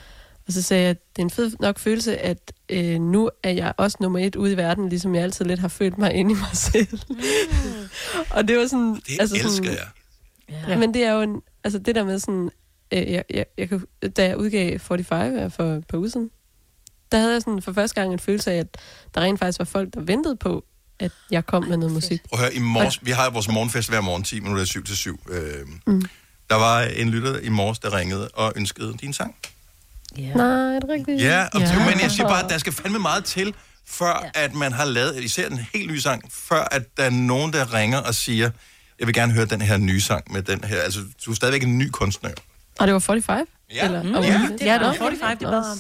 [0.48, 3.50] Og så sagde jeg, at det er en fed nok følelse, at øh, nu er
[3.50, 6.32] jeg også nummer et ude i verden, ligesom jeg altid lidt har følt mig inde
[6.32, 7.00] i mig selv.
[8.36, 8.96] og det var sådan...
[8.96, 9.88] Det altså elsker sådan, jeg.
[10.68, 10.78] Ja.
[10.78, 12.50] Men det er jo en, altså det der med sådan,
[12.94, 13.86] øh, jeg, jeg, jeg, kan-
[14.18, 16.32] da jeg udgav 45 her for et par uger siden,
[17.12, 18.78] der havde jeg sådan for første gang en følelse af, at
[19.16, 20.66] der rent faktisk var folk, der ventede på,
[21.02, 22.22] at jeg kom med noget musik.
[22.34, 25.20] At høre, i morges, vi har vores morgenfest hver morgen, 10 minutter 7 til 7.
[25.30, 25.42] Øh,
[25.88, 26.02] Mm.
[26.50, 29.36] der var en lytter i morges, der ringede og ønskede din sang.
[30.18, 30.34] Ja.
[30.34, 31.22] Nej, er det rigtigt?
[31.22, 31.86] Ja, og ja.
[31.90, 33.54] men jeg siger bare, at der skal fandme meget til,
[33.88, 34.44] før ja.
[34.44, 37.74] at man har lavet, især en helt ny sang, før at der er nogen, der
[37.74, 38.50] ringer og siger,
[39.00, 40.82] jeg vil gerne høre den her nye sang med den her.
[40.82, 42.30] Altså, du er stadigvæk en ny kunstner.
[42.80, 43.46] Og det var 45?
[43.74, 43.86] Ja.
[43.86, 44.14] Eller, Mm.
[44.14, 44.34] og Ja.
[44.40, 45.76] var Ja, det var Nå, 45, det var-.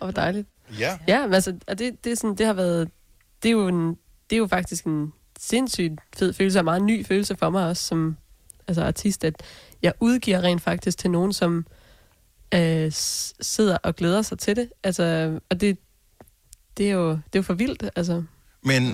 [0.00, 0.48] Og hvor dejligt.
[0.78, 0.98] Ja.
[1.08, 2.88] Ja, men altså, og det, det, er sådan, det har været,
[3.42, 3.96] det er jo, en,
[4.30, 7.66] det er jo faktisk en sindssygt fed følelse, og en meget ny følelse for mig
[7.66, 8.16] også som
[8.68, 9.34] altså artist, at
[9.82, 11.66] jeg udgiver rent faktisk til nogen, som
[12.54, 12.92] øh,
[13.40, 14.68] sidder og glæder sig til det.
[14.82, 15.78] Altså, og det,
[16.76, 18.22] det, er jo, det er jo for vildt, altså.
[18.62, 18.84] Men,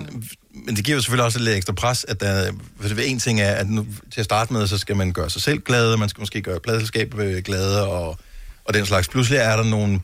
[0.53, 3.41] men det giver jo selvfølgelig også lidt ekstra pres, at der, for det en ting
[3.41, 6.09] er, at nu, til at starte med, så skal man gøre sig selv glad, man
[6.09, 8.17] skal måske gøre pladselskabet øh, glade, og,
[8.71, 9.07] og den slags.
[9.07, 9.99] Pludselig er der nogle,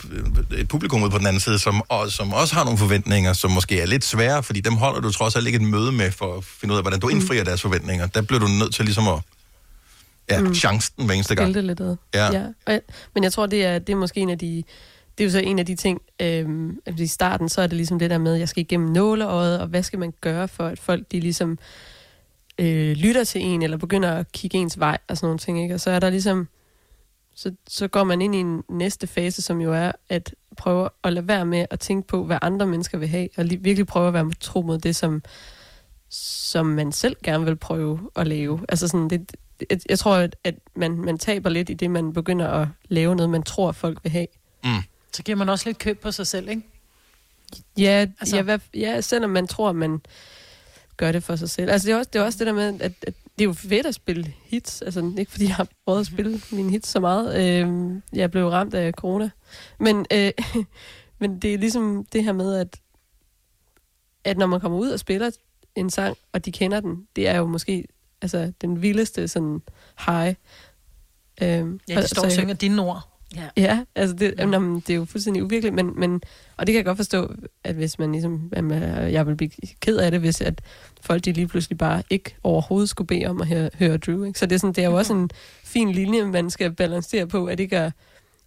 [0.58, 3.52] et publikum ude på den anden side, som, og, som også har nogle forventninger, som
[3.52, 6.38] måske er lidt svære, fordi dem holder du trods alt ikke et møde med, for
[6.38, 8.08] at finde ud af, hvordan du indfrier deres forventninger.
[8.08, 9.20] Der bliver du nødt til ligesom at,
[10.30, 10.56] ja, mm.
[10.56, 11.52] chancen hver eneste gang.
[11.52, 11.96] Lidt ad.
[12.14, 12.32] Ja.
[12.32, 12.44] ja.
[12.68, 12.82] Jeg,
[13.14, 14.64] men jeg tror, det er, det er måske en af de...
[15.18, 17.78] Det er jo så en af de ting, øhm, at i starten, så er det
[17.78, 20.68] ligesom det der med, at jeg skal igennem nåleøjet, og hvad skal man gøre for,
[20.68, 21.60] at folk de ligesom
[22.60, 25.76] øh, lytter til en, eller begynder at kigge ens vej, og sådan nogle ting, ikke?
[25.76, 26.48] Og så er der ligesom,
[27.40, 31.14] så, så går man ind i en næste fase, som jo er at prøve at
[31.14, 34.08] lade være med at tænke på, hvad andre mennesker vil have, og li- virkelig prøve
[34.08, 35.24] at være tro mod det, som,
[36.10, 38.60] som man selv gerne vil prøve at lave.
[38.70, 39.36] Altså sådan, det,
[39.70, 43.16] jeg, jeg tror, at, at man, man taber lidt i det, man begynder at lave
[43.16, 44.28] noget, man tror, folk vil have.
[44.64, 44.70] Mm.
[45.14, 46.62] Så giver man også lidt køb på sig selv, ikke?
[47.78, 50.02] Ja, Altså- altså, ja, hvad, ja, selvom man tror, man
[50.98, 51.72] gør det for sig selv.
[51.72, 53.54] Altså, det er også det, er også det der med, at, at det er jo
[53.54, 54.82] fedt at spille hits.
[54.82, 57.36] Altså, ikke fordi jeg har prøvet at spille mine hits så meget.
[57.36, 59.30] Øh, jeg blev ramt af corona.
[59.80, 60.32] Men, øh,
[61.20, 62.82] men det er ligesom det her med, at,
[64.24, 65.32] at når man kommer ud og spiller
[65.76, 67.88] en sang, og de kender den, det er jo måske
[68.22, 69.62] altså, den vildeste sådan
[70.06, 70.36] high.
[71.42, 73.17] Øh, Ja, de står og synger dine ord.
[73.36, 74.48] Ja, ja altså det, ja.
[74.48, 76.22] Jamen, det er jo fuldstændig uvirkeligt, men, men,
[76.58, 79.52] og det kan jeg godt forstå, at hvis man ligesom, at man, jeg vil blive
[79.80, 80.62] ked af det, hvis at
[81.02, 84.24] folk de lige pludselig bare ikke overhovedet skulle bede om at høre, høre Drew.
[84.24, 84.40] Ikke?
[84.40, 85.30] Så det er, sådan, det er jo også en
[85.64, 87.92] fin linje, man skal balancere på, at ikke at,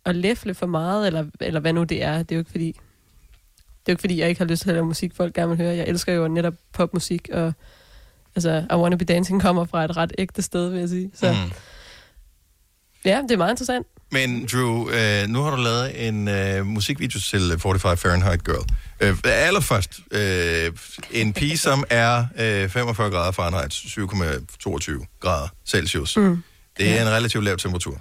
[0.04, 2.18] at læfle for meget, eller, eller hvad nu det er.
[2.18, 4.70] Det er jo ikke fordi, det er jo ikke fordi, jeg ikke har lyst til
[4.70, 5.76] at lave musik, folk gerne vil høre.
[5.76, 7.52] Jeg elsker jo netop popmusik, og
[8.36, 11.10] altså, I Wanna Be Dancing kommer fra et ret ægte sted, vil jeg sige.
[11.14, 11.50] Så Mm.
[13.04, 13.86] ja, det er meget interessant.
[14.12, 18.64] Men Drew, øh, nu har du lavet en øh, musikvideo til 45 Fahrenheit Girl.
[19.00, 20.72] Øh, allerførst, øh,
[21.10, 26.16] en pige, som er øh, 45 grader Fahrenheit, 7,22 grader Celsius.
[26.16, 26.42] Mm.
[26.78, 28.00] Det er en relativt lav temperatur.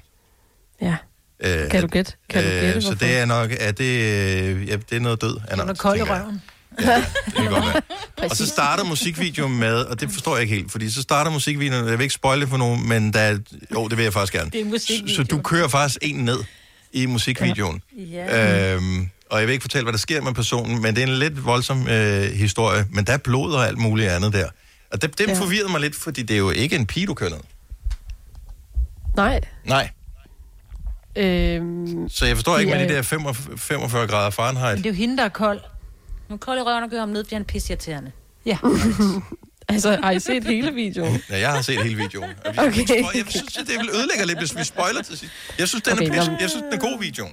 [0.81, 0.95] Ja.
[1.43, 2.13] Øh, Kan du gætte?
[2.29, 3.05] Kan du gætte, så hvorfor?
[3.05, 5.37] det er nok, er det, øh, ja, det er noget død.
[5.51, 6.41] Den er kold i røven.
[6.79, 7.81] Det kan godt være.
[8.29, 11.87] Og så starter musikvideoen med, og det forstår jeg ikke helt, fordi så starter musikvideoen,
[11.87, 13.37] jeg vil ikke spoil det for nogen, men der, er-
[13.73, 14.49] jo, det vil jeg faktisk gerne.
[14.51, 15.15] Det er musikvideo.
[15.15, 16.37] Så du kører faktisk en ned
[16.93, 17.81] i musikvideoen.
[17.97, 18.73] Ja.
[18.75, 21.13] Øhm, og jeg vil ikke fortælle, hvad der sker med personen, men det er en
[21.13, 22.85] lidt voldsom øh, historie.
[22.91, 24.47] Men der er blod og alt muligt andet der.
[24.91, 25.33] Og det, det Ja.
[25.33, 25.39] ja.
[25.39, 27.39] forvirrede mig lidt, fordi det er jo ikke en pige, du kører ned.
[29.15, 29.39] Nej.
[29.65, 29.89] Nej.
[31.15, 32.77] Øhm, Så jeg forstår ikke Ja.
[32.79, 34.77] med de der 45, 45 grader Fahrenheit.
[34.77, 35.59] Det er jo hende, der er kold.
[36.29, 38.11] Nu kold i røven og gør ham ned, bliver han pisseirriterende.
[38.45, 38.57] Ja.
[39.69, 41.17] altså, har I set hele videoen?
[41.29, 42.29] Ja, jeg har set hele videoen.
[42.29, 42.89] Vi- Okay.
[43.15, 45.33] Jeg synes, at det vil ødelægge lidt, hvis vi spoiler til sidst.
[45.59, 47.31] Jeg synes, den, Okay, er, pis, nå, men- jeg synes, den er god videoen.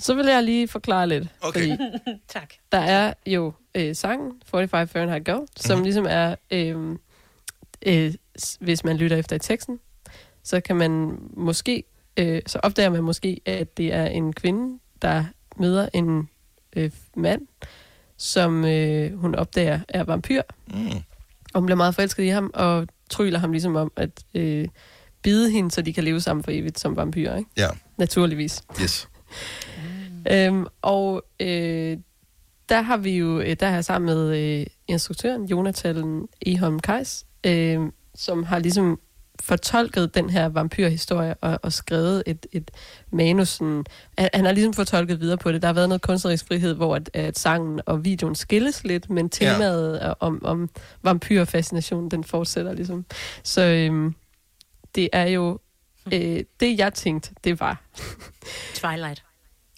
[0.00, 1.28] Så vil jeg lige forklare lidt.
[1.40, 1.60] Okay.
[1.60, 1.76] Fordi
[2.28, 2.50] tak.
[2.72, 5.72] der er jo øh, sangen 45 Fahrenheit Girl, som Mhm.
[5.78, 5.84] mm-hmm.
[5.84, 6.96] ligesom er, øh,
[7.86, 8.14] øh,
[8.60, 9.78] hvis man lytter efter i teksten,
[10.42, 11.84] så kan man måske,
[12.16, 15.24] øh, så opdager man måske, at det er en kvinde, der
[15.56, 16.28] møder en
[16.76, 17.42] øh, mand,
[18.16, 20.42] som øh, hun opdager er vampyr.
[20.66, 20.86] Mm.
[21.54, 24.68] Og hun bliver meget forelsket i ham, og tryller ham ligesom om at øh,
[25.22, 27.50] bide hende, så de kan leve sammen for evigt som vampyrer, ikke?
[27.56, 27.68] Ja.
[27.96, 28.62] Naturligvis.
[28.82, 29.08] Yes.
[30.30, 31.98] Øhm, og øh,
[32.68, 37.26] der har vi jo, øh, der har jeg sammen med øh, instruktøren, Jonathan Eholm Kajs,
[37.46, 37.80] øh,
[38.14, 39.00] som har ligesom
[39.42, 42.70] fortolket den her vampyrhistorie og, og skrevet et, et
[43.12, 43.48] manus.
[43.48, 43.84] Sådan,
[44.18, 45.62] han, han har ligesom fortolket videre på det.
[45.62, 49.28] Der har været noget kunstnerisk frihed, hvor at, at sangen og videoen skilles lidt, men
[49.28, 50.12] temaet ja.
[50.20, 50.70] om, om
[51.02, 53.04] vampyrfascination, den fortsætter ligesom.
[53.42, 54.12] Så øh,
[54.94, 55.58] det er jo,
[56.12, 57.82] øh, det jeg tænkte, det var,
[58.74, 59.22] Twilight.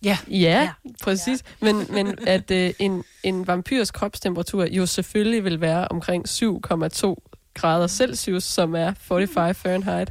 [0.03, 0.19] Ja.
[0.31, 0.91] Ja, ja.
[1.03, 1.45] præcis.
[1.63, 1.73] Ja.
[1.73, 7.28] Men, men at øh, en, en vampyrs kropstemperatur jo selvfølgelig vil være omkring 7,2
[7.59, 10.11] grader Celsius, som er 45 Fahrenheit.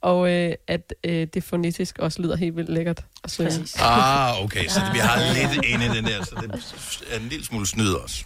[0.00, 3.04] Og øh, at øh, det fonetisk også lyder helt vildt lækkert.
[3.24, 3.66] at synge.
[3.82, 7.44] Ah, okay, så vi har lidt inde i den der, så det er en lille
[7.44, 8.24] smule snyd også.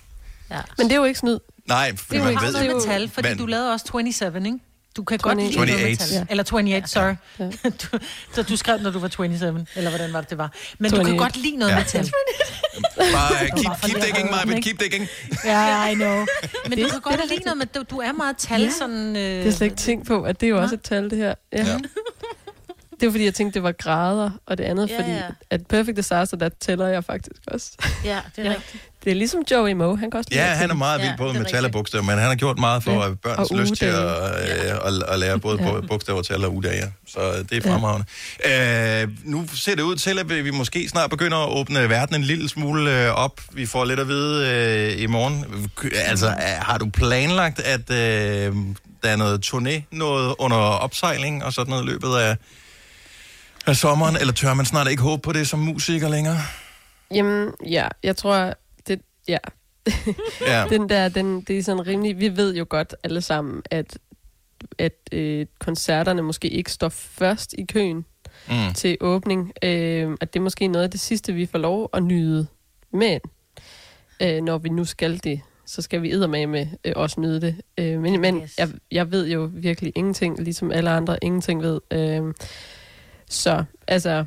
[0.50, 0.60] Ja.
[0.78, 1.38] Men det er jo ikke snyd.
[1.68, 2.74] Nej, Det fordi er jo man ikke ved noget jo...
[2.74, 4.58] med tal, fordi men- du lavede også 27, ikke?
[4.98, 5.66] Du kan godt lide 28.
[5.76, 6.14] noget med tal.
[6.16, 6.24] Ja.
[6.30, 7.14] Eller 28, sorry.
[7.82, 7.98] Du,
[8.34, 10.52] så du skrev, når du var 27, eller hvordan var det, det var.
[10.78, 11.18] Men du kan 28.
[11.18, 11.76] godt lide noget Ja.
[11.76, 12.10] med tal.
[12.96, 14.62] Bare keep, keep digging, Maja, ikke?
[14.68, 15.08] keep digging.
[15.44, 16.16] Ja, I know.
[16.68, 18.70] Men Det- du kan godt lide noget med, du, du er meget tal, Ja.
[18.78, 19.16] sådan...
[19.16, 21.18] Øh, Det er slet ikke tænkt på, at det er jo også et tal, det
[21.18, 21.34] her.
[21.52, 21.64] Ja.
[21.66, 21.76] Ja.
[23.00, 25.22] Det var fordi, jeg tænkte, det var grader, og det andet, Ja, fordi ja.
[25.50, 27.70] at Perfect Disaster, der tæller jeg faktisk også.
[28.04, 28.82] Ja, det er rigtigt.
[29.04, 31.28] Det er ligesom Joey Moe, han kan også Ja, han er meget vild Ja, både
[31.30, 33.14] det er med tal og bogstaver, men han har gjort meget for Ja.
[33.14, 35.80] børns Og lyst til at, øh, at, at lære både Ja.
[35.80, 36.76] bogstaver, tal og ugedage.
[36.76, 36.86] ja.
[37.06, 38.06] Så det er fremragende.
[39.02, 42.14] Øh, nu ser det ud til, at vi vi måske snart begynder at åbne verden
[42.16, 43.40] en lille smule øh, op.
[43.52, 44.48] Vi får lidt at vide
[44.94, 45.44] øh, i morgen.
[45.94, 48.56] Altså, øh, har du planlagt, at øh,
[49.02, 52.36] der er noget turné, noget under opsejling og sådan noget i løbet af,
[53.68, 54.16] af sommeren?
[54.16, 56.36] Eller tør man snart ikke håbe på det som musiker længere?
[57.14, 58.54] Jamen, ja, jeg tror,
[58.86, 59.38] det, ja.
[60.40, 60.64] Ja.
[60.70, 63.98] den der, den, det er sådan rimelig, vi ved jo godt alle sammen, at,
[64.78, 68.04] at øh, koncerterne måske ikke står først i køen
[68.48, 68.74] Mm.
[68.74, 69.52] til åbning.
[69.62, 72.46] Øh, at det er måske noget af det sidste, vi får lov at nyde.
[72.92, 73.20] Men
[74.22, 77.56] øh, når vi nu skal det, så skal vi eddermame med øh, også nyde det.
[77.78, 78.58] Øh, men men Yes.
[78.58, 81.80] jeg, jeg ved jo virkelig ingenting, ligesom alle andre ingenting ved.
[81.90, 82.34] Øh,
[83.30, 84.24] så altså,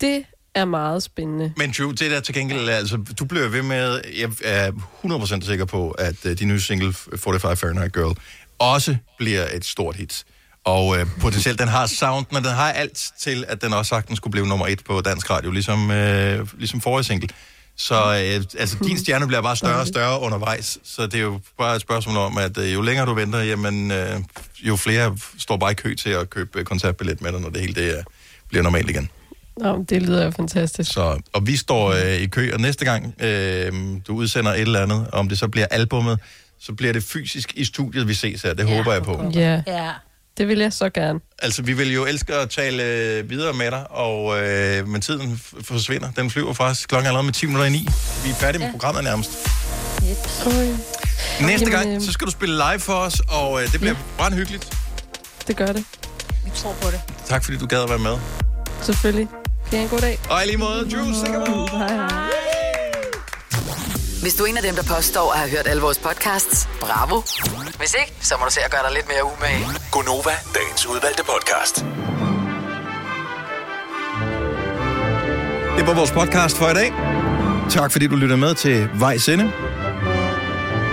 [0.00, 0.24] det
[0.54, 1.52] er meget spændende.
[1.56, 4.72] Men Drew, det der til gengæld, altså, du bliver ved med, jeg er
[5.40, 8.16] 100% sikker på, at uh, din nye single øh, 45 Fahrenheit Girl
[8.58, 10.24] også bliver et stort hit.
[10.64, 14.16] Og uh, potentielt, den har sounden, og den har alt til, at den også sagtens
[14.16, 17.28] skulle blive nummer et på dansk radio, ligesom, uh, ligesom forrige single.
[17.78, 21.40] Så uh, altså, din stjerne bliver bare større og større undervejs, så det er jo
[21.58, 24.22] bare et spørgsmål om, at uh, jo længere du venter, jamen, uh,
[24.68, 27.60] jo flere står bare i kø til at købe øh, koncertbillet med dig, når det
[27.60, 28.02] hele det, uh,
[28.48, 29.10] bliver normalt igen.
[29.56, 30.92] Nå, det lyder jo fantastisk.
[30.92, 33.72] Så, og vi står øh, i kø, og næste gang øh,
[34.06, 36.18] du udsender et eller andet, om det så bliver albummet,
[36.60, 38.54] så bliver det fysisk i studiet, vi ses her.
[38.54, 39.30] Det ja, håber jeg på.
[39.34, 39.90] Ja, Ja.
[40.38, 41.20] Det vil jeg så gerne.
[41.38, 45.40] Altså, vi vil jo elske at tale øh, videre med dig, og, øh, men tiden
[45.62, 46.10] forsvinder.
[46.16, 47.88] Den flyver faktisk klokken allerede med 10 minutter i 9.
[48.24, 49.30] Vi er færdige med programmet nærmest.
[50.46, 50.52] Oj,
[51.40, 53.94] Næste Jamen, gang, øh, så skal du spille live for os, og øh, det bliver
[54.18, 54.78] brændt hyggeligt.
[55.46, 55.84] det gør det.
[56.44, 57.00] Vi tror på det.
[57.26, 58.18] Tak fordi du gad at være med.
[58.82, 59.28] Selvfølgelig.
[59.70, 60.18] Kan I have en god dag?
[60.30, 61.26] Og i lige måde, Juice.
[61.26, 62.67] Hej, hej.
[64.22, 67.22] Hvis du er en af dem, der påstår at have hørt alle vores podcasts, bravo.
[67.78, 69.64] Hvis ikke, så må du se at gøre dig lidt mere umage.
[69.92, 71.76] Gonova, dagens udvalgte podcast.
[75.76, 76.92] Det var vores podcast for i dag.
[77.70, 79.52] Tak fordi du lytter med til Vejs Ende.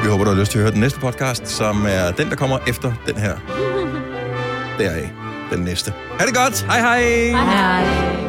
[0.04, 2.36] Vi håber, du har lyst til at høre den næste podcast, som er den, der
[2.36, 3.38] kommer efter den her.
[4.80, 5.10] Deraf.
[5.52, 5.94] Den næste.
[6.20, 6.62] Ha' det godt.
[6.62, 7.02] Hej hej.
[7.32, 8.26] Hej hej.